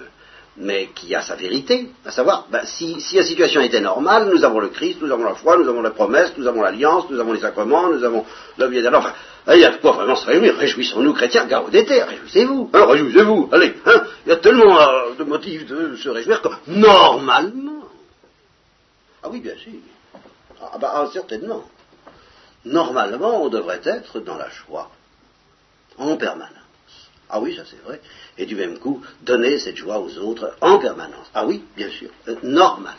mais 0.58 0.90
qui 0.96 1.14
a 1.14 1.22
sa 1.22 1.36
vérité, 1.36 1.90
à 2.06 2.12
savoir, 2.12 2.48
ben, 2.52 2.66
si, 2.66 2.98
la 3.14 3.24
situation 3.24 3.62
était 3.62 3.82
normale, 3.82 4.32
nous 4.34 4.44
avons 4.44 4.60
le 4.60 4.70
Christ, 4.70 4.98
nous 5.02 5.12
avons 5.12 5.24
la 5.24 5.36
foi, 5.36 5.58
nous 5.58 5.70
avons 5.70 5.84
la 5.84 5.92
promesse, 5.92 6.34
nous 6.38 6.48
avons 6.48 6.64
l'alliance, 6.64 7.06
nous 7.10 7.20
avons 7.20 7.34
les 7.34 7.40
sacrements, 7.40 7.90
nous 7.90 8.04
avons 8.04 8.26
la 8.58 8.68
vie 8.68 8.78
d'éternel. 8.78 9.00
Enfin, 9.02 9.14
il 9.54 9.62
y 9.62 9.66
a 9.66 9.70
de 9.70 9.78
quoi 9.78 9.92
vraiment 9.92 10.16
se 10.16 10.26
réunir. 10.26 10.56
Réjouissons-nous, 10.56 11.14
chrétiens, 11.14 11.48
d'été, 11.72 12.02
réjouissez-vous. 12.02 12.72
Alors, 12.74 12.90
réjouissez-vous, 12.90 13.50
allez, 13.52 13.76
hein, 13.86 14.04
il 14.26 14.30
y 14.30 14.34
a 14.34 14.38
tellement 14.38 14.80
euh, 14.80 15.14
de 15.20 15.24
motifs 15.24 15.68
de 15.68 15.96
se 15.98 16.10
réjouir 16.10 16.42
comme 16.42 16.58
normalement. 16.68 17.84
Ah 19.22 19.30
oui, 19.30 19.40
bien 19.40 19.56
sûr. 19.56 19.74
Ah, 20.62 20.78
bah, 20.80 20.94
ah, 20.96 21.10
certainement. 21.14 21.64
Normalement, 22.66 23.44
on 23.44 23.50
devrait 23.50 23.82
être 23.86 24.20
dans 24.20 24.36
la 24.36 24.50
joie 24.50 24.90
en 26.00 26.18
permanence. 26.18 26.56
Ah 27.30 27.40
oui, 27.40 27.56
ça 27.56 27.64
c'est 27.70 27.82
vrai. 27.84 28.02
Et 28.38 28.46
du 28.46 28.56
même 28.56 28.80
coup, 28.80 29.02
donner 29.22 29.60
cette 29.60 29.78
joie 29.78 30.00
aux 30.00 30.18
autres 30.18 30.56
en 30.62 30.80
permanence. 30.80 31.30
Ah 31.36 31.46
oui, 31.46 31.64
bien 31.78 31.90
sûr, 31.90 32.10
euh, 32.28 32.36
normalement. 32.42 32.98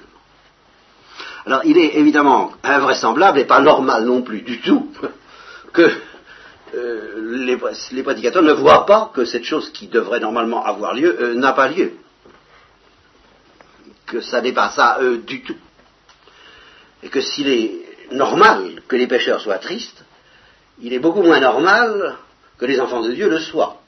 Alors 1.47 1.63
il 1.65 1.77
est 1.79 1.97
évidemment 1.97 2.53
invraisemblable 2.63 3.41
et 3.41 3.45
pas 3.45 3.61
normal 3.61 4.05
non 4.05 4.23
plus 4.23 4.43
du 4.43 4.61
tout 4.61 4.93
que 5.73 5.91
euh, 6.75 7.45
les, 7.45 8.03
prédicateurs 8.03 8.43
ne 8.43 8.53
voient 8.53 8.87
pas 8.87 9.11
que 9.13 9.25
cette 9.25 9.45
chose 9.45 9.71
qui 9.73 9.89
devrait 9.89 10.21
normalement 10.21 10.65
avoir 10.65 10.95
lieu 10.95 11.17
euh, 11.21 11.35
n'a 11.35 11.53
pas 11.53 11.69
lieu. 11.69 11.95
Que 14.07 14.21
ça 14.21 14.41
n'est 14.41 14.53
pas 14.53 14.71
ça 14.71 14.99
du 15.25 15.43
tout. 15.43 15.57
Et 17.03 17.09
que 17.09 17.21
s'il 17.21 17.49
est 17.49 17.73
normal 18.11 18.83
que 18.89 18.97
les 18.97 19.07
pécheurs 19.07 19.41
soient 19.41 19.59
tristes, 19.59 20.05
il 20.81 20.93
est 20.93 20.99
beaucoup 20.99 21.23
moins 21.23 21.41
normal 21.41 22.17
que 22.61 22.67
les 22.67 22.79
enfants 22.79 23.01
de 23.01 23.13
Dieu 23.13 23.29
le 23.29 23.39
soient. 23.39 23.81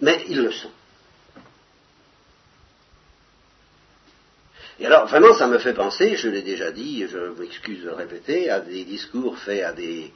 Mais 0.00 0.24
ils 0.28 0.40
le 0.40 0.50
sont. 0.50 0.70
Et 4.78 4.86
alors, 4.86 5.06
vraiment, 5.06 5.34
ça 5.34 5.46
me 5.46 5.58
fait 5.58 5.74
penser, 5.74 6.16
je 6.16 6.28
l'ai 6.28 6.40
déjà 6.40 6.70
dit, 6.72 7.06
je 7.06 7.18
m'excuse 7.38 7.82
de 7.82 7.90
le 7.90 7.94
répéter, 7.94 8.48
à 8.48 8.60
des 8.60 8.84
discours 8.84 9.36
faits 9.36 9.62
à 9.62 9.72
des, 9.74 10.10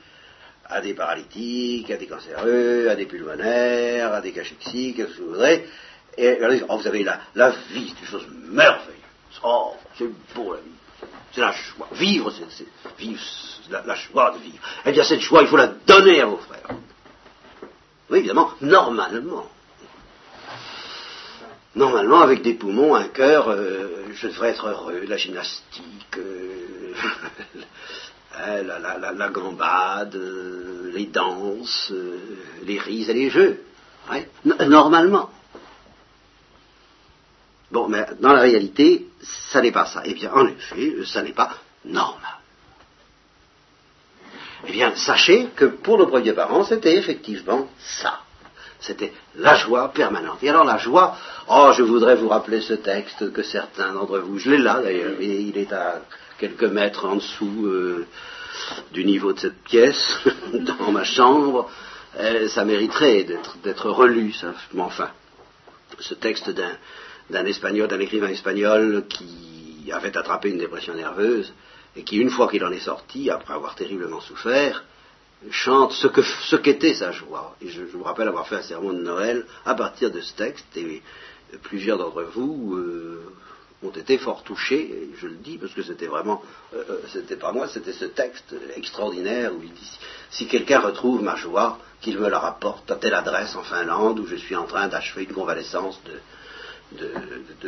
à 0.65 0.81
des 0.81 0.95
paralytiques, 0.95 1.91
à 1.91 1.99
des 1.99 2.07
cancéreux, 2.07 2.89
à 2.89 2.97
des 2.97 3.05
pulmonaires, 3.05 4.15
à 4.15 4.23
des 4.23 4.33
cachexiques, 4.33 4.97
ce 4.97 5.03
que 5.03 5.21
vous 5.21 5.29
voudrez. 5.29 5.69
Et 6.17 6.39
oh, 6.67 6.79
vous 6.79 6.87
avez 6.87 7.05
la, 7.05 7.21
la 7.35 7.51
vie, 7.51 7.93
c'est 7.95 8.07
une 8.07 8.11
chose 8.11 8.27
merveilleuse. 8.49 8.95
Oh, 9.43 9.75
c'est 9.99 10.09
beau 10.35 10.55
la 10.55 10.61
vie. 10.61 11.11
C'est 11.33 11.43
la 11.43 11.53
joie. 11.53 11.89
Vivre, 11.93 12.33
c'est 12.33 12.67
vivre 12.99 13.21
la, 13.69 13.83
la, 13.85 13.95
joie 13.97 14.31
de 14.31 14.39
vivre. 14.39 14.65
Eh 14.87 14.93
bien, 14.93 15.03
cette 15.03 15.21
joie, 15.21 15.43
il 15.43 15.49
faut 15.49 15.59
la 15.59 15.67
donner 15.67 16.23
à 16.23 16.27
vos 16.27 16.39
frères. 16.39 16.79
Oui, 18.15 18.21
évidemment, 18.21 18.53
normalement. 18.61 19.45
Normalement, 21.75 22.21
avec 22.21 22.43
des 22.43 22.55
poumons, 22.55 22.95
un 22.95 23.09
cœur, 23.09 23.49
euh, 23.49 24.05
je 24.15 24.29
devrais 24.29 24.51
être 24.51 24.69
heureux, 24.69 25.01
la 25.09 25.17
gymnastique, 25.17 26.17
euh, 26.17 26.93
la, 28.63 29.29
gambade, 29.31 30.15
euh, 30.15 30.93
les 30.95 31.07
danses, 31.07 31.93
les 32.63 32.79
rises 32.79 33.11
et 33.11 33.15
les 33.15 33.31
jeux. 33.31 33.59
normalement. 34.45 35.31
Bon, 37.73 37.89
mais 37.89 38.07
dans 38.21 38.33
la 38.33 38.43
réalité, 38.43 39.09
ça 39.51 39.61
n'est 39.61 39.73
pas 39.73 39.87
ça. 39.87 40.03
Eh 40.05 40.15
bien, 40.15 40.33
en 40.33 40.47
effet, 40.47 41.05
ça 41.05 41.21
n'est 41.21 41.33
pas 41.33 41.51
normal. 41.85 42.44
Eh 44.67 44.73
bien, 44.73 44.95
sachez 44.95 45.49
que 45.57 45.67
pour 45.67 45.99
nos 45.99 46.07
premiers 46.07 46.33
parents, 46.33 46.65
c'était 46.65 46.97
effectivement 46.97 47.69
ça. 47.79 48.21
C'était 48.81 49.13
la 49.37 49.55
joie 49.55 49.89
permanente. 49.93 50.43
Et 50.43 50.49
alors 50.51 50.65
la 50.65 50.79
joie, 50.79 51.17
oh, 51.49 51.71
je 51.77 51.83
voudrais 51.83 52.17
vous 52.17 52.29
rappeler 52.29 52.61
ce 52.61 52.75
texte 52.75 53.33
que 53.33 53.43
certains 53.43 53.93
d'entre 53.93 54.19
vous, 54.19 54.39
je 54.39 54.51
l'ai 54.51 54.59
là 54.59 54.81
d'ailleurs, 54.83 55.21
il 55.21 55.57
est 55.57 55.73
à 55.73 56.03
quelques 56.39 56.65
mètres 56.65 57.07
en 57.07 57.17
dessous 57.17 57.67
euh, 57.67 58.07
du 58.93 59.05
niveau 59.05 59.33
de 59.33 59.39
cette 59.39 59.63
pièce, 59.63 60.19
dans 60.53 60.93
ma 60.93 61.05
chambre. 61.05 61.71
Euh, 62.19 62.49
ça 62.49 62.65
mériterait 62.65 63.27
d'être 63.63 63.91
relu, 63.91 64.33
ça. 64.33 64.55
Mais 64.73 64.83
enfin, 64.83 65.11
ce 65.99 66.15
texte 66.15 66.51
d'un 66.51 67.45
espagnol, 67.47 67.89
d'un 67.89 68.01
écrivain 68.01 68.29
espagnol 68.29 69.05
qui 69.09 69.91
avait 69.93 70.17
attrapé 70.17 70.51
une 70.51 70.59
dépression 70.59 70.95
nerveuse 70.95 71.53
et 71.97 72.03
qui, 72.03 72.17
une 72.17 72.31
fois 72.31 72.49
qu'il 72.49 72.65
en 72.65 72.73
est 72.73 72.81
sorti, 72.81 73.31
après 73.31 73.55
avoir 73.55 73.75
terriblement 73.75 74.21
souffert, 74.21 74.85
chante 75.51 75.93
ce 75.93 76.57
qu'était 76.57 76.95
sa 76.95 77.13
joie. 77.13 77.57
Et 77.61 77.69
je, 77.69 77.83
vous 77.83 78.03
rappelle 78.03 78.29
avoir 78.29 78.47
fait 78.49 78.57
un 78.57 78.63
sermon 78.63 78.93
de 78.93 79.03
Noël 79.03 79.47
à 79.65 79.75
partir 79.75 80.11
de 80.11 80.21
ce 80.21 80.35
texte, 80.35 80.77
et 80.77 81.03
plusieurs 81.63 81.99
d'entre 81.99 82.23
vous 82.23 82.75
euh, 82.77 83.23
ont 83.83 83.91
été 83.91 84.19
fort 84.19 84.43
touchés, 84.43 85.11
je 85.19 85.27
le 85.27 85.37
dis 85.37 85.59
parce 85.59 85.73
que 85.73 85.83
c'était 85.83 86.07
vraiment, 86.07 86.43
euh, 86.75 86.83
euh, 86.91 87.01
c'était 87.13 87.37
pas 87.37 87.53
moi, 87.53 87.69
c'était 87.69 87.93
ce 87.93 88.07
texte 88.07 88.55
extraordinaire 88.77 89.53
où 89.55 89.63
il 89.63 89.73
dit 89.73 89.99
si 90.31 90.47
quelqu'un 90.47 90.81
retrouve 90.81 91.23
ma 91.23 91.37
joie, 91.37 91.79
qu'il 92.01 92.19
me 92.19 92.29
la 92.29 92.39
rapporte 92.39 92.91
à 92.91 92.97
telle 92.97 93.15
adresse 93.15 93.55
en 93.55 93.63
Finlande 93.63 94.19
où 94.21 94.27
je 94.27 94.37
suis 94.37 94.57
en 94.57 94.65
train 94.65 94.89
d'achever 94.89 95.25
une 95.25 95.33
convalescence 95.33 96.01
de, 96.05 96.13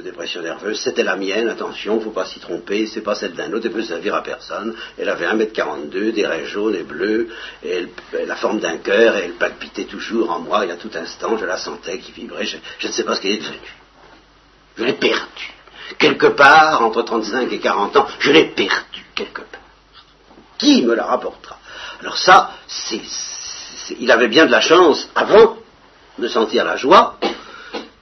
dépression 0.02 0.42
nerveuse. 0.42 0.80
C'était 0.80 1.02
la 1.02 1.16
mienne, 1.16 1.48
attention, 1.48 2.00
faut 2.00 2.10
pas 2.10 2.26
s'y 2.26 2.38
tromper, 2.40 2.86
c'est 2.86 3.00
pas 3.00 3.14
celle 3.14 3.34
d'un 3.34 3.52
autre, 3.52 3.66
elle 3.66 3.72
peut 3.72 3.82
servir 3.82 4.14
à 4.14 4.22
personne. 4.22 4.74
Elle 4.98 5.08
avait 5.08 5.26
1m42, 5.26 6.12
des 6.12 6.26
raies 6.26 6.46
jaunes 6.46 6.74
et 6.74 6.82
bleues, 6.82 7.28
et 7.64 7.86
la 8.26 8.36
forme 8.36 8.60
d'un 8.60 8.78
cœur, 8.78 9.16
et 9.16 9.24
elle 9.24 9.32
palpitait 9.32 9.84
toujours 9.84 10.30
en 10.30 10.40
moi, 10.40 10.66
et 10.66 10.70
à 10.70 10.76
tout 10.76 10.90
instant, 10.94 11.36
je 11.38 11.44
la 11.44 11.58
sentais 11.58 11.98
qui 11.98 12.12
vibrait, 12.12 12.46
je, 12.46 12.56
ne 12.86 12.92
sais 12.92 13.04
pas 13.04 13.14
ce 13.14 13.20
qu'elle 13.20 13.32
est 13.32 13.38
devenue. 13.38 13.74
Je 14.76 14.84
l'ai 14.84 14.92
perdue 14.92 15.52
quelque 15.98 16.26
part 16.26 16.82
entre 16.82 17.02
35 17.02 17.52
et 17.52 17.58
40 17.58 17.96
ans, 17.96 18.06
je 18.18 18.30
l'ai 18.30 18.46
perdu 18.46 19.04
quelque 19.14 19.42
part. 19.42 19.60
Qui 20.58 20.82
me 20.82 20.94
la 20.94 21.04
rapportera? 21.04 21.58
Alors 22.00 22.18
ça, 22.18 22.52
c'est, 22.66 23.00
il 23.98 24.10
avait 24.10 24.28
bien 24.28 24.46
de 24.46 24.50
la 24.50 24.60
chance 24.60 25.08
avant 25.14 25.56
de 26.18 26.28
sentir 26.28 26.64
la 26.64 26.76
joie, 26.76 27.18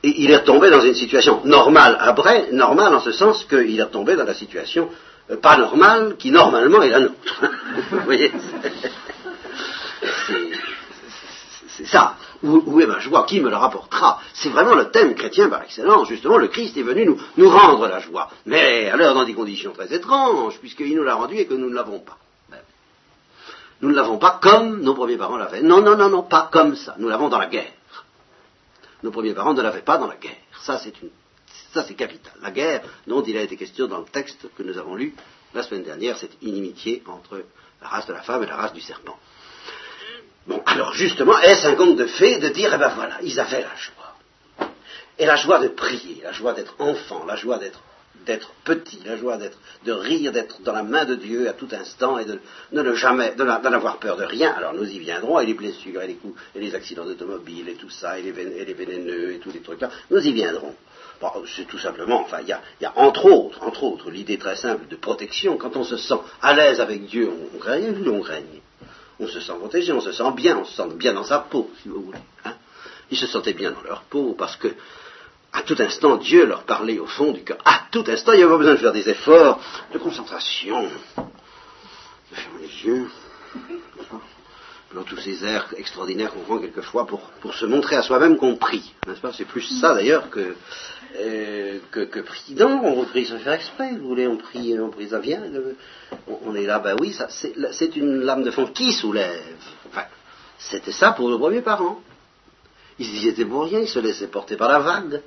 il 0.08 0.30
est 0.30 0.36
retombé 0.36 0.70
dans 0.70 0.80
une 0.80 0.94
situation 0.94 1.40
normale 1.44 1.96
après, 2.00 2.48
normale 2.52 2.94
en 2.94 3.00
ce 3.00 3.12
sens 3.12 3.44
qu'il 3.44 3.78
est 3.78 3.82
retombé 3.82 4.16
dans 4.16 4.24
la 4.24 4.34
situation 4.34 4.90
euh, 5.30 5.36
pas 5.36 5.56
normale 5.56 6.16
qui 6.18 6.30
normalement 6.30 6.82
est 6.82 6.90
la 6.90 7.00
nôtre. 7.00 7.44
Vous 7.90 8.00
voyez? 8.00 8.32
C'est 11.68 11.86
ça. 11.86 12.16
Où, 12.42 12.78
est 12.80 12.86
ma 12.86 12.98
joie 12.98 13.24
Qui 13.24 13.40
me 13.40 13.48
la 13.48 13.58
rapportera? 13.58 14.20
C'est 14.34 14.50
vraiment 14.50 14.74
le 14.74 14.90
thème 14.90 15.14
chrétien 15.14 15.48
par 15.48 15.62
excellence. 15.62 16.08
Justement, 16.08 16.36
le 16.36 16.48
Christ 16.48 16.76
est 16.76 16.82
venu 16.82 17.16
nous, 17.36 17.48
rendre 17.48 17.88
la 17.88 18.00
joie. 18.00 18.30
Mais 18.44 18.90
alors 18.90 19.14
dans 19.14 19.24
des 19.24 19.32
conditions 19.32 19.72
très 19.72 19.92
étranges, 19.94 20.58
puisqu'il 20.58 20.94
nous 20.94 21.02
l'a 21.02 21.14
rendu 21.14 21.36
et 21.36 21.46
que 21.46 21.54
nous 21.54 21.70
ne 21.70 21.74
l'avons 21.74 22.00
pas. 22.00 22.18
Ben, 22.50 22.58
nous 23.80 23.88
ne 23.88 23.94
l'avons 23.94 24.18
pas 24.18 24.38
comme 24.42 24.82
nos 24.82 24.92
premiers 24.94 25.16
parents 25.16 25.38
l'avaient. 25.38 25.62
Non, 25.62 25.80
non, 25.80 25.96
non, 25.96 26.10
non, 26.10 26.22
pas 26.22 26.50
comme 26.52 26.76
ça. 26.76 26.94
Nous 26.98 27.08
l'avons 27.08 27.30
dans 27.30 27.38
la 27.38 27.46
guerre. 27.46 27.72
Nos 29.04 29.10
premiers 29.10 29.34
parents 29.34 29.52
ne 29.52 29.60
l'avaient 29.60 29.82
pas 29.82 29.98
dans 29.98 30.06
la 30.06 30.16
guerre. 30.16 30.32
Ça, 30.62 30.80
c'est 30.80 31.94
capital. 31.94 32.32
La 32.40 32.50
guerre, 32.50 32.80
dont 33.06 33.22
il 33.22 33.36
a 33.36 33.42
été 33.42 33.54
question 33.54 33.86
dans 33.86 33.98
le 33.98 34.06
texte 34.06 34.46
que 34.56 34.62
nous 34.62 34.78
avons 34.78 34.94
lu 34.94 35.14
la 35.52 35.62
semaine 35.62 35.82
dernière, 35.82 36.16
cette 36.16 36.42
inimitié 36.42 37.02
entre 37.06 37.44
la 37.82 37.88
race 37.88 38.06
de 38.06 38.14
la 38.14 38.22
femme 38.22 38.42
et 38.42 38.46
la 38.46 38.56
race 38.56 38.72
du 38.72 38.80
serpent. 38.80 39.18
Bon, 40.46 40.62
alors 40.64 40.94
justement, 40.94 41.38
est-ce 41.40 41.66
un 41.66 41.74
conte 41.74 41.96
de 41.96 42.06
fées 42.06 42.38
de 42.38 42.48
dire, 42.48 42.72
eh 42.74 42.78
ben 42.78 42.88
voilà, 42.94 43.18
ils 43.22 43.38
avaient 43.38 43.60
la 43.60 43.76
joie. 43.76 44.70
Et 45.18 45.26
la 45.26 45.36
joie 45.36 45.58
de 45.58 45.68
prier, 45.68 46.22
la 46.22 46.32
joie 46.32 46.54
d'être 46.54 46.74
enfant, 46.78 47.26
la 47.26 47.36
joie 47.36 47.58
d'être 47.58 47.80
d'être 48.24 48.50
petit, 48.64 49.00
la 49.04 49.16
joie 49.16 49.36
d'être, 49.36 49.58
de 49.84 49.92
rire, 49.92 50.32
d'être 50.32 50.62
dans 50.62 50.72
la 50.72 50.82
main 50.82 51.04
de 51.04 51.14
Dieu 51.14 51.48
à 51.48 51.52
tout 51.52 51.68
instant 51.72 52.18
et 52.18 52.24
de, 52.24 52.38
ne 52.72 52.94
jamais, 52.94 53.34
de 53.34 53.44
n'avoir 53.44 53.98
peur 53.98 54.16
de 54.16 54.24
rien. 54.24 54.52
Alors 54.52 54.74
nous 54.74 54.84
y 54.84 54.98
viendrons, 54.98 55.38
et 55.40 55.46
les 55.46 55.54
blessures, 55.54 56.02
et 56.02 56.06
les 56.06 56.14
coups, 56.14 56.38
et 56.54 56.60
les 56.60 56.74
accidents 56.74 57.04
d'automobile, 57.04 57.68
et 57.68 57.74
tout 57.74 57.90
ça, 57.90 58.18
et 58.18 58.22
les, 58.22 58.30
et 58.30 58.64
les 58.64 58.74
vénéneux, 58.74 59.32
et 59.34 59.38
tous 59.38 59.52
les 59.52 59.60
trucs 59.60 59.80
là, 59.80 59.90
nous 60.10 60.26
y 60.26 60.32
viendrons. 60.32 60.74
Bon, 61.20 61.28
c'est 61.56 61.66
tout 61.66 61.78
simplement, 61.78 62.20
enfin, 62.22 62.38
il 62.42 62.48
y 62.48 62.52
a, 62.52 62.60
y 62.80 62.84
a, 62.84 62.92
entre 62.96 63.26
autres, 63.26 63.62
entre 63.62 63.84
autres, 63.84 64.10
l'idée 64.10 64.36
très 64.36 64.56
simple 64.56 64.88
de 64.88 64.96
protection. 64.96 65.56
Quand 65.56 65.76
on 65.76 65.84
se 65.84 65.96
sent 65.96 66.18
à 66.42 66.54
l'aise 66.54 66.80
avec 66.80 67.06
Dieu, 67.06 67.30
on, 67.30 67.56
on 67.56 67.60
règne, 67.60 68.08
on 68.08 68.20
règne? 68.20 68.60
On 69.20 69.28
se 69.28 69.38
sent 69.38 69.52
protégé, 69.60 69.92
on 69.92 70.00
se 70.00 70.10
sent 70.10 70.32
bien, 70.34 70.58
on 70.58 70.64
se 70.64 70.74
sent 70.74 70.88
bien 70.96 71.12
dans 71.14 71.22
sa 71.22 71.38
peau, 71.38 71.70
si 71.80 71.88
vous 71.88 72.02
voulez. 72.02 72.18
Hein? 72.44 72.54
Ils 73.12 73.16
se 73.16 73.28
sentaient 73.28 73.52
bien 73.52 73.70
dans 73.70 73.82
leur 73.82 74.02
peau 74.02 74.34
parce 74.36 74.56
que 74.56 74.68
à 75.54 75.62
tout 75.62 75.76
instant, 75.78 76.16
Dieu 76.16 76.46
leur 76.46 76.64
parlait 76.64 76.98
au 76.98 77.06
fond 77.06 77.32
du 77.32 77.44
cœur. 77.44 77.58
À 77.64 77.82
tout 77.90 78.04
instant, 78.08 78.32
il 78.32 78.38
n'y 78.38 78.42
avait 78.42 78.52
pas 78.52 78.58
besoin 78.58 78.74
de 78.74 78.80
faire 78.80 78.92
des 78.92 79.08
efforts 79.08 79.60
de 79.92 79.98
concentration, 79.98 80.82
de 80.82 82.34
fermer 82.34 82.62
les 82.62 82.84
yeux 82.84 83.08
dans 84.94 85.02
tous 85.02 85.18
ces 85.18 85.44
airs 85.44 85.72
extraordinaires 85.76 86.32
qu'on 86.32 86.40
prend 86.40 86.58
quelquefois 86.58 87.06
pour, 87.06 87.20
pour 87.40 87.54
se 87.54 87.66
montrer 87.66 87.96
à 87.96 88.02
soi-même 88.02 88.36
qu'on 88.36 88.56
prie. 88.56 88.94
N'est-ce 89.06 89.20
pas? 89.20 89.32
C'est 89.32 89.44
plus 89.44 89.62
ça 89.80 89.94
d'ailleurs 89.94 90.30
que, 90.30 90.54
euh, 91.16 91.78
que, 91.90 92.20
prie. 92.20 92.54
Non, 92.56 92.80
on 92.84 93.04
prie 93.04 93.26
sans 93.26 93.38
faire 93.38 93.54
exprès, 93.54 93.92
vous 93.92 94.08
voulez, 94.08 94.26
on 94.26 94.36
prie, 94.36 94.78
on 94.78 94.90
prie, 94.90 95.08
ça 95.08 95.18
vient. 95.18 95.42
on, 96.26 96.54
est 96.54 96.66
là, 96.66 96.78
ben 96.78 96.96
oui, 97.00 97.12
ça, 97.12 97.28
c'est, 97.28 97.96
une 97.96 98.20
lame 98.20 98.42
de 98.42 98.50
fond 98.50 98.66
qui 98.66 98.92
soulève. 98.92 99.40
Enfin, 99.88 100.04
c'était 100.58 100.92
ça 100.92 101.12
pour 101.12 101.28
nos 101.28 101.38
premiers 101.38 101.62
parents. 101.62 102.00
Ils 102.98 103.24
y 103.24 103.28
étaient 103.28 103.44
pour 103.44 103.64
rien, 103.64 103.80
ils 103.80 103.88
se 103.88 103.98
laissaient 103.98 104.28
porter 104.28 104.56
par 104.56 104.68
la 104.68 104.78
vague. 104.78 105.22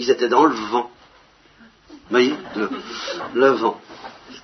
Ils 0.00 0.08
étaient 0.08 0.30
dans 0.30 0.46
le 0.46 0.54
vent. 0.54 0.90
Vous 1.90 2.08
voyez, 2.08 2.34
le 3.34 3.48
vent 3.48 3.78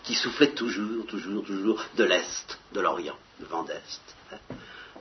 qui 0.02 0.14
soufflait 0.14 0.50
toujours, 0.50 1.06
toujours, 1.06 1.42
toujours 1.44 1.82
de 1.96 2.04
l'Est, 2.04 2.58
de 2.74 2.80
l'Orient, 2.80 3.16
le 3.40 3.46
vent 3.46 3.62
d'Est. 3.62 4.02
Hein. 4.32 4.36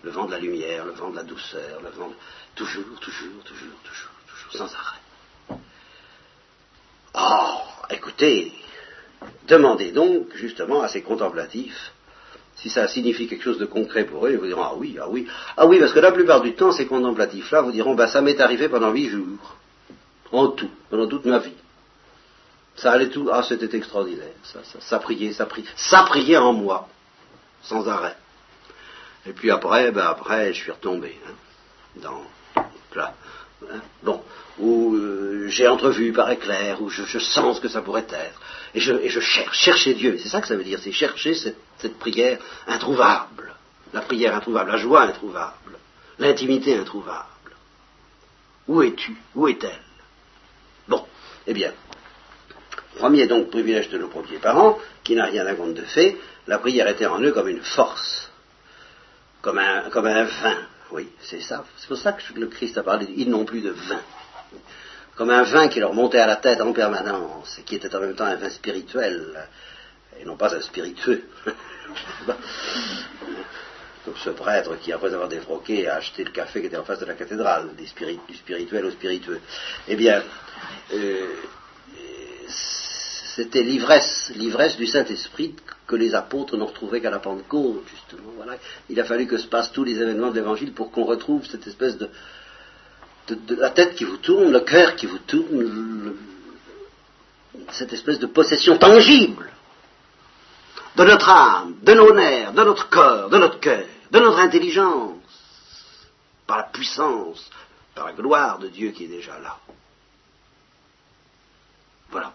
Le 0.02 0.12
vent 0.12 0.28
de 0.28 0.32
la 0.32 0.40
lumière, 0.40 0.86
le 0.86 0.94
vent 0.94 1.10
de 1.10 1.18
la 1.18 1.24
douceur, 1.24 1.82
le 1.84 1.90
vent 1.90 2.08
de... 2.08 2.14
Toujours, 2.56 2.98
toujours, 3.02 3.44
toujours, 3.44 3.78
toujours, 3.84 4.12
toujours, 4.30 4.54
sans 4.54 4.74
arrêt. 4.74 5.60
Oh, 7.16 7.90
écoutez, 7.90 8.54
demandez 9.50 9.92
donc 9.92 10.34
justement 10.36 10.82
à 10.84 10.88
ces 10.88 11.02
contemplatifs 11.02 11.92
si 12.56 12.70
ça 12.70 12.88
signifie 12.88 13.28
quelque 13.28 13.44
chose 13.44 13.60
de 13.60 13.66
concret 13.66 14.06
pour 14.06 14.26
eux, 14.26 14.32
ils 14.32 14.38
vous 14.38 14.48
diront 14.48 14.64
ah 14.64 14.74
oui, 14.78 14.98
ah 15.02 15.10
oui, 15.10 15.28
ah 15.58 15.68
oui, 15.68 15.80
parce 15.80 15.92
que 15.92 16.00
la 16.00 16.14
plupart 16.14 16.40
du 16.40 16.56
temps, 16.56 16.72
ces 16.72 16.86
contemplatifs-là 16.86 17.62
vous 17.62 17.74
diront 17.74 17.94
bah 17.94 18.08
ça 18.08 18.22
m'est 18.22 18.40
arrivé 18.40 18.70
pendant 18.70 18.92
huit 18.92 19.10
jours, 19.10 19.58
en 20.38 20.48
tout, 20.50 20.70
pendant 20.90 21.08
toute 21.08 21.26
ma 21.26 21.40
vie. 21.40 21.54
Ça 22.76 22.92
allait 22.92 23.10
tout. 23.10 23.30
Ah, 23.32 23.44
c'était 23.44 23.76
extraordinaire. 23.76 24.34
Ça, 24.80 25.00
priait, 25.00 25.34
ça 25.34 25.46
priait. 25.46 25.68
Ça 25.76 26.04
priait 26.04 26.38
en 26.38 26.54
moi, 26.54 26.88
sans 27.64 27.88
arrêt. 27.88 28.18
Et 29.26 29.34
puis 29.34 29.50
après, 29.50 29.92
ben 29.92 30.06
après, 30.06 30.54
je 30.54 30.62
suis 30.62 30.72
retombé 30.72 31.18
hein, 31.28 31.34
dans 31.96 32.22
là. 32.96 33.14
Hein, 33.72 33.80
bon, 34.04 34.22
où 34.60 34.96
euh, 34.96 35.48
j'ai 35.48 35.68
entrevu 35.68 36.12
par 36.12 36.30
éclair, 36.30 36.82
où 36.82 36.90
je, 36.90 37.20
sens 37.20 37.58
ce 37.58 37.62
que 37.62 37.68
ça 37.68 37.82
pourrait 37.82 38.06
être, 38.10 38.42
et 38.74 38.80
je, 38.80 39.20
cherche, 39.20 39.58
chercher 39.58 39.94
Dieu. 39.94 40.18
C'est 40.22 40.30
ça 40.30 40.42
que 40.42 40.48
ça 40.48 40.56
veut 40.56 40.64
dire, 40.64 40.80
c'est 40.82 40.92
chercher 40.92 41.34
cette, 41.34 41.98
prière 42.00 42.40
introuvable, 42.68 43.56
la 43.94 44.02
prière 44.02 44.36
introuvable, 44.36 44.72
la 44.72 44.78
joie 44.78 45.04
introuvable, 45.04 45.80
l'intimité 46.20 46.78
introuvable. 46.78 47.26
Où 48.68 48.82
es-tu? 48.82 49.16
Où 49.36 49.48
est-elle? 49.48 49.80
Eh 51.48 51.54
bien, 51.54 51.72
Premier 52.96 53.28
donc 53.28 53.50
privilège 53.50 53.90
de 53.90 53.98
nos 53.98 54.08
premiers 54.08 54.38
parents, 54.38 54.80
qui 55.04 55.16
n'a 55.16 55.26
rien 55.26 55.46
à 55.46 55.54
compte 55.54 55.74
de 55.74 55.82
fait, 55.82 56.18
la 56.48 56.60
prière 56.60 56.88
était 56.88 57.06
en 57.06 57.20
eux 57.22 57.34
comme 57.34 57.50
une 57.50 57.62
force, 57.62 58.32
comme 59.42 59.58
un, 59.58 59.90
vin. 59.90 60.58
Oui, 60.92 61.10
c'est 61.22 61.42
ça. 61.42 61.66
C'est 61.78 61.88
pour 61.88 61.98
ça 61.98 62.14
que 62.14 62.22
le 62.40 62.48
Christ 62.48 62.78
a 62.78 62.84
parlé, 62.84 63.08
ils 63.18 63.30
n'ont 63.30 63.44
plus 63.46 63.62
de 63.62 63.72
vin. 63.72 64.02
Comme 65.16 65.30
un 65.30 65.44
vin 65.44 65.68
qui 65.68 65.80
leur 65.80 65.94
montait 65.94 66.20
à 66.20 66.28
la 66.28 66.38
tête 66.38 66.62
en 66.62 66.72
permanence, 66.74 67.60
et 67.60 67.64
qui 67.64 67.76
était 67.76 67.94
en 67.96 68.00
même 68.00 68.16
temps 68.16 68.26
un 68.26 68.36
vin 68.36 68.50
spirituel, 68.50 69.48
et 70.20 70.26
non 70.26 70.38
pas 70.38 70.56
un 70.56 70.62
spiritueux. 70.62 71.24
Donc 74.06 74.18
ce 74.24 74.30
prêtre 74.30 74.78
qui, 74.80 74.92
après 74.92 75.14
avoir 75.14 75.28
défroqué, 75.28 75.88
a 75.88 75.96
acheté 75.96 76.24
le 76.24 76.32
café 76.32 76.62
qui 76.62 76.68
était 76.68 76.78
en 76.78 76.84
face 76.84 77.00
de 77.00 77.06
la 77.06 77.16
cathédrale, 77.16 77.70
du 77.76 78.36
spirituel 78.36 78.86
au 78.86 78.92
spiritueux. 78.92 79.42
Eh 79.88 79.96
bien, 79.96 80.22
euh, 80.94 81.28
c'était 83.36 83.64
l'ivresse, 83.64 84.32
l'ivresse 84.36 84.78
du 84.78 84.88
Saint-Esprit 84.88 85.56
que 85.88 85.96
les 85.96 86.16
apôtres 86.16 86.56
n'ont 86.56 86.68
retrouvé 86.68 87.02
qu'à 87.02 87.10
la 87.10 87.20
Pentecôte, 87.20 87.84
justement. 87.90 88.32
Voilà. 88.38 88.58
Il 88.90 89.00
a 89.00 89.04
fallu 89.04 89.28
que 89.28 89.38
se 89.38 89.48
passent 89.48 89.72
tous 89.72 89.84
les 89.84 90.00
événements 90.00 90.30
de 90.30 90.36
l'Évangile 90.36 90.74
pour 90.74 90.92
qu'on 90.92 91.04
retrouve 91.04 91.46
cette 91.46 91.68
espèce 91.68 91.98
de, 91.98 92.10
la 93.58 93.72
tête 93.72 93.96
qui 93.96 94.04
vous 94.04 94.18
tourne, 94.18 94.52
le 94.52 94.62
cœur 94.62 94.96
qui 94.96 95.08
vous 95.08 95.18
tourne, 95.20 96.14
cette 97.72 97.92
espèce 97.94 98.20
de 98.20 98.28
possession 98.28 98.78
tangible 98.78 99.50
de 100.96 101.04
notre 101.04 101.30
âme, 101.30 101.76
de 101.82 101.94
nos 101.94 102.14
nerfs, 102.14 102.54
de 102.54 102.64
notre 102.64 102.88
corps, 102.90 103.30
de 103.30 103.38
notre 103.38 103.60
cœur, 103.60 103.86
de 104.12 104.20
notre 104.20 104.40
intelligence, 104.40 105.18
par 106.48 106.58
la 106.58 106.64
puissance, 106.64 107.50
par 107.94 108.08
la 108.08 108.14
gloire 108.14 108.60
de 108.60 108.68
Dieu 108.68 108.92
qui 108.92 109.06
est 109.06 109.08
déjà 109.08 109.40
là. 109.40 109.58
Voilà. 112.12 112.34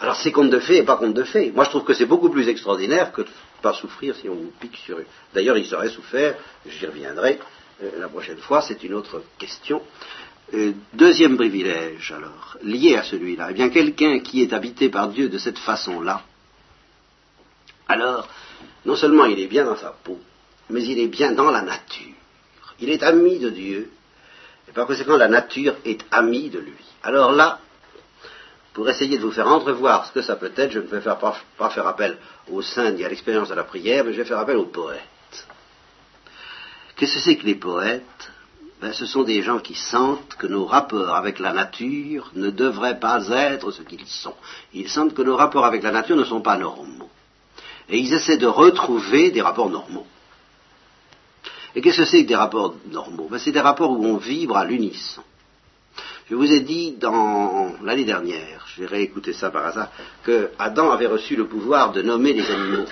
Alors 0.00 0.16
c'est 0.16 0.30
conte 0.30 0.50
de 0.50 0.60
fées 0.60 0.78
et 0.78 0.82
pas 0.84 0.96
conte 0.96 1.14
de 1.14 1.24
fées. 1.24 1.50
Moi 1.52 1.64
je 1.64 1.70
trouve 1.70 1.84
que 1.84 1.94
c'est 1.94 2.06
beaucoup 2.06 2.30
plus 2.30 2.48
extraordinaire 2.48 3.12
que 3.12 3.22
de 3.22 3.28
ne 3.28 3.62
pas 3.62 3.74
souffrir 3.74 4.14
si 4.14 4.28
on 4.28 4.34
vous 4.34 4.52
pique 4.60 4.76
sur 4.76 4.98
eux. 4.98 5.06
D'ailleurs 5.34 5.56
il 5.56 5.66
serait 5.66 5.88
souffert, 5.88 6.36
j'y 6.66 6.86
reviendrai 6.86 7.40
euh, 7.82 7.90
la 7.98 8.08
prochaine 8.08 8.38
fois, 8.38 8.62
c'est 8.62 8.82
une 8.84 8.94
autre 8.94 9.22
question. 9.38 9.82
Euh, 10.54 10.72
deuxième 10.94 11.36
privilège 11.36 12.12
alors, 12.12 12.56
lié 12.62 12.96
à 12.96 13.02
celui-là, 13.02 13.48
eh 13.50 13.54
bien 13.54 13.68
quelqu'un 13.68 14.20
qui 14.20 14.42
est 14.42 14.52
habité 14.52 14.88
par 14.88 15.08
Dieu 15.08 15.28
de 15.28 15.38
cette 15.38 15.58
façon-là, 15.58 16.22
alors 17.86 18.28
non 18.86 18.96
seulement 18.96 19.26
il 19.26 19.38
est 19.38 19.46
bien 19.46 19.64
dans 19.64 19.76
sa 19.76 19.90
peau, 19.90 20.18
mais 20.70 20.82
il 20.84 20.98
est 20.98 21.08
bien 21.08 21.32
dans 21.32 21.50
la 21.50 21.62
nature. 21.62 22.14
Il 22.80 22.90
est 22.90 23.02
ami 23.02 23.38
de 23.38 23.50
Dieu, 23.50 23.90
et 24.68 24.72
par 24.72 24.86
conséquent 24.86 25.16
la 25.16 25.28
nature 25.28 25.76
est 25.84 26.04
amie 26.10 26.50
de 26.50 26.60
lui. 26.60 26.84
Alors 27.02 27.32
là, 27.32 27.58
pour 28.74 28.88
essayer 28.88 29.18
de 29.18 29.22
vous 29.22 29.32
faire 29.32 29.48
entrevoir 29.48 30.06
ce 30.06 30.12
que 30.12 30.22
ça 30.22 30.36
peut 30.36 30.52
être, 30.54 30.70
je 30.70 30.78
ne 30.78 30.86
vais 30.86 31.00
pas, 31.00 31.70
faire 31.70 31.86
appel 31.86 32.16
aux 32.50 32.62
saints 32.62 32.92
ni 32.92 33.04
à 33.04 33.08
l'expérience 33.08 33.48
de 33.48 33.54
la 33.54 33.64
prière, 33.64 34.04
mais 34.04 34.12
je 34.12 34.18
vais 34.18 34.24
faire 34.24 34.38
appel 34.38 34.56
aux 34.56 34.66
poètes. 34.66 35.02
Qu'est-ce 36.94 37.14
que 37.14 37.20
c'est 37.20 37.36
que 37.36 37.46
les 37.46 37.56
poètes? 37.56 38.30
Ben, 38.80 38.92
Ce 38.92 39.06
sont 39.06 39.24
des 39.24 39.42
gens 39.42 39.58
qui 39.58 39.74
sentent 39.74 40.36
que 40.36 40.46
nos 40.46 40.64
rapports 40.64 41.14
avec 41.14 41.40
la 41.40 41.52
nature 41.52 42.30
ne 42.34 42.50
devraient 42.50 43.00
pas 43.00 43.28
être 43.30 43.72
ce 43.72 43.82
qu'ils 43.82 44.06
sont. 44.06 44.36
Ils 44.72 44.88
sentent 44.88 45.14
que 45.14 45.22
nos 45.22 45.36
rapports 45.36 45.64
avec 45.64 45.82
la 45.82 45.90
nature 45.90 46.16
ne 46.16 46.24
sont 46.24 46.40
pas 46.40 46.56
normaux. 46.56 47.10
Et 47.88 47.98
ils 47.98 48.12
essaient 48.12 48.36
de 48.36 48.46
retrouver 48.46 49.30
des 49.30 49.42
rapports 49.42 49.70
normaux. 49.70 50.06
Et 51.78 51.80
qu'est-ce 51.80 51.98
que 51.98 52.04
c'est 52.06 52.24
que 52.24 52.28
des 52.28 52.34
rapports 52.34 52.74
normaux? 52.90 53.28
Ben, 53.30 53.38
C'est 53.38 53.52
des 53.52 53.60
rapports 53.60 53.92
où 53.92 54.04
on 54.04 54.16
vibre 54.16 54.56
à 54.56 54.64
l'unisson. 54.64 55.22
Je 56.28 56.34
vous 56.34 56.50
ai 56.50 56.58
dit 56.58 56.96
dans 56.98 57.72
l'année 57.84 58.04
dernière, 58.04 58.66
je 58.66 58.80
vais 58.80 58.88
réécouter 58.88 59.32
ça 59.32 59.50
par 59.50 59.64
hasard, 59.64 59.88
que 60.24 60.50
Adam 60.58 60.90
avait 60.90 61.06
reçu 61.06 61.36
le 61.36 61.46
pouvoir 61.46 61.92
de 61.92 62.02
nommer 62.02 62.32
les 62.32 62.50
animaux. 62.50 62.84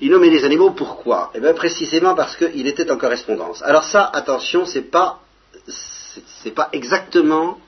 Il 0.00 0.12
nommait 0.12 0.30
les 0.30 0.46
animaux 0.46 0.70
pourquoi? 0.70 1.30
Eh 1.34 1.40
bien 1.40 1.52
précisément 1.52 2.14
parce 2.14 2.36
qu'il 2.36 2.66
était 2.66 2.90
en 2.90 2.96
correspondance. 2.96 3.60
Alors 3.60 3.84
ça, 3.84 4.10
attention, 4.10 4.64
c'est 4.64 4.90
pas 4.90 5.20
c'est 5.66 6.52
pas 6.54 6.70
exactement 6.72 7.58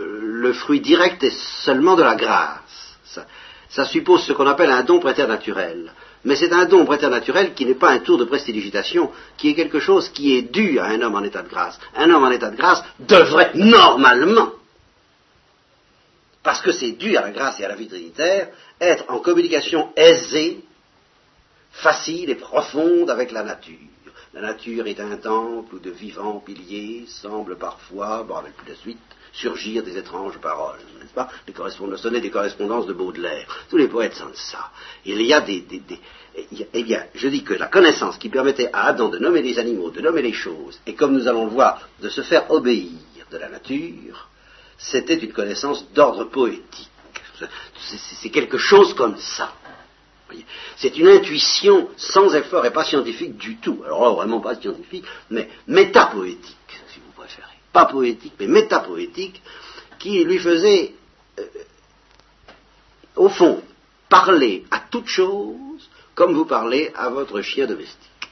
euh, 0.00 0.18
le 0.20 0.52
fruit 0.52 0.80
direct 0.80 1.22
et 1.22 1.30
seulement 1.30 1.94
de 1.94 2.02
la 2.02 2.16
grâce. 2.16 2.98
Ça, 3.04 3.24
ça 3.68 3.84
suppose 3.84 4.24
ce 4.24 4.32
qu'on 4.32 4.48
appelle 4.48 4.72
un 4.72 4.82
don 4.82 4.98
préternaturel. 4.98 5.92
Mais 6.26 6.34
c'est 6.34 6.52
un 6.52 6.64
don 6.64 6.84
préternaturel 6.84 7.54
qui 7.54 7.64
n'est 7.64 7.76
pas 7.76 7.90
un 7.90 8.00
tour 8.00 8.18
de 8.18 8.24
prestidigitation, 8.24 9.12
qui 9.36 9.50
est 9.50 9.54
quelque 9.54 9.78
chose 9.78 10.08
qui 10.08 10.36
est 10.36 10.42
dû 10.42 10.80
à 10.80 10.86
un 10.86 11.00
homme 11.00 11.14
en 11.14 11.22
état 11.22 11.42
de 11.42 11.48
grâce. 11.48 11.78
Un 11.94 12.10
homme 12.10 12.24
en 12.24 12.32
état 12.32 12.50
de 12.50 12.56
grâce 12.56 12.82
devrait 12.98 13.52
normalement, 13.54 14.50
parce 16.42 16.60
que 16.62 16.72
c'est 16.72 16.92
dû 16.92 17.16
à 17.16 17.22
la 17.22 17.30
grâce 17.30 17.60
et 17.60 17.64
à 17.64 17.68
la 17.68 17.76
vie 17.76 17.86
trinitaire, 17.86 18.48
être 18.80 19.04
en 19.06 19.20
communication 19.20 19.92
aisée 19.94 20.64
facile 21.70 22.28
et 22.30 22.34
profonde 22.34 23.08
avec 23.08 23.30
la 23.30 23.44
nature. 23.44 23.78
La 24.34 24.40
nature 24.40 24.88
est 24.88 24.98
un 24.98 25.16
temple 25.18 25.76
où 25.76 25.78
de 25.78 25.90
vivants 25.90 26.42
piliers 26.44 27.04
semblent 27.06 27.56
parfois, 27.56 28.24
bon, 28.24 28.34
avec 28.34 28.56
plus 28.56 28.72
de 28.72 28.76
suite, 28.76 28.98
surgir 29.36 29.82
des 29.82 29.96
étranges 29.96 30.38
paroles, 30.38 30.78
n'est-ce 30.98 31.12
pas 31.12 31.28
Les 31.46 31.52
correspondances, 31.52 32.00
sonner 32.02 32.20
des 32.20 32.30
correspondances 32.30 32.86
de 32.86 32.92
Baudelaire. 32.92 33.46
Tous 33.68 33.76
les 33.76 33.88
poètes 33.88 34.14
sentent 34.14 34.36
ça. 34.36 34.70
Il 35.04 35.20
y 35.22 35.32
a 35.32 35.40
des, 35.40 35.64
eh 36.72 36.82
bien, 36.82 37.04
je 37.14 37.28
dis 37.28 37.42
que 37.44 37.54
la 37.54 37.66
connaissance 37.66 38.16
qui 38.18 38.28
permettait 38.28 38.70
à 38.72 38.86
Adam 38.86 39.08
de 39.08 39.18
nommer 39.18 39.42
les 39.42 39.58
animaux, 39.58 39.90
de 39.90 40.00
nommer 40.00 40.22
les 40.22 40.32
choses, 40.32 40.80
et 40.86 40.94
comme 40.94 41.12
nous 41.12 41.28
allons 41.28 41.44
le 41.44 41.50
voir, 41.50 41.88
de 42.00 42.08
se 42.08 42.22
faire 42.22 42.50
obéir 42.50 42.90
de 43.30 43.38
la 43.38 43.48
nature, 43.48 44.28
c'était 44.78 45.16
une 45.16 45.32
connaissance 45.32 45.90
d'ordre 45.92 46.24
poétique. 46.24 46.90
C'est 48.20 48.30
quelque 48.30 48.58
chose 48.58 48.94
comme 48.94 49.16
ça. 49.18 49.52
C'est 50.76 50.96
une 50.98 51.08
intuition 51.08 51.88
sans 51.96 52.34
effort 52.34 52.64
et 52.66 52.72
pas 52.72 52.84
scientifique 52.84 53.36
du 53.36 53.56
tout. 53.56 53.82
Alors 53.84 54.04
là, 54.04 54.10
vraiment 54.10 54.40
pas 54.40 54.56
scientifique, 54.56 55.04
mais 55.30 55.48
métapoétique. 55.66 56.56
Pas 57.76 57.84
poétique, 57.84 58.32
mais 58.40 58.46
métapoétique, 58.46 59.42
qui 59.98 60.24
lui 60.24 60.38
faisait, 60.38 60.94
euh, 61.38 61.44
au 63.16 63.28
fond, 63.28 63.62
parler 64.08 64.64
à 64.70 64.78
toute 64.78 65.08
chose 65.08 65.90
comme 66.14 66.32
vous 66.32 66.46
parlez 66.46 66.90
à 66.94 67.10
votre 67.10 67.42
chien 67.42 67.66
domestique. 67.66 68.30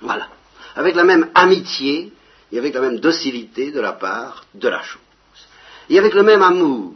Voilà. 0.00 0.26
Avec 0.74 0.94
la 0.94 1.04
même 1.04 1.28
amitié 1.34 2.14
et 2.50 2.58
avec 2.58 2.72
la 2.72 2.80
même 2.80 2.98
docilité 2.98 3.70
de 3.72 3.80
la 3.80 3.92
part 3.92 4.46
de 4.54 4.68
la 4.68 4.82
chose. 4.82 5.02
Et 5.90 5.98
avec 5.98 6.14
le 6.14 6.22
même 6.22 6.40
amour 6.40 6.94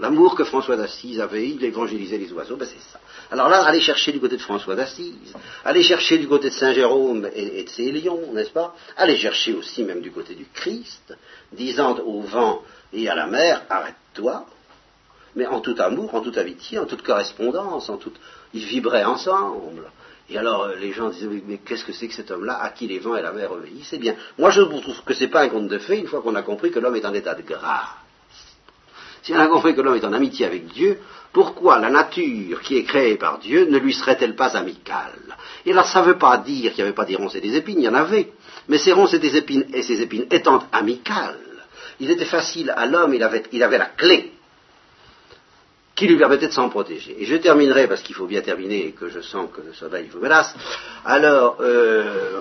L'amour 0.00 0.34
que 0.34 0.44
François 0.44 0.76
d'Assise 0.76 1.20
avait, 1.20 1.46
il 1.46 1.62
évangélisait 1.62 2.16
les 2.16 2.32
oiseaux, 2.32 2.56
ben 2.56 2.66
c'est 2.66 2.90
ça. 2.90 2.98
Alors 3.30 3.50
là, 3.50 3.64
allez 3.64 3.80
chercher 3.80 4.12
du 4.12 4.18
côté 4.18 4.38
de 4.38 4.40
François 4.40 4.74
d'Assise, 4.74 5.34
allez 5.62 5.82
chercher 5.82 6.16
du 6.16 6.26
côté 6.26 6.48
de 6.48 6.54
Saint 6.54 6.72
Jérôme 6.72 7.28
et, 7.34 7.64
de 7.64 7.68
ses 7.68 7.92
lions, 7.92 8.32
n'est-ce 8.32 8.50
pas? 8.50 8.74
Allez 8.96 9.18
chercher 9.18 9.52
aussi 9.52 9.84
même 9.84 10.00
du 10.00 10.10
côté 10.10 10.34
du 10.34 10.46
Christ, 10.54 11.14
disant 11.52 11.98
au 11.98 12.22
vent 12.22 12.62
et 12.94 13.10
à 13.10 13.14
la 13.14 13.26
mer, 13.26 13.62
arrête-toi, 13.68 14.46
mais 15.36 15.46
en 15.46 15.60
tout 15.60 15.76
amour, 15.78 16.14
en 16.14 16.22
toute 16.22 16.38
amitié, 16.38 16.78
en 16.78 16.86
toute 16.86 17.02
correspondance, 17.02 17.90
en 17.90 17.98
toute... 17.98 18.18
Ils 18.54 18.64
vibraient 18.64 19.04
ensemble. 19.04 19.92
Et 20.30 20.38
alors 20.38 20.62
euh, 20.62 20.76
les 20.76 20.92
gens 20.92 21.10
disaient, 21.10 21.28
mais 21.46 21.58
qu'est-ce 21.58 21.84
que 21.84 21.92
c'est 21.92 22.08
que 22.08 22.14
cet 22.14 22.30
homme-là? 22.30 22.58
À 22.62 22.70
qui 22.70 22.86
les 22.86 23.00
vents 23.00 23.16
et 23.16 23.22
la 23.22 23.32
mer 23.32 23.52
obéissent 23.52 23.92
Eh 23.92 23.98
bien, 23.98 24.14
moi 24.38 24.48
je 24.48 24.62
trouve 24.62 25.04
que 25.04 25.12
ce 25.12 25.24
n'est 25.24 25.30
pas 25.30 25.42
un 25.42 25.50
conte 25.50 25.68
de 25.68 25.78
fées 25.78 25.98
une 25.98 26.06
fois 26.06 26.22
qu'on 26.22 26.34
a 26.36 26.42
compris 26.42 26.70
que 26.70 26.78
l'homme 26.78 26.96
est 26.96 27.04
en 27.04 27.12
état 27.12 27.34
de 27.34 27.42
grâce. 27.42 28.09
Si 29.22 29.32
on 29.32 29.38
a 29.38 29.46
compris 29.46 29.74
que 29.74 29.80
l'homme 29.80 29.96
est 29.96 30.04
en 30.04 30.12
amitié 30.12 30.46
avec 30.46 30.66
Dieu, 30.68 30.98
pourquoi 31.32 31.78
la 31.78 31.90
nature 31.90 32.60
qui 32.62 32.78
est 32.78 32.84
créée 32.84 33.16
par 33.16 33.38
Dieu 33.38 33.66
ne 33.68 33.78
lui 33.78 33.92
serait-elle 33.92 34.34
pas 34.34 34.56
amicale? 34.56 35.36
Et 35.66 35.72
là, 35.72 35.84
ça 35.84 36.00
ne 36.00 36.06
veut 36.06 36.18
pas 36.18 36.38
dire 36.38 36.72
qu'il 36.72 36.82
n'y 36.82 36.88
avait 36.88 36.94
pas 36.94 37.04
des 37.04 37.16
ronces 37.16 37.34
et 37.34 37.40
des 37.40 37.54
épines, 37.54 37.78
il 37.78 37.84
y 37.84 37.88
en 37.88 37.94
avait. 37.94 38.32
Mais 38.68 38.78
ces 38.78 38.92
ronces 38.92 39.14
et 39.14 39.18
des 39.18 39.36
épines 39.36 39.66
et 39.72 39.82
ces 39.82 40.00
épines 40.00 40.26
étant 40.30 40.64
amicales, 40.72 41.38
il 42.00 42.10
était 42.10 42.24
facile 42.24 42.72
à 42.76 42.86
l'homme, 42.86 43.14
il 43.14 43.22
avait, 43.22 43.42
il 43.52 43.62
avait 43.62 43.78
la 43.78 43.86
clé 43.86 44.32
qui 45.94 46.06
lui 46.06 46.16
permettait 46.16 46.48
de 46.48 46.52
s'en 46.52 46.70
protéger. 46.70 47.14
Et 47.20 47.26
je 47.26 47.36
terminerai, 47.36 47.86
parce 47.86 48.00
qu'il 48.00 48.14
faut 48.14 48.26
bien 48.26 48.40
terminer 48.40 48.86
et 48.86 48.92
que 48.92 49.10
je 49.10 49.20
sens 49.20 49.50
que 49.54 49.60
le 49.60 49.74
soleil 49.74 50.08
vous 50.10 50.18
menace. 50.18 50.54
Alors, 51.04 51.58
euh, 51.60 52.40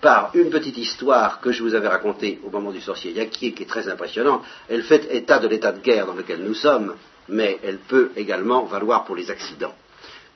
par 0.00 0.30
une 0.34 0.50
petite 0.50 0.78
histoire 0.78 1.40
que 1.40 1.52
je 1.52 1.62
vous 1.62 1.74
avais 1.74 1.88
racontée 1.88 2.40
au 2.44 2.50
moment 2.50 2.70
du 2.70 2.80
sorcier 2.80 3.12
Yaki, 3.12 3.52
qui 3.52 3.62
est 3.62 3.66
très 3.66 3.88
impressionnante. 3.88 4.42
Elle 4.68 4.82
fait 4.82 5.14
état 5.14 5.38
de 5.38 5.48
l'état 5.48 5.72
de 5.72 5.80
guerre 5.80 6.06
dans 6.06 6.14
lequel 6.14 6.42
nous 6.42 6.54
sommes, 6.54 6.94
mais 7.28 7.58
elle 7.62 7.78
peut 7.78 8.10
également 8.16 8.64
valoir 8.64 9.04
pour 9.04 9.16
les 9.16 9.30
accidents. 9.30 9.74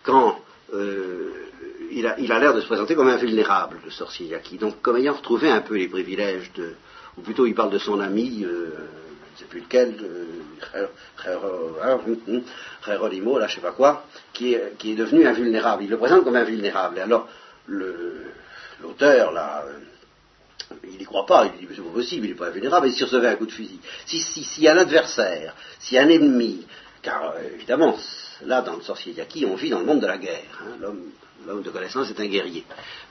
Quand 0.02 0.38
euh, 0.74 1.30
il 1.90 2.06
a 2.06 2.38
l'air 2.38 2.54
de 2.54 2.60
se 2.60 2.66
présenter 2.66 2.94
comme 2.94 3.08
invulnérable, 3.08 3.78
le 3.84 3.90
sorcier 3.90 4.26
Yaki, 4.26 4.58
donc 4.58 4.82
comme 4.82 4.96
ayant 4.96 5.14
retrouvé 5.14 5.50
un 5.50 5.60
peu 5.60 5.76
les 5.76 5.88
privilèges 5.88 6.52
de, 6.54 6.74
ou 7.16 7.22
plutôt 7.22 7.46
il 7.46 7.54
parle 7.54 7.70
de 7.70 7.78
son 7.78 8.00
ami, 8.00 8.44
euh, 8.44 8.70
je 9.36 9.42
ne 9.42 9.44
sais 9.44 9.44
plus 9.46 9.60
lequel, 9.60 9.94
Rolimo, 12.86 13.38
là 13.38 13.46
je 13.46 13.52
ne 13.52 13.54
sais 13.56 13.60
pas 13.62 13.72
quoi, 13.72 14.04
qui 14.32 14.54
est, 14.54 14.76
qui 14.78 14.92
est 14.92 14.96
devenu 14.96 15.26
invulnérable. 15.26 15.84
Il 15.84 15.90
le 15.90 15.98
présente 15.98 16.24
comme 16.24 16.36
invulnérable. 16.36 16.98
Et 16.98 17.00
alors, 17.00 17.28
le, 17.66 18.26
l'auteur, 18.80 19.32
là, 19.32 19.64
euh, 19.66 20.74
il 20.84 20.98
n'y 20.98 21.04
croit 21.04 21.26
pas, 21.26 21.46
il 21.46 21.66
dit, 21.66 21.74
c'est 21.74 21.82
pas 21.82 21.90
possible, 21.90 22.26
il 22.26 22.30
n'est 22.30 22.36
pas 22.36 22.48
invulnérable, 22.48 22.88
et 22.88 22.92
s'il 22.92 23.04
recevait 23.04 23.28
un 23.28 23.36
coup 23.36 23.46
de 23.46 23.52
fusil, 23.52 23.78
s'il 24.06 24.20
si, 24.20 24.44
si, 24.44 24.68
a 24.68 24.72
un 24.72 24.78
adversaire, 24.78 25.54
a 25.92 26.00
un 26.00 26.08
ennemi, 26.08 26.66
car 27.02 27.32
euh, 27.32 27.54
évidemment, 27.54 27.96
là, 28.42 28.62
dans 28.62 28.76
le 28.76 28.82
sorcier 28.82 29.12
Yaki, 29.12 29.46
on 29.46 29.54
vit 29.54 29.70
dans 29.70 29.80
le 29.80 29.86
monde 29.86 30.00
de 30.00 30.06
la 30.06 30.18
guerre, 30.18 30.62
hein, 30.62 30.76
l'homme 31.46 31.62
de 31.62 31.70
connaissance 31.70 32.10
est 32.10 32.20
un 32.20 32.26
guerrier. 32.26 32.64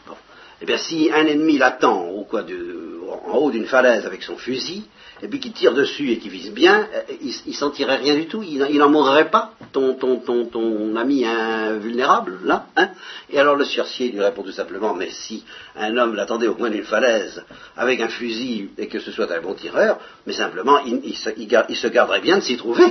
Bon. 0.08 0.16
Eh 0.62 0.66
bien, 0.66 0.78
si 0.78 1.10
un 1.12 1.26
ennemi 1.26 1.58
l'attend 1.58 2.06
en 2.06 3.38
haut 3.38 3.52
d'une 3.52 3.66
falaise 3.66 4.06
avec 4.06 4.24
son 4.24 4.38
fusil, 4.38 4.84
et 5.22 5.28
puis 5.28 5.40
qu'il 5.40 5.54
tire 5.54 5.74
dessus 5.74 6.12
et 6.12 6.18
qu'il 6.18 6.32
vise 6.32 6.52
bien, 6.52 6.88
euh, 6.94 7.02
il, 7.22 7.34
il 7.46 7.56
s'en 7.56 7.70
tirerait 7.70 7.98
rien 7.98 8.16
du 8.16 8.28
tout, 8.28 8.44
il 8.44 8.78
n'en 8.78 8.90
mourrait 8.90 9.30
pas, 9.30 9.54
ton, 9.72 9.96
ton, 9.96 10.18
ton, 10.18 10.96
ami 10.96 11.26
invulnérable, 11.26 12.40
là. 12.44 12.68
Hein 12.76 12.90
et 13.30 13.40
alors 13.40 13.56
le 13.56 13.66
sorcier 13.66 14.10
lui 14.10 14.22
répond 14.22 14.44
tout 14.44 14.52
simplement, 14.52 14.94
mais 14.94 15.10
si 15.10 15.44
un 15.76 15.98
homme 15.98 16.16
l'attendait 16.16 16.48
au 16.48 16.56
coin 16.56 16.70
d'une 16.70 16.84
falaise 16.84 17.44
avec 17.76 18.02
un 18.02 18.10
fusil 18.10 18.70
et 18.78 18.88
que 18.88 19.00
ce 19.00 19.12
soit 19.12 19.32
un 19.32 19.42
bon 19.42 19.54
tireur, 19.54 20.00
mais 20.28 20.34
simplement 20.34 20.80
il, 20.80 21.16
se, 21.16 21.88
garderait 21.88 22.22
bien 22.22 22.38
de 22.38 22.44
s'y 22.44 22.58
trouver 22.58 22.86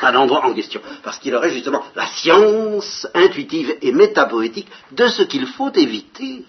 à 0.00 0.12
l'endroit 0.12 0.44
en 0.44 0.54
question, 0.54 0.80
parce 1.02 1.18
qu'il 1.18 1.34
aurait 1.34 1.50
justement 1.50 1.82
la 1.94 2.06
science 2.06 3.06
intuitive 3.14 3.76
et 3.82 3.92
métapoétique 3.92 4.68
de 4.92 5.06
ce 5.06 5.22
qu'il 5.22 5.46
faut 5.46 5.72
éviter. 5.72 6.44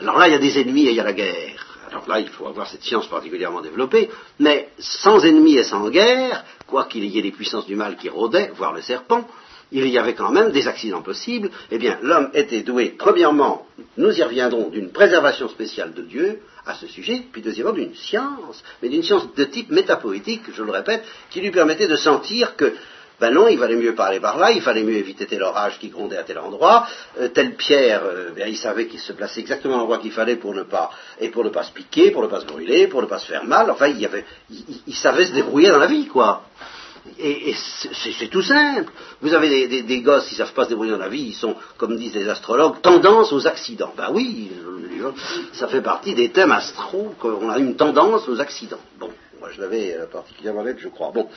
Alors 0.00 0.18
là, 0.18 0.28
il 0.28 0.32
y 0.32 0.36
a 0.36 0.38
des 0.38 0.58
ennemis 0.58 0.86
et 0.86 0.90
il 0.90 0.96
y 0.96 1.00
a 1.00 1.04
la 1.04 1.12
guerre. 1.12 1.66
Alors 1.90 2.08
là, 2.08 2.18
il 2.18 2.28
faut 2.28 2.46
avoir 2.46 2.66
cette 2.66 2.82
science 2.82 3.06
particulièrement 3.06 3.60
développée, 3.60 4.10
mais 4.40 4.70
sans 4.78 5.24
ennemis 5.24 5.56
et 5.56 5.64
sans 5.64 5.88
guerre, 5.90 6.44
quoi 6.66 6.86
qu'il 6.86 7.04
y 7.04 7.18
ait 7.18 7.22
des 7.22 7.30
puissances 7.30 7.66
du 7.66 7.76
mal 7.76 7.96
qui 7.96 8.08
rôdaient, 8.08 8.50
voire 8.56 8.72
le 8.72 8.82
serpent, 8.82 9.28
il 9.70 9.88
y 9.88 9.98
avait 9.98 10.14
quand 10.14 10.30
même 10.30 10.50
des 10.50 10.66
accidents 10.66 11.02
possibles. 11.02 11.50
Eh 11.70 11.78
bien, 11.78 11.98
l'homme 12.02 12.30
était 12.34 12.62
doué, 12.62 12.94
premièrement, 12.96 13.66
nous 13.96 14.12
y 14.12 14.22
reviendrons, 14.22 14.70
d'une 14.70 14.90
préservation 14.90 15.48
spéciale 15.48 15.94
de 15.94 16.02
Dieu 16.02 16.40
à 16.66 16.74
ce 16.74 16.86
sujet, 16.86 17.22
puis 17.32 17.42
deuxièmement 17.42 17.72
d'une 17.72 17.94
science, 17.94 18.62
mais 18.82 18.88
d'une 18.88 19.02
science 19.02 19.34
de 19.34 19.44
type 19.44 19.70
métapoétique, 19.70 20.42
je 20.54 20.62
le 20.62 20.72
répète, 20.72 21.04
qui 21.30 21.40
lui 21.40 21.50
permettait 21.50 21.88
de 21.88 21.96
sentir 21.96 22.56
que 22.56 22.74
ben 23.20 23.30
non, 23.30 23.46
il 23.46 23.58
valait 23.58 23.76
mieux 23.76 23.94
parler 23.94 24.18
par 24.18 24.38
là, 24.38 24.50
il 24.50 24.60
fallait 24.60 24.82
mieux 24.82 24.96
éviter 24.96 25.26
tel 25.26 25.42
orage 25.42 25.78
qui 25.78 25.88
grondait 25.88 26.16
à 26.16 26.24
tel 26.24 26.38
endroit, 26.38 26.86
euh, 27.20 27.28
telle 27.28 27.54
pierre, 27.54 28.02
euh, 28.04 28.30
ben, 28.34 28.48
il 28.48 28.56
savait 28.56 28.86
qu'il 28.86 28.98
se 28.98 29.12
plaçait 29.12 29.40
exactement 29.40 29.76
l'endroit 29.76 29.98
qu'il 29.98 30.10
fallait 30.10 30.36
pour 30.36 30.52
ne 30.52 30.64
pas, 30.64 30.90
et 31.20 31.28
pour 31.28 31.44
ne 31.44 31.50
pas 31.50 31.62
se 31.62 31.70
piquer, 31.70 32.10
pour 32.10 32.22
ne 32.22 32.26
pas 32.26 32.40
se 32.40 32.46
brûler, 32.46 32.88
pour 32.88 33.02
ne 33.02 33.06
pas 33.06 33.18
se 33.18 33.26
faire 33.26 33.44
mal, 33.44 33.70
enfin, 33.70 33.86
il, 33.86 34.04
avait, 34.04 34.24
il, 34.86 34.94
savait 34.94 35.26
se 35.26 35.32
débrouiller 35.32 35.68
dans 35.68 35.78
la 35.78 35.86
vie, 35.86 36.06
quoi. 36.06 36.42
Et, 37.18 37.54
c'est 37.54 38.28
tout 38.28 38.42
simple. 38.42 38.90
Vous 39.20 39.34
avez 39.34 39.82
des, 39.82 40.00
gosses 40.00 40.26
qui 40.26 40.34
ne 40.34 40.38
savent 40.38 40.54
pas 40.54 40.64
se 40.64 40.70
débrouiller 40.70 40.92
dans 40.92 40.98
la 40.98 41.08
vie, 41.08 41.28
ils 41.28 41.34
sont, 41.34 41.54
comme 41.76 41.96
disent 41.96 42.14
les 42.14 42.28
astrologues, 42.28 42.80
tendance 42.80 43.32
aux 43.32 43.46
accidents. 43.46 43.92
Ben 43.96 44.08
oui, 44.10 44.50
ça 45.52 45.68
fait 45.68 45.82
partie 45.82 46.14
des 46.14 46.30
thèmes 46.30 46.52
astro, 46.52 47.14
qu'on 47.20 47.50
a 47.50 47.58
une 47.58 47.76
tendance 47.76 48.26
aux 48.28 48.40
accidents. 48.40 48.80
Bon, 48.98 49.10
moi 49.38 49.50
je 49.54 49.60
l'avais 49.60 49.94
euh, 49.94 50.06
particulièrement 50.06 50.62
avec, 50.62 50.80
je 50.80 50.88
crois. 50.88 51.10
Bon, 51.12 51.28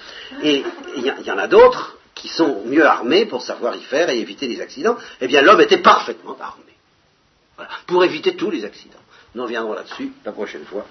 et 0.42 0.64
il 0.96 1.04
y, 1.04 1.32
en 1.32 1.38
a 1.38 1.48
d'autres 1.48 1.98
qui 2.16 2.30
sont 2.30 2.64
mieux 2.66 2.86
armés 2.86 3.26
pour 3.26 3.42
savoir 3.42 3.76
y 3.76 3.82
faire 3.82 4.10
et 4.10 4.18
éviter 4.18 4.48
les 4.48 4.62
accidents. 4.62 4.96
Eh 5.20 5.28
bien, 5.28 5.42
l'homme 5.42 5.62
était 5.62 5.80
parfaitement 5.80 6.38
armé. 6.40 6.64
Voilà, 7.58 7.72
pour 7.88 8.06
éviter 8.06 8.36
tous 8.36 8.52
les 8.52 8.64
accidents. 8.64 8.96
Nous 9.36 9.44
reviendrons 9.44 9.74
là-dessus 9.74 10.14
la 10.24 10.32
prochaine 10.32 10.64
fois. 10.66 10.86